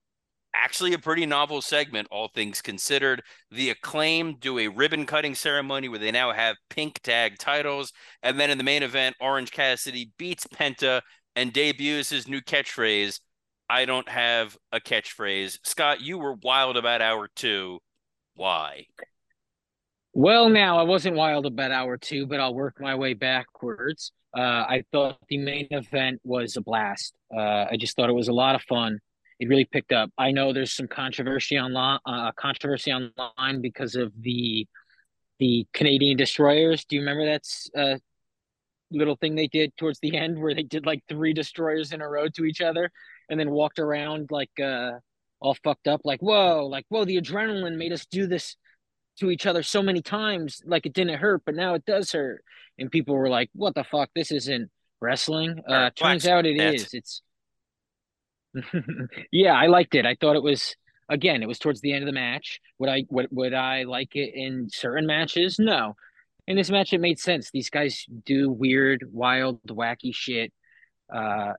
[0.54, 3.22] actually a pretty novel segment, all things considered.
[3.50, 7.92] The acclaim do a ribbon cutting ceremony where they now have pink tag titles.
[8.22, 11.02] And then in the main event, Orange Cassidy beats Penta
[11.36, 13.20] and debuts his new catchphrase.
[13.70, 15.60] I don't have a catchphrase.
[15.62, 17.78] Scott, you were wild about hour two.
[18.34, 18.86] Why?
[20.12, 24.10] Well, now I wasn't wild about hour two, but I'll work my way backwards.
[24.36, 27.14] Uh, I thought the main event was a blast.
[27.32, 28.98] Uh, I just thought it was a lot of fun.
[29.38, 30.10] It really picked up.
[30.18, 34.66] I know there's some controversy online, uh, controversy online because of the
[35.38, 36.84] the Canadian destroyers.
[36.84, 37.42] Do you remember that
[37.78, 37.98] uh,
[38.90, 42.09] little thing they did towards the end where they did like three destroyers in a
[42.09, 42.90] row to each other
[43.31, 44.93] and then walked around like uh,
[45.40, 48.57] all fucked up, like whoa, like whoa, the adrenaline made us do this
[49.20, 52.43] to each other so many times like it didn't hurt but now it does hurt.
[52.78, 54.11] And people were like what the fuck?
[54.15, 54.70] This isn't
[55.01, 55.62] wrestling.
[55.69, 56.93] Uh turns out it is.
[56.93, 57.23] it's
[59.31, 60.07] yeah i liked it.
[60.07, 60.74] I thought it was
[61.09, 62.61] again it was towards the end of the match.
[62.78, 65.59] Would i would, would i like it in certain matches?
[65.59, 65.97] No.
[66.47, 67.51] In this match it made sense.
[67.52, 70.52] These guys do weird wild wacky shit.
[71.15, 71.52] Uh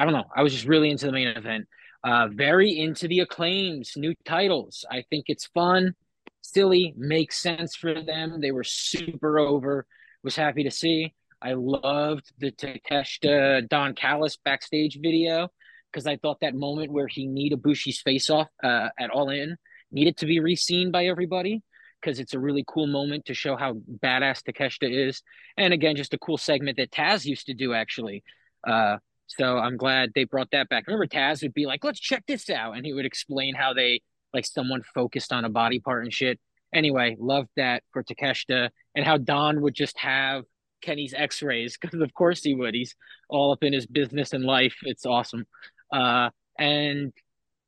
[0.00, 1.66] i don't know i was just really into the main event
[2.02, 4.84] uh, very into the acclaims, new titles.
[4.90, 5.94] I think it's fun,
[6.40, 8.40] silly, makes sense for them.
[8.40, 9.86] They were super over.
[10.22, 11.14] Was happy to see.
[11.42, 15.48] I loved the Takeshita Don Callis backstage video
[15.90, 19.56] because I thought that moment where he kneed Ibushi's face off uh, at All In
[19.90, 21.62] needed to be reseen by everybody
[22.00, 25.22] because it's a really cool moment to show how badass Takeshita is.
[25.56, 28.22] And again, just a cool segment that Taz used to do actually.
[28.66, 28.98] Uh,
[29.38, 30.86] so I'm glad they brought that back.
[30.86, 34.02] Remember, Taz would be like, "Let's check this out," and he would explain how they
[34.34, 36.40] like someone focused on a body part and shit.
[36.74, 40.44] Anyway, loved that for Takeshita and how Don would just have
[40.82, 42.74] Kenny's X-rays because of course he would.
[42.74, 42.94] He's
[43.28, 44.76] all up in his business and life.
[44.82, 45.46] It's awesome.
[45.92, 47.12] Uh, and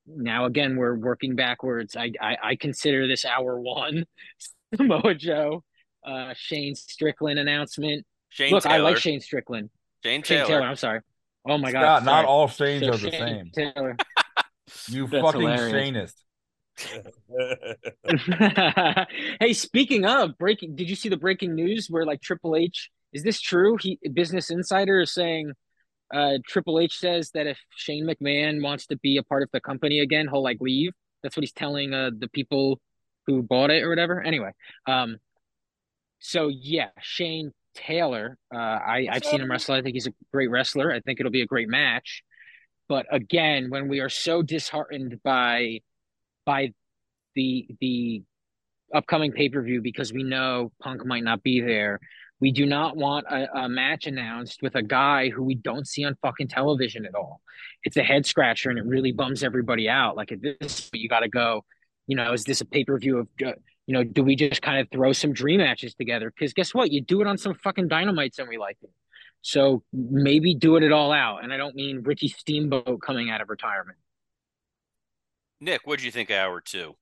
[0.06, 1.96] now again, we're working backwards.
[1.96, 4.04] I I, I consider this hour one
[4.76, 5.62] Samoa Joe,
[6.04, 8.04] uh, Shane Strickland announcement.
[8.30, 8.74] Shane Look, Taylor.
[8.74, 9.70] I like Shane Strickland.
[10.02, 10.48] Shane Shane Taylor.
[10.48, 10.62] Taylor.
[10.62, 11.00] I'm sorry.
[11.46, 11.80] Oh my god.
[11.80, 13.72] Scott, not all Shanes So are the Shane same.
[13.74, 13.96] Taylor.
[14.88, 15.72] You That's fucking hilarious.
[15.72, 16.14] Shanist.
[19.40, 22.90] hey, speaking of breaking, did you see the breaking news where like Triple H?
[23.12, 23.76] Is this true?
[23.80, 25.52] He Business Insider is saying
[26.14, 29.60] uh, Triple H says that if Shane McMahon wants to be a part of the
[29.60, 30.92] company again, he'll like leave.
[31.22, 32.80] That's what he's telling uh, the people
[33.26, 34.20] who bought it or whatever.
[34.20, 34.50] Anyway,
[34.86, 35.18] um,
[36.18, 38.38] so yeah, Shane Taylor.
[38.54, 39.74] Uh, I I've seen him wrestle.
[39.74, 40.92] I think he's a great wrestler.
[40.92, 42.22] I think it'll be a great match.
[42.88, 45.80] But again, when we are so disheartened by
[46.44, 46.72] by
[47.34, 48.22] the the
[48.94, 52.00] upcoming pay per view because we know Punk might not be there.
[52.40, 56.04] We do not want a, a match announced with a guy who we don't see
[56.04, 57.40] on fucking television at all.
[57.84, 60.16] It's a head scratcher and it really bums everybody out.
[60.16, 61.64] Like at this, you got to go.
[62.08, 63.28] You know, is this a pay per view of?
[63.86, 66.30] You know, do we just kind of throw some dream matches together?
[66.30, 66.92] Because guess what?
[66.92, 68.90] You do it on some fucking dynamites and we like it.
[69.42, 71.42] So maybe do it at all out.
[71.42, 73.98] And I don't mean Ricky Steamboat coming out of retirement.
[75.60, 76.94] Nick, what do you think of hour two?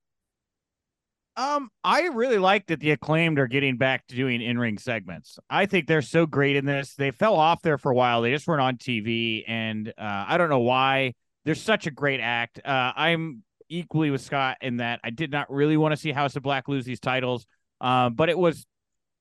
[1.37, 5.39] Um, I really like that the acclaimed are getting back to doing in-ring segments.
[5.49, 6.95] I think they're so great in this.
[6.95, 8.21] They fell off there for a while.
[8.21, 11.15] They just weren't on TV, and uh, I don't know why.
[11.45, 12.61] They're such a great act.
[12.63, 16.37] Uh, I'm equally with Scott in that I did not really want to see House
[16.37, 17.47] of Black lose these titles,
[17.81, 18.67] um, but it was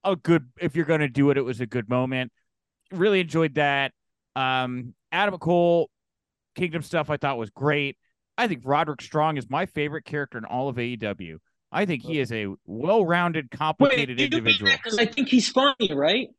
[0.03, 0.49] a good.
[0.59, 2.33] If you're going to do it, it was a good moment.
[2.91, 3.93] Really enjoyed that.
[4.35, 5.89] Um, Adam Cole,
[6.55, 7.97] Kingdom stuff I thought was great.
[8.37, 11.37] I think Roderick Strong is my favorite character in all of AEW.
[11.71, 14.71] I think he is a well-rounded, complicated Wait, individual.
[14.71, 16.29] Because I think he's funny, right?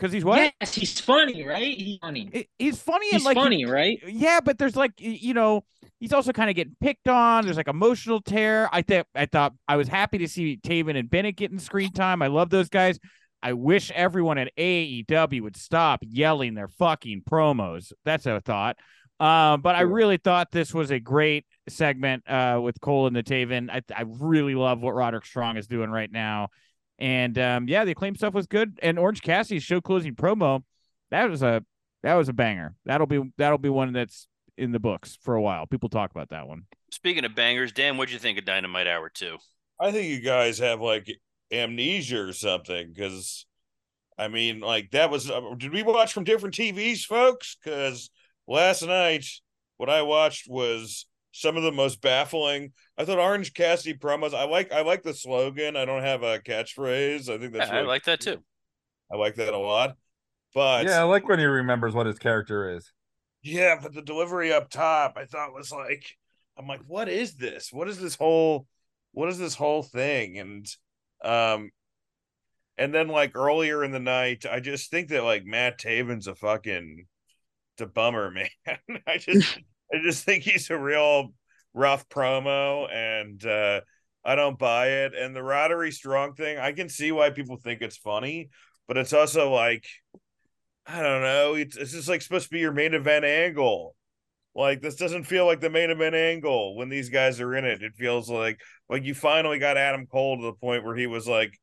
[0.00, 0.50] Because he's what?
[0.60, 1.76] Yes, he's funny, right?
[1.76, 2.48] He's funny.
[2.58, 4.00] He's funny He's and like funny, right?
[4.06, 5.62] yeah, but there's like you know
[5.98, 7.44] he's also kind of getting picked on.
[7.44, 8.70] There's like emotional tear.
[8.72, 12.22] I think I thought I was happy to see Taven and Bennett getting screen time.
[12.22, 12.98] I love those guys.
[13.42, 17.92] I wish everyone at AEW would stop yelling their fucking promos.
[18.04, 18.78] That's a thought.
[19.18, 23.22] Um, but I really thought this was a great segment uh, with Cole and the
[23.22, 23.68] Taven.
[23.70, 26.48] I, I really love what Roderick Strong is doing right now.
[27.00, 28.78] And um, yeah, the acclaim stuff was good.
[28.82, 30.62] And Orange Cassidy's show closing promo,
[31.10, 31.64] that was a
[32.02, 32.74] that was a banger.
[32.84, 34.28] That'll be that'll be one that's
[34.58, 35.66] in the books for a while.
[35.66, 36.64] People talk about that one.
[36.90, 39.38] Speaking of bangers, Dan, what'd you think of Dynamite Hour Two?
[39.80, 41.10] I think you guys have like
[41.50, 43.46] amnesia or something because
[44.18, 45.30] I mean, like that was.
[45.30, 47.56] Uh, did we watch from different TVs, folks?
[47.62, 48.10] Because
[48.46, 49.24] last night,
[49.78, 52.72] what I watched was some of the most baffling.
[52.98, 54.34] I thought Orange Cassidy promos.
[54.34, 54.72] I like.
[54.72, 55.76] I like the slogan.
[55.76, 57.28] I don't have a catchphrase.
[57.28, 57.68] I think that's.
[57.68, 58.38] Yeah, I really like that too.
[59.12, 59.96] I like that a lot.
[60.54, 62.92] But yeah, I like when he remembers what his character is.
[63.42, 66.04] Yeah, but the delivery up top, I thought was like,
[66.58, 67.72] I'm like, what is this?
[67.72, 68.66] What is this whole,
[69.12, 70.38] what is this whole thing?
[70.38, 70.66] And,
[71.24, 71.70] um,
[72.76, 76.34] and then like earlier in the night, I just think that like Matt Taven's a
[76.34, 77.06] fucking,
[77.74, 78.30] it's a bummer,
[78.66, 78.98] man.
[79.06, 79.58] I just,
[79.92, 81.32] I just think he's a real
[81.74, 83.80] rough promo, and uh,
[84.24, 85.14] I don't buy it.
[85.14, 88.50] And the Roderick Strong thing, I can see why people think it's funny,
[88.86, 89.84] but it's also like,
[90.86, 91.54] I don't know.
[91.54, 93.94] It's, it's just like supposed to be your main event angle.
[94.54, 97.82] Like this doesn't feel like the main event angle when these guys are in it.
[97.82, 101.28] It feels like like you finally got Adam Cole to the point where he was
[101.28, 101.56] like,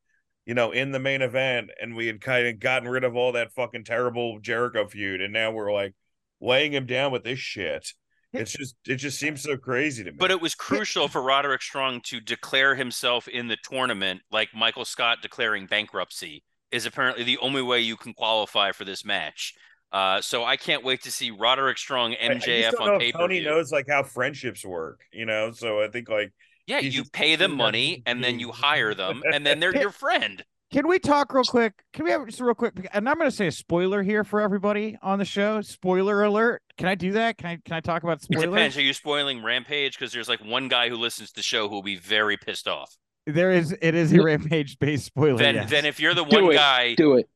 [0.46, 3.32] you know, in the main event, and we had kind of gotten rid of all
[3.32, 5.94] that fucking terrible Jericho feud, and now we're like
[6.40, 7.92] laying him down with this shit.
[8.32, 10.16] It's just it just seems so crazy to me.
[10.18, 14.84] But it was crucial for Roderick Strong to declare himself in the tournament, like Michael
[14.84, 19.54] Scott declaring bankruptcy, is apparently the only way you can qualify for this match.
[19.90, 23.12] Uh, so I can't wait to see Roderick Strong I- I MJF on if pay
[23.12, 25.50] per Tony knows like how friendships work, you know.
[25.52, 26.32] So I think like
[26.66, 30.44] Yeah, you pay them money and then you hire them, and then they're your friend.
[30.70, 31.72] Can we talk real quick?
[31.94, 32.74] Can we have just real quick?
[32.92, 35.62] And I'm going to say a spoiler here for everybody on the show.
[35.62, 36.62] Spoiler alert.
[36.76, 37.38] Can I do that?
[37.38, 38.44] Can I can I talk about It spoilers?
[38.50, 38.76] depends.
[38.76, 39.98] Are you spoiling Rampage?
[39.98, 42.68] Because there's like one guy who listens to the show who will be very pissed
[42.68, 42.94] off.
[43.26, 45.38] There is it is a rampage based spoiler.
[45.38, 45.70] Then, yes.
[45.70, 46.56] then if you're the Do one it.
[46.56, 47.28] guy, Do it.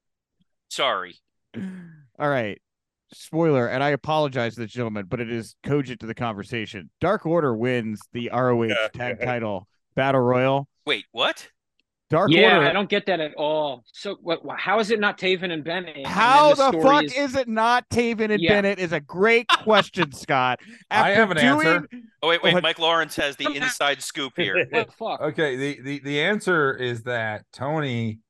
[0.69, 1.17] sorry.
[2.19, 2.61] All right.
[3.15, 6.89] Spoiler, and I apologize to the gentleman, but it is cogent to the conversation.
[6.99, 10.67] Dark Order wins the ROH Yeah, tag title battle royal.
[10.87, 11.49] Wait, what?
[12.13, 12.69] Dark yeah, Order.
[12.69, 13.85] I don't get that at all.
[13.91, 14.43] So, what?
[14.59, 15.97] How is it not Taven and Bennett?
[15.97, 17.37] And then How the, fuck is- is...
[17.37, 18.51] it not Taven and Yeah.
[18.51, 18.79] Bennett?
[18.79, 20.61] Is a great question, Scott.
[20.91, 21.89] I have an doing, answer.
[22.23, 22.53] Oh wait, wait.
[22.53, 22.63] What?
[22.63, 24.67] Mike Lawrence has the inside scoop here.
[24.71, 25.21] What fuck?
[25.23, 28.21] Okay, the, the the answer is that Tony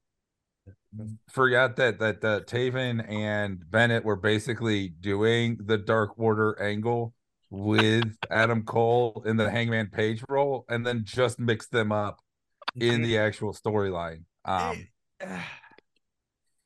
[1.28, 7.14] forgot that that that Taven and Bennett were basically doing the Dark Order angle
[7.50, 12.20] with Adam Cole in the Hangman Page role, and then just mixed them up
[12.76, 14.24] in the actual storyline.
[14.44, 14.86] Um,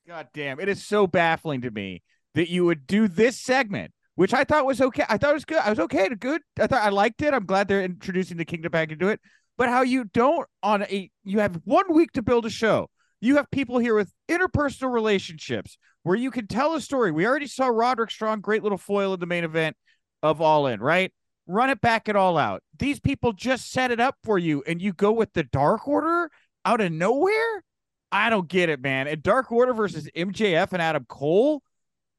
[0.08, 2.02] God damn, it is so baffling to me
[2.34, 5.04] that you would do this segment, which I thought was okay.
[5.08, 5.58] I thought it was good.
[5.58, 6.42] I was okay good.
[6.58, 7.34] I thought I liked it.
[7.34, 9.20] I'm glad they're introducing the Kingdom back into it.
[9.58, 12.88] But how you don't on a you have one week to build a show.
[13.20, 17.10] You have people here with interpersonal relationships where you can tell a story.
[17.10, 19.76] We already saw Roderick Strong, great little foil in the main event
[20.22, 21.12] of All In, right?
[21.46, 22.62] Run it back it All Out.
[22.78, 26.30] These people just set it up for you, and you go with the Dark Order
[26.64, 27.62] out of nowhere.
[28.10, 29.06] I don't get it, man.
[29.06, 31.62] And Dark Order versus MJF and Adam Cole.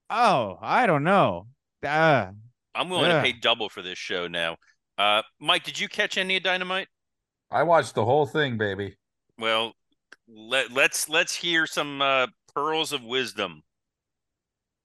[0.09, 1.47] Oh, I don't know.
[1.85, 2.27] Uh,
[2.73, 3.17] I'm willing Yeah.
[3.17, 4.57] to pay double for this show now.
[4.97, 6.87] Uh, Mike, did you catch any of Dynamite?
[7.51, 8.95] I watched the whole thing, baby.
[9.37, 9.73] Well,
[10.27, 13.63] let let's let's hear some uh, pearls of wisdom.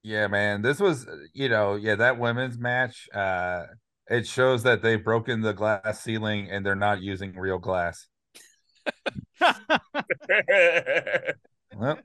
[0.03, 0.63] Yeah, man.
[0.63, 3.09] This was, you know, yeah, that women's match.
[3.15, 3.65] Uh,
[4.09, 8.07] it shows that they've broken the glass ceiling and they're not using real glass.
[11.77, 11.99] Well,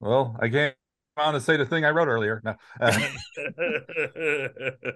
[0.00, 0.76] well, I can't
[1.16, 2.42] on to say the thing I wrote earlier.
[2.44, 2.54] No.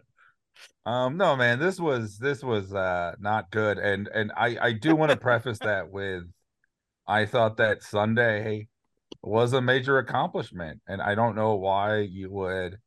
[0.84, 4.94] Um, no, man, this was this was uh not good, and and I I do
[4.94, 6.24] want to preface that with,
[7.06, 8.68] I thought that Sunday
[9.22, 12.78] was a major accomplishment, and I don't know why you would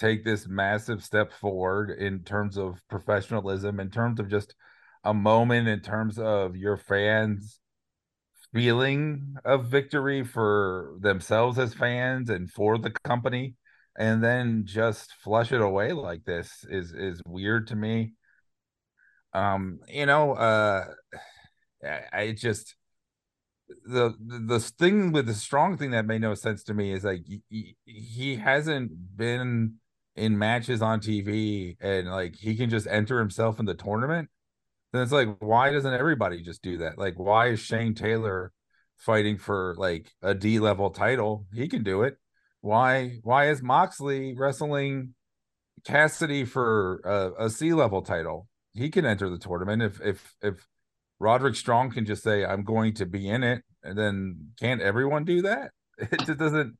[0.00, 4.54] take this massive step forward in terms of professionalism, in terms of just
[5.04, 7.60] a moment, in terms of your fans
[8.52, 13.54] feeling of victory for themselves as fans and for the company
[13.96, 18.12] and then just flush it away like this is is weird to me.
[19.32, 20.86] Um you know uh
[22.12, 22.74] i just
[23.84, 27.22] the the thing with the strong thing that made no sense to me is like
[27.48, 29.76] he, he hasn't been
[30.20, 34.28] in matches on TV and like he can just enter himself in the tournament
[34.92, 38.52] then it's like why doesn't everybody just do that like why is Shane Taylor
[38.96, 42.16] fighting for like a D level title he can do it
[42.60, 45.14] why why is Moxley wrestling
[45.84, 48.48] Cassidy for a, a C level title?
[48.74, 50.66] He can enter the tournament if if if
[51.18, 55.24] Roderick Strong can just say I'm going to be in it, and then can't everyone
[55.24, 55.72] do that?
[55.98, 56.78] It just doesn't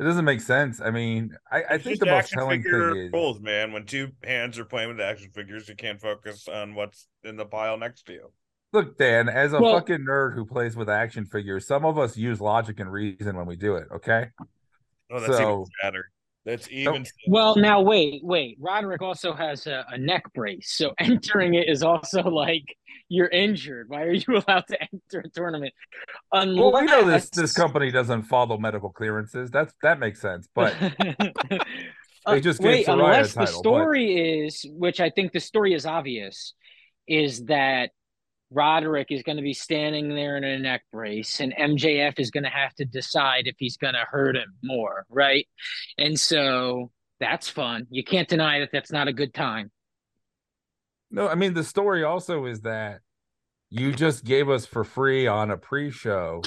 [0.00, 0.80] it doesn't make sense.
[0.80, 3.70] I mean, I, I think the most telling thing is goals, man.
[3.72, 7.44] When two hands are playing with action figures, you can't focus on what's in the
[7.44, 8.32] pile next to you.
[8.72, 12.16] Look, Dan, as a Well- fucking nerd who plays with action figures, some of us
[12.16, 13.88] use logic and reason when we do it.
[13.96, 14.28] Okay,
[15.10, 16.06] Oh, that's even So- sadder.
[16.46, 17.06] That's oh, even.
[17.28, 18.56] Well, now wait, wait.
[18.58, 22.64] Roderick also has a, a neck brace, so entering it is also like
[23.10, 23.90] you're injured.
[23.90, 25.74] Why are you allowed to enter a tournament?
[26.32, 29.50] Unless well, we know this this company doesn't follow medical clearances.
[29.50, 30.74] That's that makes sense, but
[32.26, 35.32] Uh, They just gave wait, Saraya unless the title, but- story is, which I think
[35.32, 36.52] the story is obvious,
[37.08, 37.90] is that
[38.52, 42.44] Roderick is going to be standing there in a neck brace, and MJF is going
[42.44, 45.46] to have to decide if he's going to hurt him more, right?
[45.96, 47.86] And so that's fun.
[47.90, 49.70] You can't deny that that's not a good time.
[51.10, 53.00] No, I mean the story also is that
[53.68, 56.42] you just gave us for free on a pre-show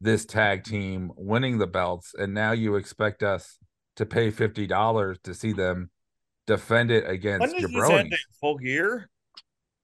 [0.00, 3.58] this tag team winning the belts, and now you expect us
[3.96, 5.90] to pay fifty dollars to see them
[6.46, 8.18] defend it When against ending?
[8.40, 9.08] Full gear?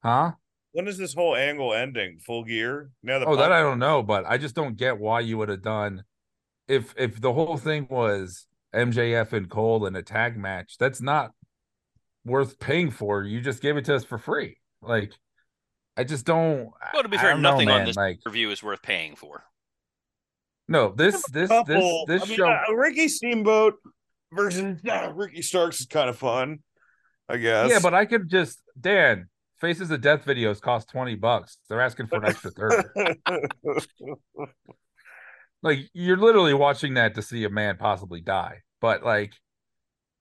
[0.03, 0.33] huh?
[0.73, 2.19] When is this whole angle ending?
[2.19, 2.91] Full gear?
[3.03, 5.49] Now the Oh, that I don't know, but I just don't get why you would
[5.49, 6.05] have done
[6.69, 10.77] if if the whole thing was MJF and Cole in a tag match.
[10.79, 11.33] That's not
[12.25, 13.23] worth paying for.
[13.23, 14.57] You just gave it to us for free.
[14.83, 15.13] Like,
[15.97, 16.71] I just don't.
[16.93, 18.83] Well, to be I fair, don't know, nothing on man, this like review is worth
[18.83, 19.45] paying for.
[20.69, 22.49] no this this this this I mean, show.
[22.49, 23.75] uh, Ricky Steamboat
[24.33, 26.61] versus uh, Ricky Starks is kind of fun,
[27.29, 27.71] I guess.
[27.71, 29.29] Yeah, but I could just Dan
[29.61, 31.59] Faces of Death videos cost twenty bucks.
[31.69, 32.85] They're asking for an extra third.
[35.63, 38.61] like you're literally watching that to see a man possibly die.
[38.81, 39.35] But like,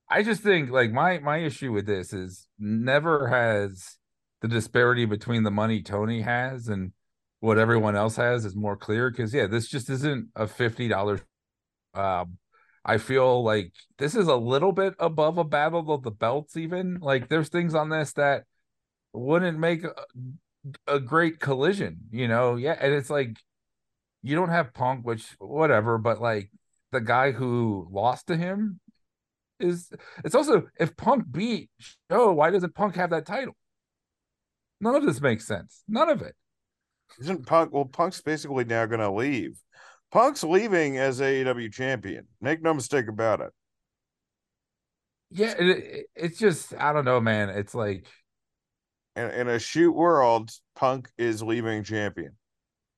[0.09, 3.97] I just think like my my issue with this is never has
[4.41, 6.93] the disparity between the money Tony has and
[7.41, 11.21] what everyone else has is more clear because yeah, this just isn't a fifty dollars.
[11.93, 12.37] Um,
[12.83, 16.57] I feel like this is a little bit above a battle of the belts.
[16.57, 18.45] Even like there's things on this that
[19.13, 19.93] wouldn't make a,
[20.87, 22.55] a great collision, you know?
[22.55, 23.37] Yeah, and it's like
[24.23, 26.51] you don't have Punk, which whatever, but like
[26.91, 28.79] the guy who lost to him
[29.59, 29.89] is
[30.23, 31.69] it's also if Punk beat
[32.11, 33.55] Show, why doesn't Punk have that title?
[34.81, 35.83] None of this makes sense.
[35.87, 36.35] None of it.
[37.19, 37.73] Isn't Punk?
[37.73, 39.59] Well, Punk's basically now going to leave.
[40.11, 42.27] Punk's leaving as AEW champion.
[42.41, 43.51] Make no mistake about it.
[45.31, 47.49] Yeah, it, it- it's just I don't know, man.
[47.49, 48.07] It's like
[49.15, 52.37] In, in a shoot world, Punk is leaving champion.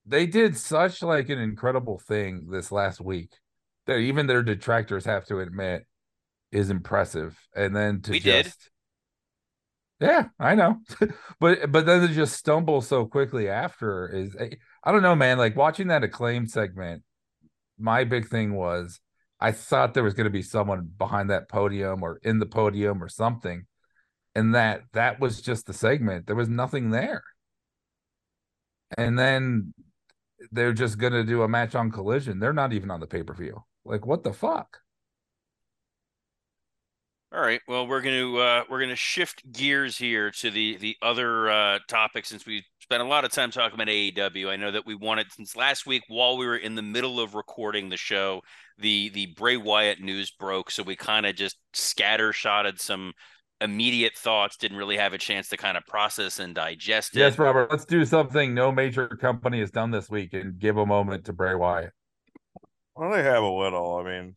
[0.05, 3.31] they did such like an incredible thing this last week
[3.87, 5.85] that even their detractors have to admit
[6.51, 7.37] is impressive.
[7.55, 8.53] And then to We did.
[8.53, 8.69] just
[9.99, 10.77] yeah, I know,
[11.39, 14.49] but but then to just stumble so quickly after is eh,
[14.83, 15.37] I don't know, man.
[15.37, 17.03] Like watching that acclaim segment,
[17.79, 18.99] my big thing was
[19.39, 23.03] I thought there was going to be someone behind that podium or in the podium
[23.03, 23.65] or something,
[24.35, 26.27] and that that was just the segment.
[26.27, 27.23] There was nothing there,
[28.97, 29.73] and then
[30.51, 32.39] they're just going to do a match on Collision.
[32.39, 33.63] They're not even on the pay per view.
[33.85, 34.79] Like what the fuck?
[37.33, 37.61] All right.
[37.65, 42.25] Well, we're gonna uh, we're gonna shift gears here to the the other uh, topic
[42.25, 44.49] since we spent a lot of time talking about AEW.
[44.49, 47.33] I know that we wanted since last week while we were in the middle of
[47.33, 48.41] recording the show,
[48.77, 53.13] the the Bray Wyatt news broke, so we kind of just scattershotted some
[53.61, 54.57] immediate thoughts.
[54.57, 57.19] Didn't really have a chance to kind of process and digest it.
[57.19, 57.71] Yes, Robert.
[57.71, 61.33] Let's do something no major company has done this week and give a moment to
[61.33, 61.93] Bray Wyatt.
[62.93, 63.95] Well, they have a little.
[63.95, 64.33] I mean,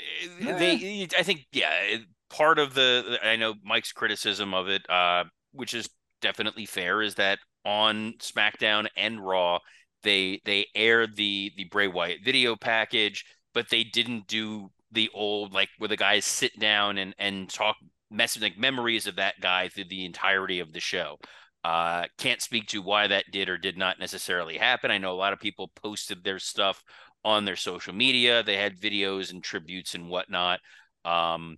[0.48, 4.88] Uh, They, I think, yeah, it- part of the I know Mike's criticism of it,
[4.90, 5.88] uh, which is
[6.20, 9.58] definitely fair, is that on SmackDown and Raw,
[10.02, 15.52] they they aired the the Bray Wyatt video package, but they didn't do the old
[15.52, 17.76] like where the guys sit down and and talk
[18.10, 21.18] mess like memories of that guy through the entirety of the show.
[21.64, 24.90] Uh, can't speak to why that did or did not necessarily happen.
[24.90, 26.82] I know a lot of people posted their stuff
[27.24, 28.42] on their social media.
[28.42, 30.60] They had videos and tributes and whatnot.
[31.06, 31.56] Um,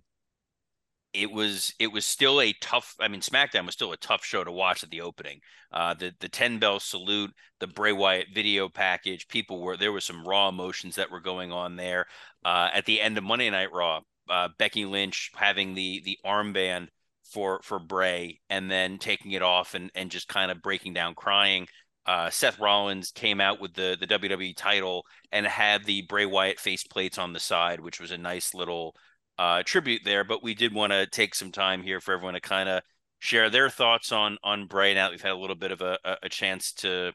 [1.13, 2.95] it was it was still a tough.
[2.99, 5.39] I mean, SmackDown was still a tough show to watch at the opening.
[5.71, 9.27] Uh, the the ten bell salute, the Bray Wyatt video package.
[9.27, 12.05] People were there was some raw emotions that were going on there.
[12.45, 16.89] Uh, at the end of Monday Night Raw, uh, Becky Lynch having the the armband
[17.23, 21.15] for for Bray and then taking it off and and just kind of breaking down
[21.15, 21.67] crying.
[22.05, 26.59] Uh, Seth Rollins came out with the the WWE title and had the Bray Wyatt
[26.59, 28.95] face plates on the side, which was a nice little
[29.37, 30.23] uh, tribute there.
[30.23, 32.81] But we did want to take some time here for everyone to kind of
[33.19, 34.93] share their thoughts on on Bray.
[34.93, 37.13] Now we've had a little bit of a, a chance to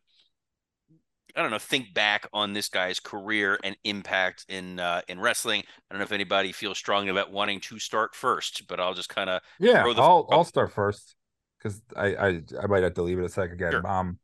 [1.35, 5.61] I don't know, think back on this guy's career and impact in uh, in wrestling.
[5.61, 9.09] I don't know if anybody feels strongly about wanting to start first, but I'll just
[9.09, 10.01] kind of yeah, the...
[10.01, 11.15] I'll I'll start first
[11.59, 13.73] because I, I I might have to leave it a second again.
[13.73, 13.87] Sure.
[13.87, 14.19] Um,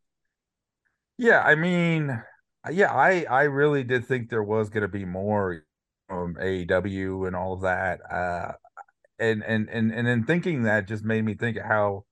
[1.16, 2.22] yeah, I mean,
[2.70, 5.64] yeah, I I really did think there was going to be more
[6.08, 8.00] from AEW and all of that.
[8.10, 8.52] Uh,
[9.18, 12.04] and and and and then thinking that just made me think how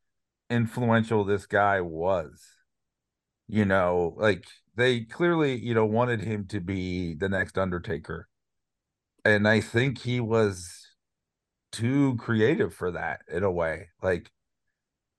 [0.50, 2.42] influential this guy was.
[3.48, 4.44] You know, like
[4.76, 8.28] they clearly, you know, wanted him to be the next Undertaker.
[9.24, 10.88] And I think he was
[11.72, 13.88] too creative for that in a way.
[14.02, 14.30] Like,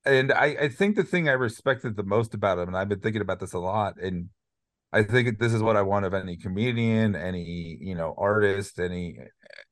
[0.06, 3.02] and I, I think the thing I respected the most about him, and I've been
[3.02, 4.30] thinking about this a lot, and
[4.93, 9.18] I think this is what I want of any comedian, any you know artist, any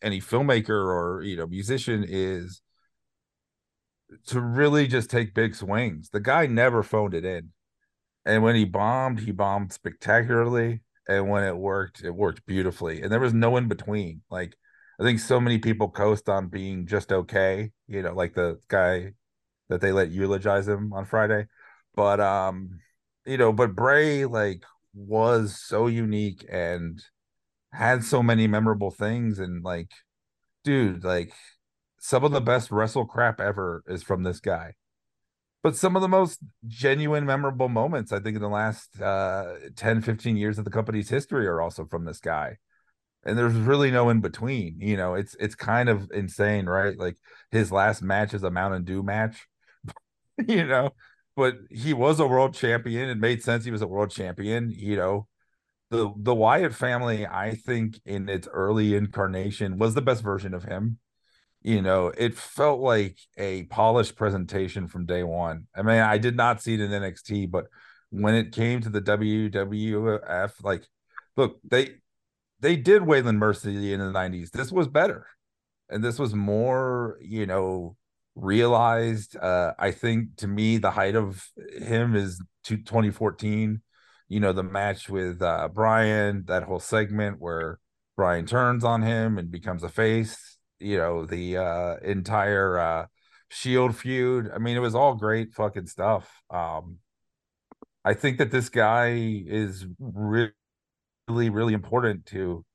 [0.02, 2.62] any filmmaker or you know musician is
[4.28, 6.10] to really just take big swings.
[6.10, 7.52] The guy never phoned it in.
[8.26, 10.82] And when he bombed, he bombed spectacularly.
[11.08, 13.02] And when it worked, it worked beautifully.
[13.02, 14.22] And there was no in between.
[14.30, 14.56] Like
[15.00, 19.14] I think so many people coast on being just okay, you know, like the guy
[19.70, 21.48] that they let eulogize him on Friday.
[21.96, 22.80] But um,
[23.26, 24.64] you know, but Bray like
[24.96, 27.04] was so unique and
[27.74, 29.92] had so many memorable things and like
[30.64, 31.34] dude, like
[32.00, 34.74] some of the best wrestle crap ever is from this guy.
[35.64, 40.02] But some of the most genuine memorable moments i think in the last uh 10
[40.02, 42.58] 15 years of the company's history are also from this guy.
[43.26, 46.98] And there's really no in between you know it's it's kind of insane right?
[46.98, 47.18] Like
[47.52, 49.48] his last match is a mountain dew match
[50.48, 50.92] you know
[51.36, 54.96] but he was a world champion it made sense he was a world champion you
[54.96, 55.28] know
[55.92, 60.64] the the wyatt family i think in its early incarnation was the best version of
[60.64, 60.98] him
[61.66, 65.66] you know, it felt like a polished presentation from day one.
[65.76, 67.66] I mean, I did not see it in NXT, but
[68.12, 70.84] when it came to the WWF, like,
[71.36, 71.96] look, they
[72.60, 74.52] they did Waylon Mercy in the '90s.
[74.52, 75.26] This was better,
[75.90, 77.98] and this was more, you know,
[78.36, 79.38] realized.
[79.38, 81.48] Uh, I think to me, the height of
[81.78, 83.82] him is to 2014.
[84.28, 87.80] You know, the match with uh, Bryan, that whole segment where
[88.16, 93.06] Bryan turns on him and becomes a face you know the uh entire uh
[93.50, 96.98] shield feud i mean it was all great fucking stuff um
[98.04, 99.14] i think that this guy
[99.48, 100.52] is really
[101.28, 102.66] really important to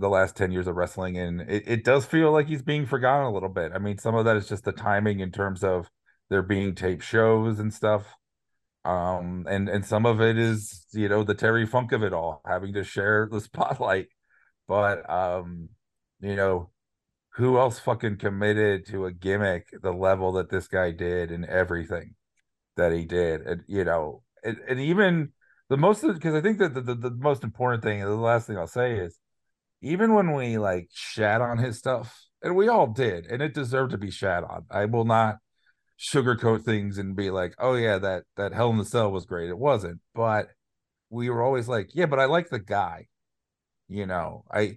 [0.00, 3.26] the last 10 years of wrestling and it, it does feel like he's being forgotten
[3.26, 3.72] a little bit.
[3.74, 5.90] I mean some of that is just the timing in terms of
[6.30, 8.06] there being tape shows and stuff.
[8.84, 12.40] Um and and some of it is you know the terry funk of it all
[12.46, 14.06] having to share the spotlight.
[14.66, 15.68] But um
[16.20, 16.70] you know
[17.34, 22.14] who else fucking committed to a gimmick the level that this guy did and everything
[22.76, 23.42] that he did?
[23.42, 25.32] And you know and, and even
[25.68, 28.58] the most because i think that the, the, the, most important thing the last thing
[28.58, 29.19] i'll say is
[29.82, 33.92] even when we like shat on his stuff and we all did and it deserved
[33.92, 35.36] to be shat on i will not
[35.98, 39.50] sugarcoat things and be like oh yeah that that hell in the cell was great
[39.50, 40.48] it wasn't but
[41.10, 43.06] we were always like yeah but i like the guy
[43.88, 44.76] you know i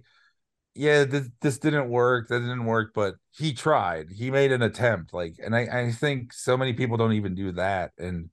[0.74, 4.10] yeah, this, this didn't work, that didn't work, but he tried.
[4.10, 5.14] He made an attempt.
[5.14, 7.92] Like, and I, I think so many people don't even do that.
[7.96, 8.30] And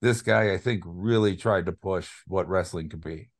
[0.00, 3.30] this guy, I think, really tried to push what wrestling could be.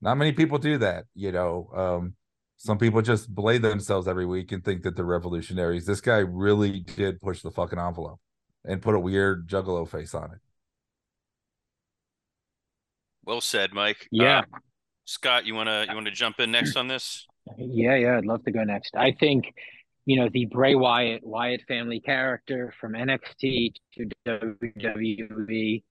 [0.00, 1.70] Not many people do that, you know.
[1.74, 2.14] Um,
[2.56, 5.86] some people just blade themselves every week and think that they're revolutionaries.
[5.86, 8.20] This guy really did push the fucking envelope
[8.64, 10.38] and put a weird juggalo face on it.
[13.24, 14.08] Well said, Mike.
[14.10, 14.40] Yeah.
[14.40, 14.58] Uh,
[15.04, 17.26] Scott, you wanna you wanna jump in next on this?
[17.56, 18.94] Yeah, yeah, I'd love to go next.
[18.94, 19.54] I think
[20.08, 25.82] you know, the Bray Wyatt Wyatt family character from NXT to WWE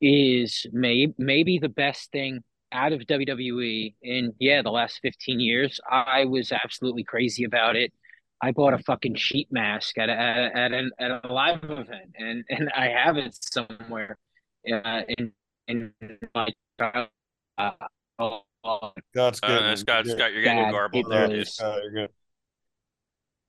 [0.00, 5.80] is may, maybe the best thing out of WWE in yeah the last 15 years.
[5.90, 7.92] I was absolutely crazy about it.
[8.42, 12.14] I bought a fucking sheet mask at a, at, at, an, at a live event,
[12.16, 14.16] and and I have it somewhere
[14.72, 15.32] uh, in
[15.68, 15.92] in
[16.34, 16.48] my
[17.58, 17.70] uh,
[18.18, 20.16] oh, oh, Scott's Uh, getting Scott, good.
[20.18, 21.28] Scott, you're getting God, garbled it there.
[21.28, 21.66] was- dude.
[21.82, 22.10] You're good.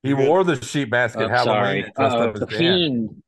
[0.03, 2.57] He wore the sheet basket oh, Halloween sorry, uh, the Dan.
[2.57, 3.23] fiend.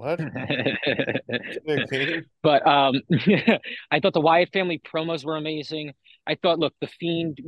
[0.00, 0.18] What?
[2.42, 3.02] But um,
[3.90, 5.92] I thought the Wyatt family promos were amazing.
[6.26, 7.38] I thought, look, the Fiend.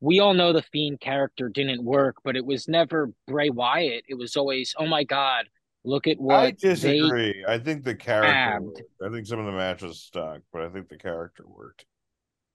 [0.00, 4.04] We all know the Fiend character didn't work, but it was never Bray Wyatt.
[4.06, 5.46] It was always, oh my God,
[5.82, 7.42] look at what I disagree.
[7.48, 8.84] I think the character.
[9.02, 11.86] I think some of the matches stuck, but I think the character worked.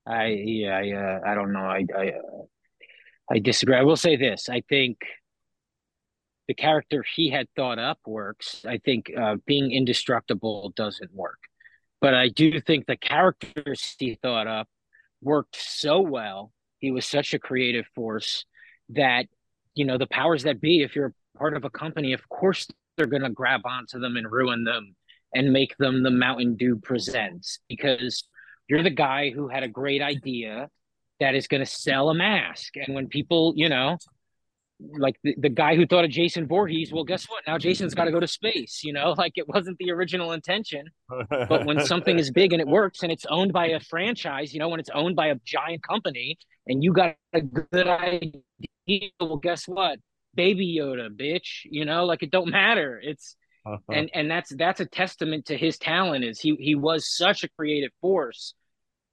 [0.05, 1.65] I yeah, I uh, I don't know.
[1.65, 2.43] I I uh,
[3.31, 3.77] I disagree.
[3.77, 4.47] I will say this.
[4.47, 4.99] I think
[6.47, 8.65] the character he had thought up works.
[8.67, 11.39] I think uh, being indestructible doesn't work,
[12.01, 14.67] but I do think the characters he thought up
[15.21, 16.51] worked so well.
[16.79, 18.45] He was such a creative force
[18.89, 19.27] that
[19.73, 20.81] you know the powers that be.
[20.81, 22.67] If you're part of a company, of course
[22.97, 24.95] they're going to grab onto them and ruin them
[25.33, 28.23] and make them the Mountain Dew presents because
[28.67, 30.69] you're the guy who had a great idea
[31.19, 32.75] that is going to sell a mask.
[32.75, 33.97] And when people, you know,
[34.79, 37.43] like the, the guy who thought of Jason Voorhees, well, guess what?
[37.47, 40.85] Now Jason's got to go to space, you know, like it wasn't the original intention.
[41.29, 44.59] But when something is big and it works and it's owned by a franchise, you
[44.59, 46.37] know, when it's owned by a giant company
[46.67, 49.99] and you got a good idea, well, guess what?
[50.35, 52.99] Baby Yoda, bitch, you know, like it don't matter.
[53.01, 53.35] It's,
[53.65, 53.77] uh-huh.
[53.93, 57.49] and and that's that's a testament to his talent is he he was such a
[57.57, 58.55] creative force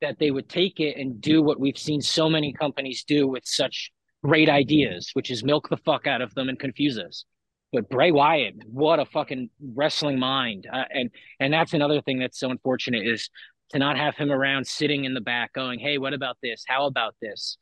[0.01, 3.45] that they would take it and do what we've seen so many companies do with
[3.47, 7.24] such great ideas which is milk the fuck out of them and confuse us.
[7.72, 10.66] But Bray Wyatt what a fucking wrestling mind.
[10.72, 13.30] Uh, and and that's another thing that's so unfortunate is
[13.70, 16.64] to not have him around sitting in the back going hey what about this?
[16.66, 17.56] How about this?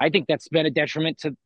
[0.00, 1.36] I think that's been a detriment to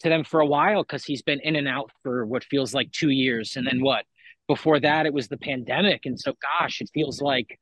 [0.00, 2.90] to them for a while because he's been in and out for what feels like
[2.90, 3.56] two years.
[3.56, 4.04] And then what?
[4.48, 6.06] Before that it was the pandemic.
[6.06, 7.58] And so gosh it feels like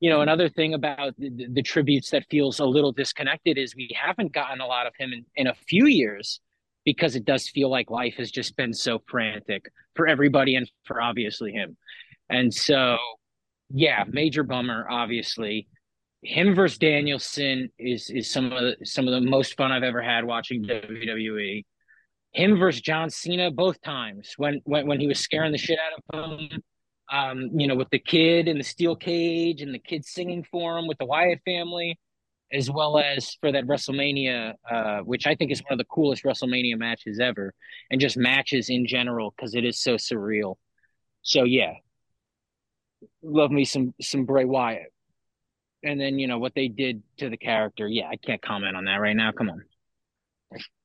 [0.00, 0.22] you know mm-hmm.
[0.22, 4.60] another thing about the, the, tributes that feels a little disconnected is we haven't gotten
[4.60, 6.40] a lot of him in, in a few years
[6.84, 9.64] because it does feel like life has just been so frantic
[9.94, 11.76] for everybody and for obviously him.
[12.28, 12.96] And so
[13.70, 15.68] yeah major bummer obviously.
[16.22, 20.02] Him versus danielson is is some of the some of the most fun i've ever
[20.02, 21.62] had watching wwe
[22.36, 26.20] him versus John Cena both times when when when he was scaring the shit out
[26.22, 26.62] of him.
[27.10, 30.76] Um, you know, with the kid in the steel cage and the kid singing for
[30.76, 31.98] him with the Wyatt family,
[32.52, 36.24] as well as for that WrestleMania, uh, which I think is one of the coolest
[36.24, 37.54] WrestleMania matches ever,
[37.90, 40.56] and just matches in general because it is so surreal.
[41.22, 41.74] So yeah,
[43.22, 44.92] love me some some Bray Wyatt,
[45.82, 47.86] and then you know what they did to the character.
[47.88, 49.32] Yeah, I can't comment on that right now.
[49.32, 49.64] Come on.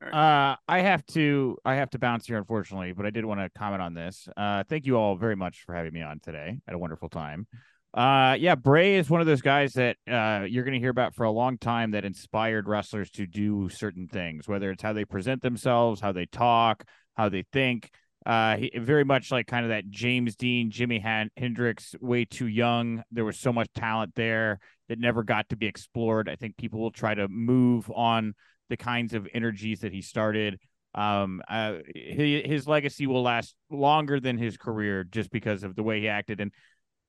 [0.02, 3.50] Uh, I have to I have to bounce here, unfortunately, but I did want to
[3.58, 4.28] comment on this.
[4.36, 6.58] Uh, thank you all very much for having me on today.
[6.58, 7.48] I had a wonderful time.
[7.94, 11.14] Uh, yeah, Bray is one of those guys that uh, you're going to hear about
[11.14, 15.04] for a long time that inspired wrestlers to do certain things, whether it's how they
[15.04, 16.86] present themselves, how they talk,
[17.16, 17.92] how they think.
[18.26, 22.48] Uh, he, very much like kind of that James Dean, Jimmy Han- Hendrix, way too
[22.48, 23.04] young.
[23.12, 26.30] There was so much talent there that never got to be explored.
[26.30, 28.36] I think people will try to move on
[28.72, 30.60] the kinds of energies that he started.
[30.96, 35.84] Um, uh, his, his legacy will last longer than his career just because of the
[35.84, 36.40] way he acted.
[36.40, 36.52] And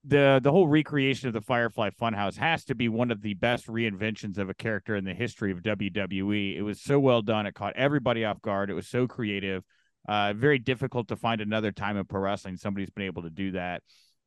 [0.05, 3.69] the the whole recreation of the Firefly Funhouse has to be one of the best
[3.69, 6.57] reinventions of a character in the history of WWE.
[6.57, 8.69] It was so well done; it caught everybody off guard.
[8.69, 9.63] It was so creative.
[10.09, 13.53] Uh, very difficult to find another time in pro wrestling somebody's been able to do
[13.53, 13.83] that.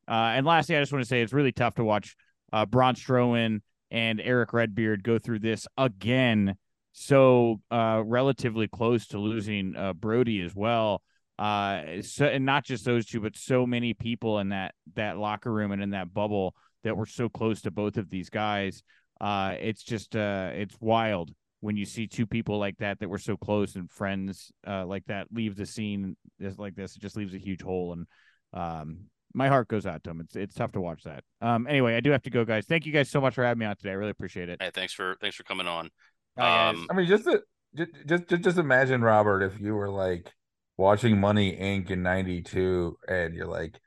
[0.08, 2.16] Uh, and lastly, I just want to say it's really tough to watch
[2.52, 3.60] uh, Braun Strowman
[3.90, 6.56] and Eric Redbeard go through this again
[6.98, 11.02] so uh, relatively close to losing uh, Brody as well.
[11.38, 15.52] Uh, so, and not just those two, but so many people in that that locker
[15.52, 16.54] room and in that bubble
[16.84, 18.82] that were so close to both of these guys.
[19.20, 23.18] Uh, it's just uh, it's wild when you see two people like that that were
[23.18, 26.16] so close and friends uh, like that leave the scene
[26.56, 26.96] like this.
[26.96, 28.06] It just leaves a huge hole, and
[28.54, 29.00] um,
[29.34, 30.22] my heart goes out to them.
[30.22, 31.24] It's it's tough to watch that.
[31.42, 32.64] Um, anyway, I do have to go, guys.
[32.64, 33.90] Thank you guys so much for having me on today.
[33.90, 34.62] I really appreciate it.
[34.62, 35.90] Hey, thanks for thanks for coming on.
[36.36, 36.74] Bye, guys.
[36.74, 37.42] Um, I mean, just to,
[37.74, 40.32] just, just just imagine Robert if you were like
[40.76, 41.90] watching Money Inc.
[41.90, 43.78] in '92, and you're like,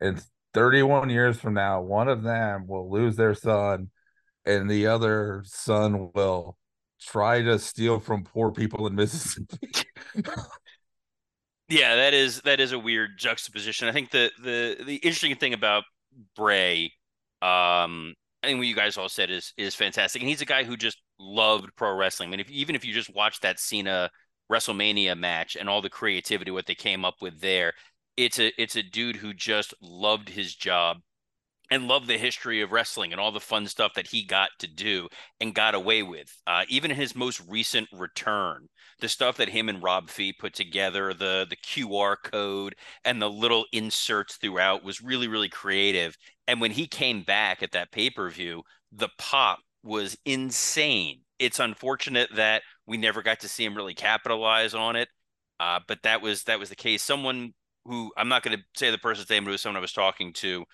[0.00, 3.90] it's 31 years from now, one of them will lose their son,
[4.44, 6.56] and the other son will
[7.00, 9.58] try to steal from poor people in Mississippi.
[11.72, 13.88] Yeah, that is that is a weird juxtaposition.
[13.88, 15.84] I think the the the interesting thing about
[16.36, 16.92] Bray,
[17.40, 20.64] um, I think what you guys all said is is fantastic, and he's a guy
[20.64, 22.28] who just loved pro wrestling.
[22.28, 24.10] I mean, if even if you just watch that Cena
[24.50, 27.72] WrestleMania match and all the creativity what they came up with there,
[28.16, 30.98] it's a it's a dude who just loved his job
[31.70, 34.66] and loved the history of wrestling and all the fun stuff that he got to
[34.66, 35.08] do
[35.40, 36.30] and got away with.
[36.46, 38.68] Uh, even in his most recent return,
[39.00, 42.74] the stuff that him and Rob Fee put together, the the QR code
[43.04, 46.16] and the little inserts throughout was really really creative.
[46.46, 48.62] And when he came back at that pay per view,
[48.92, 51.20] the pop was insane.
[51.38, 55.08] It's unfortunate that we never got to see him really capitalize on it,
[55.60, 57.02] uh, but that was that was the case.
[57.02, 57.52] Someone
[57.84, 59.92] who I'm not going to say the person's name, but it was someone I was
[59.92, 60.64] talking to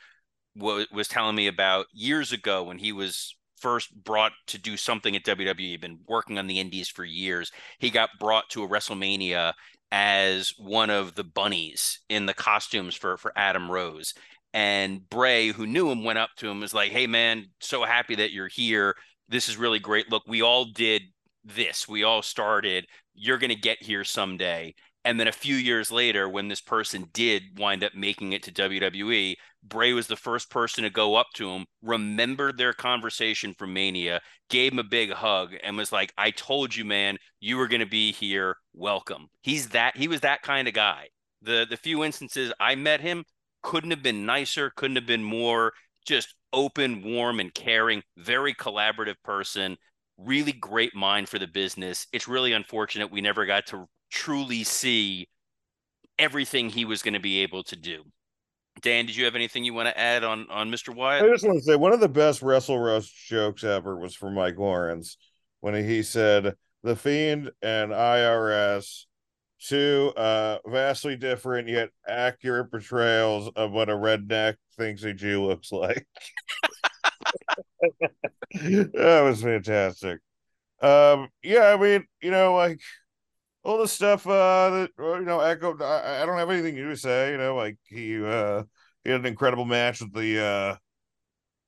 [0.57, 5.17] was, was telling me about years ago when he was first brought to do something
[5.17, 7.51] at WWE, He'd been working on the indies for years.
[7.79, 9.53] He got brought to a WrestleMania
[9.91, 14.15] as one of the bunnies in the costumes for for Adam Rose.
[14.55, 18.15] And Bray, who knew him, went up to him, was like, Hey man, so happy
[18.17, 18.95] that you're here.
[19.29, 20.11] This is really great.
[20.11, 21.03] Look, we all did
[21.45, 21.87] this.
[21.87, 22.87] We all started.
[23.15, 24.75] You're gonna get here someday.
[25.05, 28.53] And then a few years later, when this person did wind up making it to
[28.53, 33.73] WWE, Bray was the first person to go up to him, remembered their conversation from
[33.73, 34.21] Mania,
[34.51, 37.81] gave him a big hug, and was like, I told you, man, you were going
[37.81, 38.57] to be here.
[38.75, 39.29] Welcome.
[39.41, 41.09] He's that, he was that kind of guy.
[41.43, 43.25] The, the few instances I met him
[43.63, 45.73] couldn't have been nicer, couldn't have been more
[46.07, 49.77] just open, warm, and caring, very collaborative person,
[50.17, 52.07] really great mind for the business.
[52.13, 55.29] It's really unfortunate we never got to truly see
[56.19, 58.05] everything he was going to be able to do.
[58.81, 60.95] Dan, did you have anything you want to add on on Mr.
[60.95, 61.25] Wyatt?
[61.25, 64.35] I just want to say one of the best Wrestle Roast jokes ever was from
[64.35, 65.17] Mike Lawrence
[65.61, 66.55] when he said
[66.85, 69.05] the Fiend and IRS
[69.61, 75.73] two uh vastly different yet accurate portrayals of what a redneck thinks a Jew looks
[75.73, 76.07] like.
[78.53, 80.21] that was fantastic.
[80.81, 82.81] Um yeah, I mean, you know, like
[83.65, 86.97] all the stuff uh that you know echo I, I don't have anything new to
[86.97, 88.63] say you know like he uh
[89.05, 90.77] he had an incredible match with the uh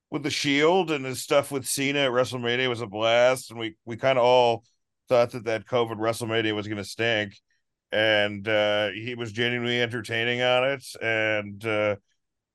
[0.09, 3.75] with the shield and his stuff with Cena at WrestleMania was a blast and we
[3.85, 4.63] we kind of all
[5.09, 7.33] thought that that COVID WrestleMania was going to stink
[7.91, 11.95] and uh he was genuinely entertaining on it and uh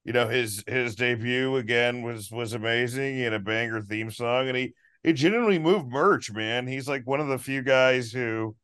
[0.04, 4.48] you know his his debut again was was amazing he had a banger theme song
[4.48, 4.72] and he
[5.02, 8.54] he genuinely moved merch man he's like one of the few guys who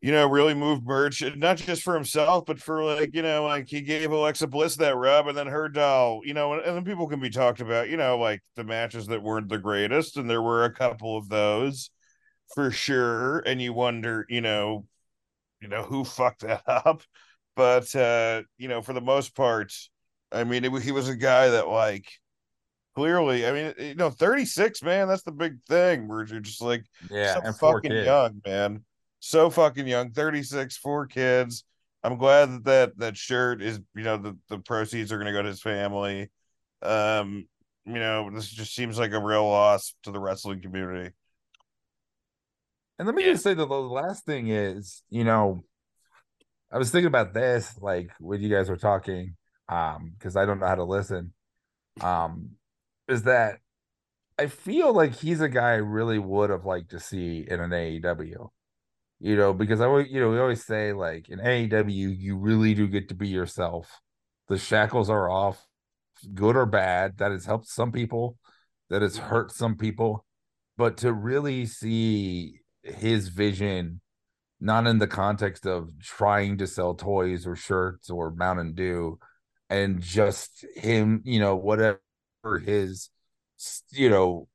[0.00, 3.68] you know, really moved merch, not just for himself, but for like, you know, like
[3.68, 6.84] he gave Alexa Bliss that rub and then her doll, you know, and, and then
[6.84, 10.16] people can be talked about, you know, like the matches that weren't the greatest.
[10.16, 11.90] And there were a couple of those
[12.54, 13.38] for sure.
[13.40, 14.86] And you wonder, you know,
[15.60, 17.02] you know, who fucked that up.
[17.54, 19.72] But, uh, you know, for the most part,
[20.32, 22.06] I mean, it, he was a guy that like,
[22.94, 26.84] clearly, I mean, you know, 36, man, that's the big thing where you're just like,
[27.10, 28.06] Yeah, so fucking kids.
[28.06, 28.84] young, man.
[29.20, 30.10] So fucking young.
[30.12, 31.64] 36 four kids.
[32.02, 35.32] I'm glad that that, that shirt is you know the, the proceeds are going to
[35.32, 36.30] go to his family.
[36.82, 37.48] Um
[37.84, 41.12] you know this just seems like a real loss to the wrestling community
[42.98, 45.64] And let me just say that the last thing is, you know,
[46.72, 49.36] I was thinking about this like when you guys were talking,
[49.68, 51.32] um, because I don't know how to listen.
[52.00, 52.50] Um,
[53.08, 53.58] is that
[54.38, 57.70] I feel like he's a guy I really would have liked to see in an
[57.70, 58.48] AEW.
[59.18, 62.86] You know, because I you know, we always say like in AEW, you really do
[62.86, 64.00] get to be yourself.
[64.48, 65.66] The shackles are off,
[66.34, 67.18] good or bad.
[67.18, 68.36] That has helped some people,
[68.90, 70.24] that has hurt some people.
[70.76, 74.00] But to really see his vision,
[74.60, 79.18] not in the context of trying to sell toys or shirts or Mountain Dew,
[79.68, 82.00] and just him, you know, whatever
[82.64, 83.10] his,
[83.90, 84.48] you know,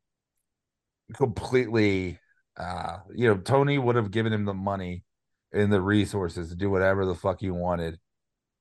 [1.14, 2.20] completely,
[2.58, 5.04] uh, you know, Tony would have given him the money
[5.52, 8.00] and the resources to do whatever the fuck he wanted.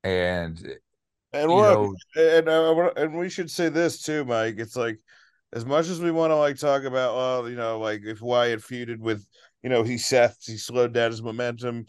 [0.03, 0.59] And,
[1.33, 4.99] and look know, and uh, and we should say this too mike it's like
[5.53, 8.61] as much as we want to like talk about well you know like if wyatt
[8.61, 9.25] feuded with
[9.62, 11.87] you know he seth he slowed down his momentum.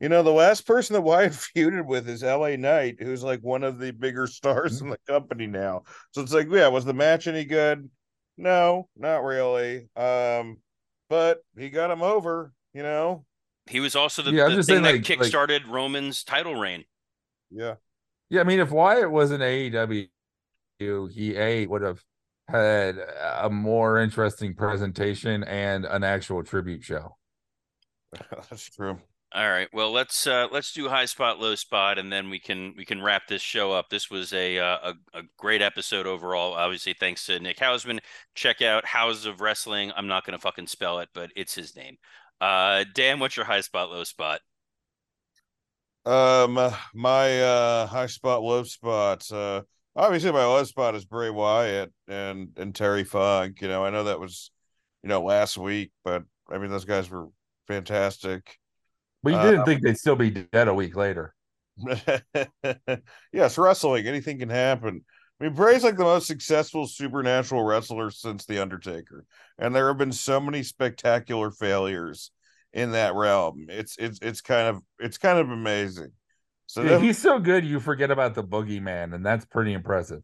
[0.00, 3.62] You know the last person that wyatt feuded with is la knight who's like one
[3.64, 5.82] of the bigger stars in the company now.
[6.12, 7.88] So it's like yeah was the match any good?
[8.36, 9.88] No not really.
[9.96, 10.58] Um
[11.08, 13.24] but he got him over you know?
[13.66, 16.84] He was also the, Yeah, the thing saying, that like- like- kickstarted Roman's title reign.
[17.50, 17.76] yeah.
[18.30, 20.08] Yeah, I mean, if Wyatt was an AEW,
[20.78, 22.02] he a would have
[22.48, 22.98] had
[23.40, 27.16] a more interesting presentation and an actual tribute show.
[28.30, 28.98] That's true.
[29.34, 29.68] All right.
[29.72, 33.02] Well, let's uh let's do high spot, low spot, and then we can we can
[33.02, 33.88] wrap this show up.
[33.90, 36.52] This was a uh, a, a great episode overall.
[36.52, 37.98] Obviously, thanks to Nick Hausman.
[38.36, 39.90] Check out Haus of Wrestling.
[39.96, 41.96] I'm not gonna fucking spell it, but it's his name.
[42.40, 44.40] Uh, Dan, what's your high spot, low spot?
[46.06, 46.54] Um,
[46.94, 49.28] my uh high spot, low spot.
[49.32, 49.62] Uh,
[49.96, 53.60] obviously my low spot is Bray Wyatt and and Terry Funk.
[53.60, 54.50] You know, I know that was,
[55.02, 57.28] you know, last week, but I mean those guys were
[57.66, 58.58] fantastic.
[59.22, 61.34] But you uh, didn't think they'd still be dead a week later.
[63.32, 65.04] yes, wrestling, anything can happen.
[65.40, 69.24] I mean, Bray's like the most successful supernatural wrestler since The Undertaker,
[69.58, 72.30] and there have been so many spectacular failures
[72.72, 73.66] in that realm.
[73.68, 76.12] It's it's it's kind of it's kind of amazing.
[76.66, 80.22] So Dude, he's so good, you forget about the boogeyman, and that's pretty impressive.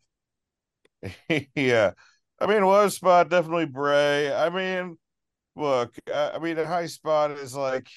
[1.54, 1.92] yeah,
[2.40, 4.32] I mean, low spot definitely Bray.
[4.32, 4.98] I mean,
[5.56, 7.88] look, I, I mean, a high spot is like,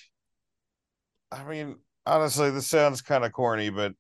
[1.32, 3.94] I mean, honestly, this sounds kind of corny, but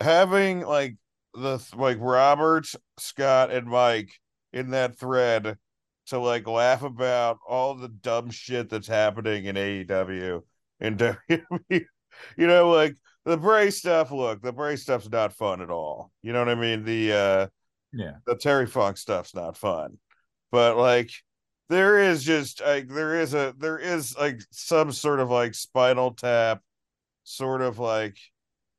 [0.00, 0.96] having like
[1.34, 2.66] the like Robert,
[2.98, 4.12] Scott, and Mike
[4.52, 5.58] in that thread
[6.06, 10.42] to like laugh about all the dumb shit that's happening in AEW
[10.80, 10.98] and
[11.28, 11.86] WWE,
[12.36, 12.94] you know, like
[13.24, 14.10] the Bray stuff.
[14.10, 16.10] Look, the Bray stuff's not fun at all.
[16.22, 16.84] You know what I mean?
[16.84, 17.46] The uh
[17.92, 18.16] Yeah.
[18.26, 19.98] the Terry Funk stuff's not fun,
[20.50, 21.10] but like
[21.68, 26.12] there is just like there is a there is like some sort of like Spinal
[26.12, 26.62] Tap,
[27.24, 28.18] sort of like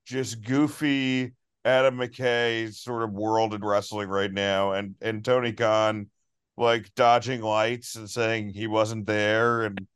[0.06, 6.10] just goofy Adam McKay sort of world in wrestling right now, and and Tony Khan
[6.58, 9.88] like dodging lights and saying he wasn't there, and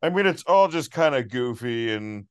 [0.00, 2.26] I mean it's all just kind of goofy, and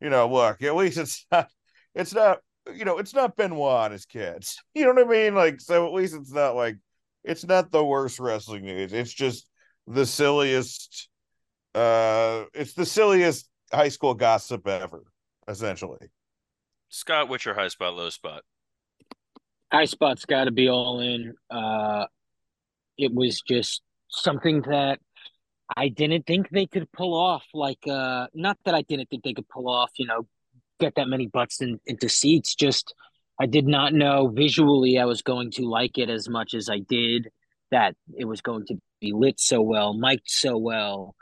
[0.00, 1.48] you know, look, at least it's not
[1.94, 2.38] it's not
[2.74, 4.58] you know, it's not Benoit and his kids.
[4.74, 5.34] You know what I mean?
[5.34, 6.76] Like, so at least it's not like
[7.24, 8.92] it's not the worst wrestling news.
[8.92, 9.48] It's just
[9.86, 11.08] the silliest
[11.74, 15.04] uh it's the silliest high school gossip ever,
[15.48, 16.08] essentially.
[16.88, 18.42] Scott, what's your high spot, low spot?
[19.72, 21.34] high spot's got to be all in.
[21.50, 22.06] Uh,
[22.98, 25.00] it was just something that
[25.76, 27.44] I didn't think they could pull off.
[27.52, 30.26] Like, uh, not that I didn't think they could pull off, you know,
[30.80, 32.54] get that many butts in, into seats.
[32.54, 32.94] Just
[33.38, 36.78] I did not know visually I was going to like it as much as I
[36.78, 37.28] did.
[37.70, 41.14] That it was going to be lit so well, mic'd so well.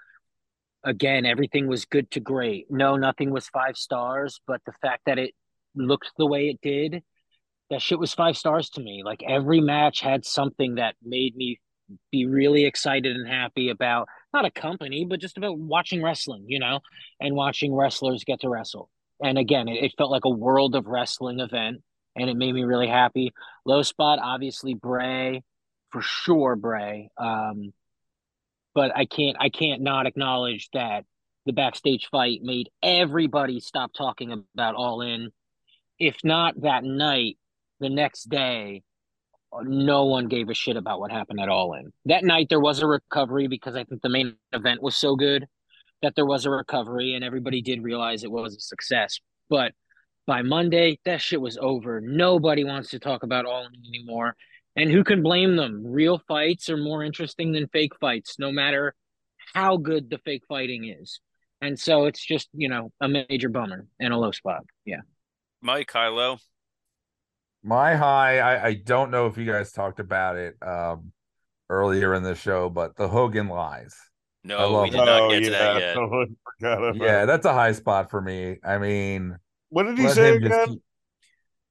[0.84, 2.66] Again, everything was good to great.
[2.70, 5.32] No, nothing was five stars, but the fact that it
[5.74, 7.02] looked the way it did
[7.70, 9.02] that shit was five stars to me.
[9.04, 11.60] Like every match had something that made me
[12.10, 16.58] be really excited and happy about not a company, but just about watching wrestling, you
[16.58, 16.80] know,
[17.20, 18.90] and watching wrestlers get to wrestle.
[19.22, 21.82] And again, it, it felt like a world of wrestling event
[22.16, 23.32] and it made me really happy.
[23.64, 25.42] Low spot, obviously Bray,
[25.90, 27.10] for sure, Bray.
[27.16, 27.72] Um,
[28.74, 31.04] but I can't I can't not acknowledge that
[31.46, 35.30] the backstage fight made everybody stop talking about all in.
[35.98, 37.38] If not that night,
[37.80, 38.82] the next day,
[39.62, 41.92] no one gave a shit about what happened at All In.
[42.06, 45.46] That night, there was a recovery because I think the main event was so good
[46.02, 49.20] that there was a recovery and everybody did realize it was a success.
[49.48, 49.72] But
[50.26, 52.00] by Monday, that shit was over.
[52.00, 54.36] Nobody wants to talk about All In anymore.
[54.76, 55.82] And who can blame them?
[55.84, 58.94] Real fights are more interesting than fake fights, no matter
[59.54, 61.20] how good the fake fighting is.
[61.60, 64.64] And so it's just, you know, a major bummer and a low spot.
[64.84, 65.02] Yeah.
[65.62, 66.38] Mike, low.
[67.64, 71.12] My high, I, I don't know if you guys talked about it um
[71.70, 73.96] earlier in the show, but the Hogan lies.
[74.44, 75.04] No, we did it.
[75.06, 75.94] not Oh, get to that yeah, yet.
[75.94, 78.58] totally Yeah, that's a high spot for me.
[78.62, 79.36] I mean,
[79.70, 80.68] What did he say him just again?
[80.68, 80.82] keep-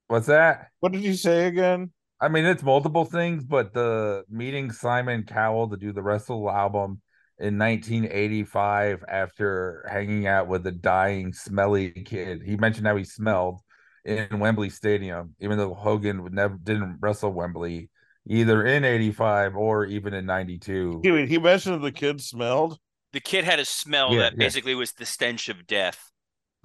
[0.07, 0.67] What's that?
[0.79, 1.91] What did he say again?
[2.19, 7.01] I mean, it's multiple things, but the meeting Simon Cowell to do the Wrestle album
[7.39, 12.41] in 1985 after hanging out with a dying, smelly kid.
[12.43, 13.59] He mentioned how he smelled
[14.05, 17.89] in Wembley Stadium, even though Hogan would never didn't wrestle Wembley
[18.27, 21.01] either in 85 or even in 92.
[21.03, 22.79] He, he mentioned the kid smelled.
[23.11, 24.37] The kid had a smell Yeah, that yeah.
[24.39, 26.09] basically was the stench of death.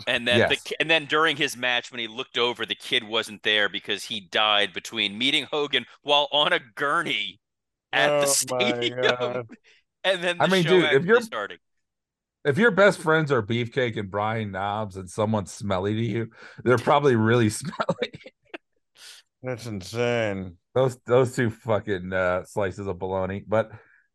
[0.07, 0.63] And then Yes.
[0.63, 4.05] ki- and then during his match when he looked over, the kid wasn't there because
[4.05, 7.41] he died between meeting Hogan while on a gurney
[7.93, 9.49] at Oh, the stadium.
[10.05, 11.59] And then the I mean, show dude, if you're- starting.
[12.49, 16.31] If your best friends are Beefcake and Brian Knobbs and someone's smelly to you,
[16.65, 18.23] they're probably really smelly.
[19.43, 20.57] That's insane.
[20.75, 23.45] those those two fucking uh, slices of bologna.
[23.47, 23.71] But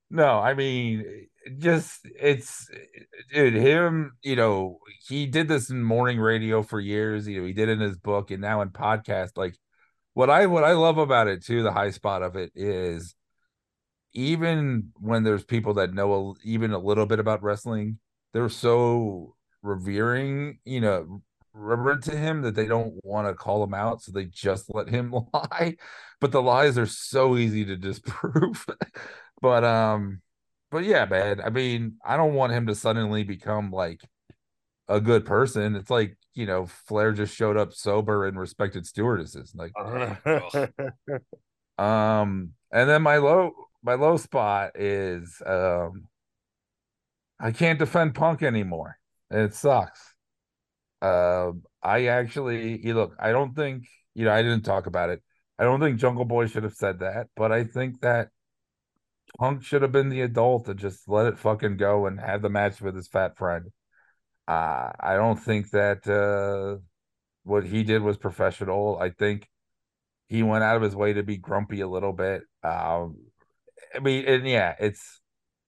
[0.10, 1.28] no, I mean,
[1.60, 2.68] just it's
[3.32, 4.14] dude, him.
[4.24, 7.28] You know, he did this in morning radio for years.
[7.28, 9.38] You know, he did it in his book and now in podcast.
[9.38, 9.56] Like
[10.16, 13.14] what I what I love about it too, the high spot of it is
[14.14, 18.00] even when there's people that know a, even a little bit about wrestling,
[18.34, 21.22] they're so revering, you know,
[21.54, 24.90] reverent to him that they don't want to call him out, so they just let
[24.90, 25.76] him lie.
[26.20, 28.66] But the lies are so easy to disprove.
[29.42, 30.22] but um,
[30.72, 31.42] but yeah, man.
[31.42, 34.02] I mean, I don't want him to suddenly become like
[34.88, 35.76] a good person.
[35.76, 39.54] It's like you know, Flair just showed up sober and respected stewardesses.
[39.56, 39.72] Like,
[41.78, 43.52] um, and then my low
[43.84, 46.08] my low spot is um,
[47.44, 48.98] I can't defend Punk anymore.
[49.30, 50.16] It sucks.
[51.02, 51.52] Uh,
[51.84, 55.22] I actually, you look, I don't think you know, I didn't talk about it.
[55.58, 58.30] I don't think Jungle Boy should have said that, but I think that
[59.40, 62.50] Punk should have been the adult and just let it fucking go and have the
[62.50, 63.72] match with his fat friend.
[64.48, 66.82] Uh, I don't think that uh,
[67.44, 68.98] what he did was professional.
[69.00, 69.48] I think
[70.28, 72.44] he went out of his way to be grumpy a little bit.
[72.64, 73.18] Um,
[73.96, 75.22] I mean, and yeah, it's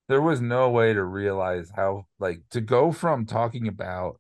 [0.07, 4.19] there was no way to realize how like to go from talking about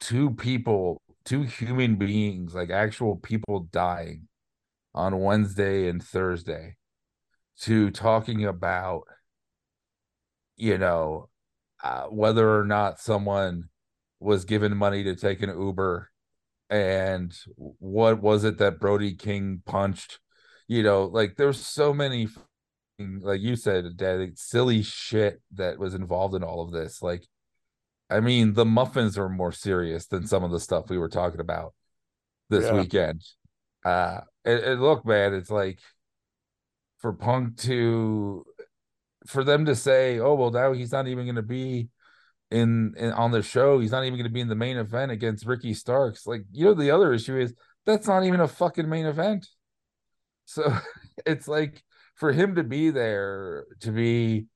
[0.00, 4.28] two people, two human beings, like actual people dying
[4.94, 6.76] on Wednesday and Thursday
[7.60, 9.04] to talking about
[10.56, 11.28] you know
[11.82, 13.68] uh, whether or not someone
[14.20, 16.10] was given money to take an Uber
[16.70, 20.18] and what was it that Brody King punched
[20.68, 22.28] you know like there's so many
[22.98, 27.26] like you said dad silly shit that was involved in all of this like
[28.08, 31.40] I mean the muffins are more serious than some of the stuff we were talking
[31.40, 31.74] about
[32.48, 32.74] this yeah.
[32.74, 33.22] weekend
[33.84, 35.80] uh and, and look man it's like
[37.02, 38.46] for Punk to
[39.26, 41.88] for them to say, "Oh well, now he's not even going to be
[42.50, 43.80] in, in on the show.
[43.80, 46.64] He's not even going to be in the main event against Ricky Starks." Like you
[46.64, 47.54] know, the other issue is
[47.84, 49.46] that's not even a fucking main event.
[50.44, 50.74] So
[51.26, 51.82] it's like
[52.22, 54.46] for him to be there to be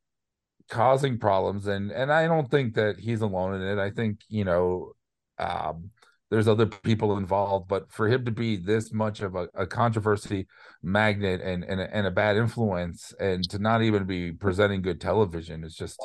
[0.70, 3.82] causing problems and and I don't think that he's alone in it.
[3.82, 4.92] I think, you know,
[5.40, 5.90] um
[6.30, 10.46] there's other people involved, but for him to be this much of a, a controversy
[10.80, 15.64] magnet and, and and a bad influence, and to not even be presenting good television
[15.64, 15.98] is just,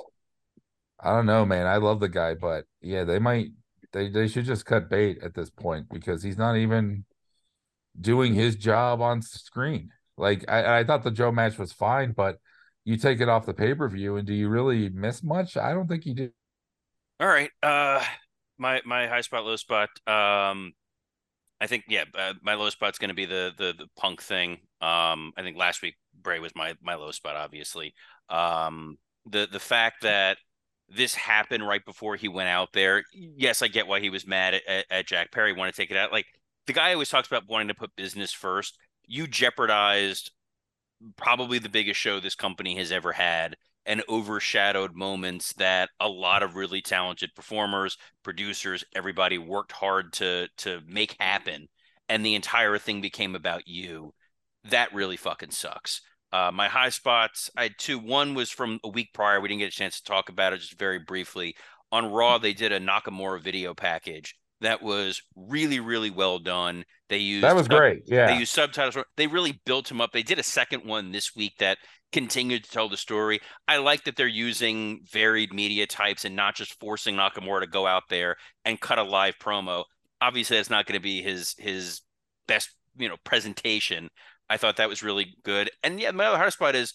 [1.00, 1.68] I don't know, man.
[1.68, 3.50] I love the guy, but yeah, they might
[3.94, 7.06] they they should just cut bait at this point because he's not even
[8.00, 9.92] doing his job on screen.
[10.22, 12.38] Like I, I thought the Joe match was fine, but
[12.86, 15.58] you take it off the pay per view, and do you really miss much?
[15.58, 16.30] I don't think you do.
[17.20, 17.52] All right.
[17.62, 18.04] Uh
[18.62, 19.90] my my high spot, low spot.
[20.08, 20.74] Um,
[21.60, 24.60] I think yeah, uh, my low spot's going to be the, the the punk thing.
[24.80, 27.94] Um, I think last week Bray was my my low spot, obviously.
[28.30, 28.98] Um,
[29.30, 30.38] the the fact that
[30.88, 33.04] this happened right before he went out there.
[33.14, 35.92] Yes, I get why he was mad at, at, at Jack Perry, want to take
[35.92, 36.12] it out.
[36.12, 36.28] Like
[36.68, 38.78] the guy always talks about wanting to put business first.
[39.14, 40.32] You jeopardized
[41.18, 46.44] probably the biggest show this company has ever had and overshadowed moments that a lot
[46.44, 51.68] of really talented performers, producers, everybody worked hard to to make happen,
[52.08, 54.14] and the entire thing became about you.
[54.70, 56.00] That really fucking sucks.
[56.32, 58.00] Uh, my high spots, I had two.
[58.00, 59.42] One was from a week prior.
[59.42, 61.58] We didn't get a chance to talk about it just very briefly.
[61.92, 66.86] On Raw, they did a Nakamura video package that was really, really well done.
[67.10, 68.04] They used that was great.
[68.06, 69.04] Yeah, they used subtitles.
[69.18, 70.12] They really built him up.
[70.12, 71.78] They did a second one this week that
[72.12, 73.40] continued to tell the story.
[73.68, 77.88] I like that they're using varied media types and not just forcing Nakamura to go
[77.88, 79.84] out there and cut a live promo.
[80.22, 82.02] Obviously, that's not going to be his his
[82.48, 84.10] best you know presentation.
[84.50, 85.72] I thought that was really good.
[85.82, 86.94] And yeah, my other hard spot is,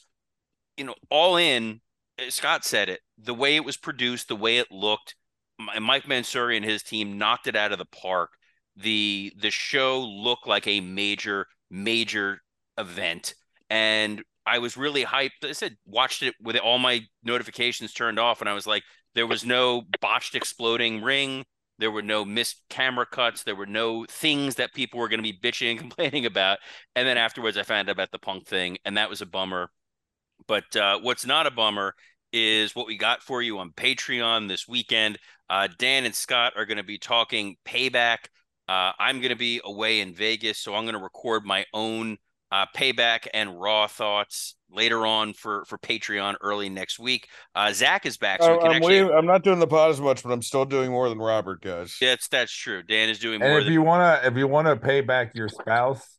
[0.77, 1.81] you know, all in.
[2.19, 3.01] Uh, Scott said it.
[3.19, 5.15] The way it was produced, the way it looked,
[5.59, 8.31] Mike Mansury and his team knocked it out of the park.
[8.77, 12.43] The the show looked like a major major
[12.79, 13.35] event
[13.71, 15.45] and I was really hyped.
[15.45, 18.85] I said watched it with all my notifications turned off, and I was like,
[19.15, 21.45] there was no botched exploding ring.
[21.79, 23.43] There were no missed camera cuts.
[23.43, 26.59] There were no things that people were going to be bitching and complaining about.
[26.95, 29.71] And then afterwards, I found out about the punk thing, and that was a bummer.
[30.47, 31.95] But uh, what's not a bummer
[32.33, 35.19] is what we got for you on Patreon this weekend.
[35.49, 38.19] Uh, Dan and Scott are going to be talking payback.
[38.69, 42.19] Uh, I'm going to be away in Vegas, so I'm going to record my own
[42.51, 47.29] uh, payback and raw thoughts later on for for Patreon early next week.
[47.55, 49.01] Uh, Zach is back, so we can I'm, actually.
[49.01, 51.97] I'm not doing the pod as much, but I'm still doing more than Robert, guys.
[52.01, 52.83] That's that's true.
[52.83, 53.59] Dan is doing and more.
[53.59, 53.73] if than...
[53.73, 56.19] you wanna, if you wanna pay back your spouse,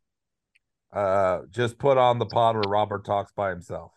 [0.93, 3.91] uh, just put on the pod where Robert talks by himself.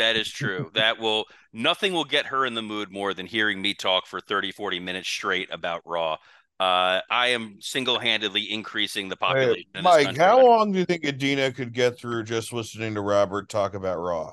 [0.00, 0.70] That is true.
[0.74, 4.20] that will nothing will get her in the mood more than hearing me talk for
[4.20, 6.16] 30, 40 minutes straight about Raw.
[6.58, 9.64] Uh, I am single-handedly increasing the population.
[9.72, 13.48] Hey, Mike, how long do you think Adina could get through just listening to Robert
[13.48, 14.32] talk about Raw?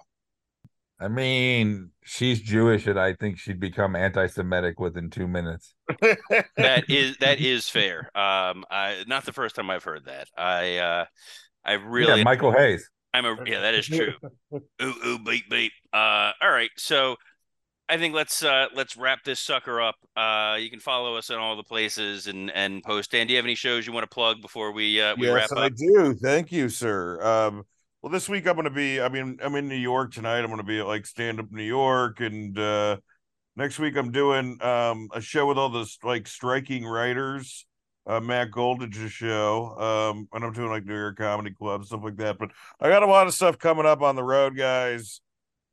[0.99, 5.73] I mean, she's Jewish, and I think she'd become anti-Semitic within two minutes.
[6.57, 8.09] that is that is fair.
[8.17, 10.27] Um, I not the first time I've heard that.
[10.35, 11.05] I uh,
[11.63, 12.89] I really yeah, Michael Hayes.
[13.13, 14.13] I'm a yeah, that is true.
[14.53, 15.71] ooh ooh beep beep.
[15.93, 17.15] Uh, all right, so
[17.89, 19.95] I think let's uh let's wrap this sucker up.
[20.15, 23.11] Uh, you can follow us in all the places and and post.
[23.11, 25.51] Dan, do you have any shows you want to plug before we uh we yes,
[25.51, 26.13] wrap I do.
[26.13, 27.21] Thank you, sir.
[27.21, 27.63] Um,
[28.01, 28.99] well, this week I'm going to be.
[28.99, 30.39] I mean, I'm in New York tonight.
[30.39, 32.97] I'm going to be at like stand up New York, and uh
[33.55, 37.65] next week I'm doing um a show with all the like striking writers.
[38.07, 39.75] Uh, Matt Goldridge's show.
[39.77, 42.37] Um, and I'm doing like New York Comedy Club stuff like that.
[42.37, 45.19] But I got a lot of stuff coming up on the road, guys.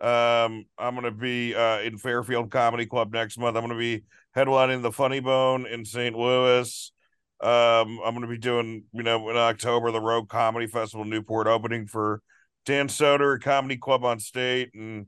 [0.00, 3.56] Um, I'm gonna be uh in Fairfield Comedy Club next month.
[3.56, 4.02] I'm gonna be
[4.36, 6.16] headlining the Funny Bone in St.
[6.16, 6.92] Louis.
[7.40, 11.86] Um, I'm gonna be doing, you know, in October the Rogue Comedy Festival Newport opening
[11.86, 12.20] for
[12.66, 15.06] Dan Soder Comedy Club on State, and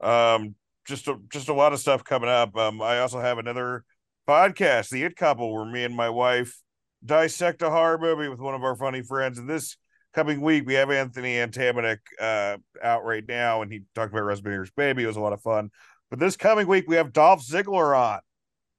[0.00, 0.54] um,
[0.86, 2.56] just a, just a lot of stuff coming up.
[2.56, 3.84] Um, I also have another
[4.32, 6.58] podcast, The It Couple, where me and my wife
[7.04, 9.38] dissect a horror movie with one of our funny friends.
[9.38, 9.76] And this
[10.14, 14.70] coming week, we have Anthony Atamanuik uh, out right now, and he talked about Rosemary's
[14.70, 15.04] Baby.
[15.04, 15.70] It was a lot of fun.
[16.08, 18.20] But this coming week, we have Dolph Ziggler on,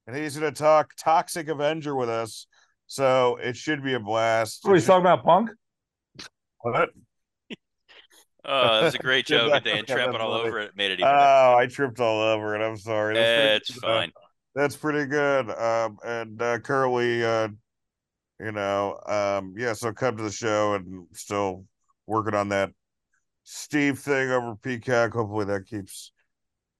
[0.08, 2.48] and he's going to talk Toxic Avenger with us.
[2.88, 4.62] So it should be a blast.
[4.64, 5.50] Oh, he's talking about Punk.
[6.62, 6.90] What?
[8.46, 10.90] Oh, that was a great joke, and Dan yeah, trapping that's all over it made
[10.90, 11.06] it even.
[11.06, 11.16] better.
[11.16, 12.60] Oh, I tripped all over it.
[12.60, 13.14] I'm sorry.
[13.14, 14.12] That's pretty it's good, fine.
[14.54, 15.50] That's pretty good.
[15.50, 17.48] Um, and uh, currently, uh,
[18.40, 19.72] you know, um, yeah.
[19.72, 21.64] So come to the show, and still
[22.06, 22.70] working on that
[23.44, 25.12] Steve thing over Peacock.
[25.12, 26.12] Hopefully that keeps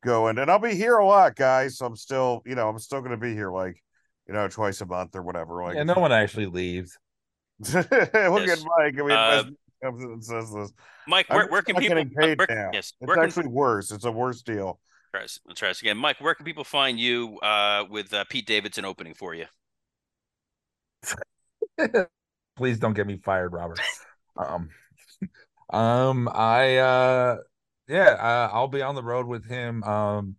[0.05, 0.39] going.
[0.39, 1.79] And I'll be here a lot, guys.
[1.79, 3.83] So I'm still, you know, I'm still going to be here like,
[4.29, 5.63] you know, twice a month or whatever.
[5.63, 6.97] Like, Yeah, no one actually leaves.
[7.61, 8.95] look at Mike.
[8.99, 9.53] I mean, Uh, Wes
[9.83, 10.73] comes and says this.
[11.07, 11.97] Mike, where, where can people?
[11.97, 12.71] getting paid where, now?
[12.73, 13.91] Yes, It's where can, actually worse.
[13.91, 14.81] It's a worse deal.
[15.21, 15.97] Let's try this again.
[15.97, 19.47] Mike, where can people find you uh, with uh, Pete Davidson opening for you?
[22.57, 23.81] Please don't get me fired, Robert.
[24.37, 24.69] um,
[25.71, 27.37] um, I uh,
[27.89, 29.83] yeah, I'll be on the road with him.
[29.83, 30.37] Um,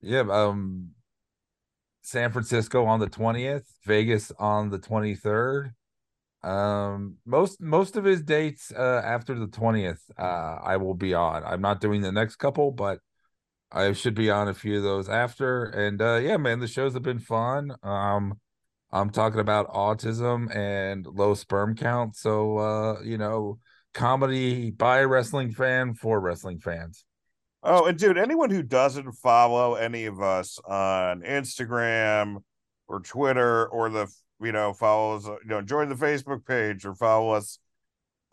[0.00, 0.90] yeah, um,
[2.02, 5.74] San Francisco on the twentieth, Vegas on the twenty third.
[6.42, 11.42] Um, most most of his dates uh after the twentieth, uh, I will be on.
[11.44, 13.00] I'm not doing the next couple, but
[13.74, 15.64] I should be on a few of those after.
[15.64, 17.74] And uh, yeah, man, the shows have been fun.
[17.82, 18.34] Um.
[18.92, 22.14] I'm talking about autism and low sperm count.
[22.14, 23.58] So, uh, you know,
[23.92, 27.04] comedy by a wrestling fan for wrestling fans.
[27.64, 32.42] Oh, and dude, anyone who doesn't follow any of us on Instagram
[32.86, 34.06] or Twitter or the
[34.40, 37.58] you know follows you know join the Facebook page or follow us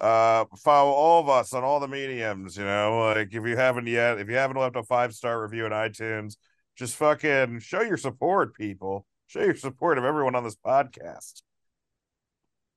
[0.02, 3.88] uh follow all of us on all the mediums you know like if you haven't
[3.88, 6.36] yet if you haven't left a five star review in itunes
[6.76, 11.44] just fucking show your support people show your support of everyone on this podcast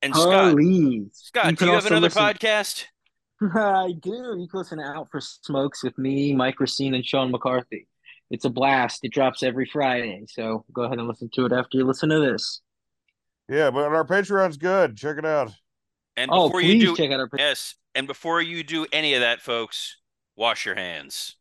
[0.03, 1.09] And Scott, Please.
[1.13, 2.85] Scott, You do you have another listen- podcast?
[3.41, 4.11] I do.
[4.37, 7.87] You can listen to Out for Smokes with me, Mike Recine, and Sean McCarthy.
[8.29, 9.03] It's a blast.
[9.03, 10.23] It drops every Friday.
[10.29, 12.61] So go ahead and listen to it after you listen to this.
[13.49, 15.51] yeah but our patreon's good check it out
[16.17, 17.29] And Oh, before you please do, check out our.
[17.37, 19.97] yes, and before you do any of that, folks,
[20.35, 21.35] wash your hands.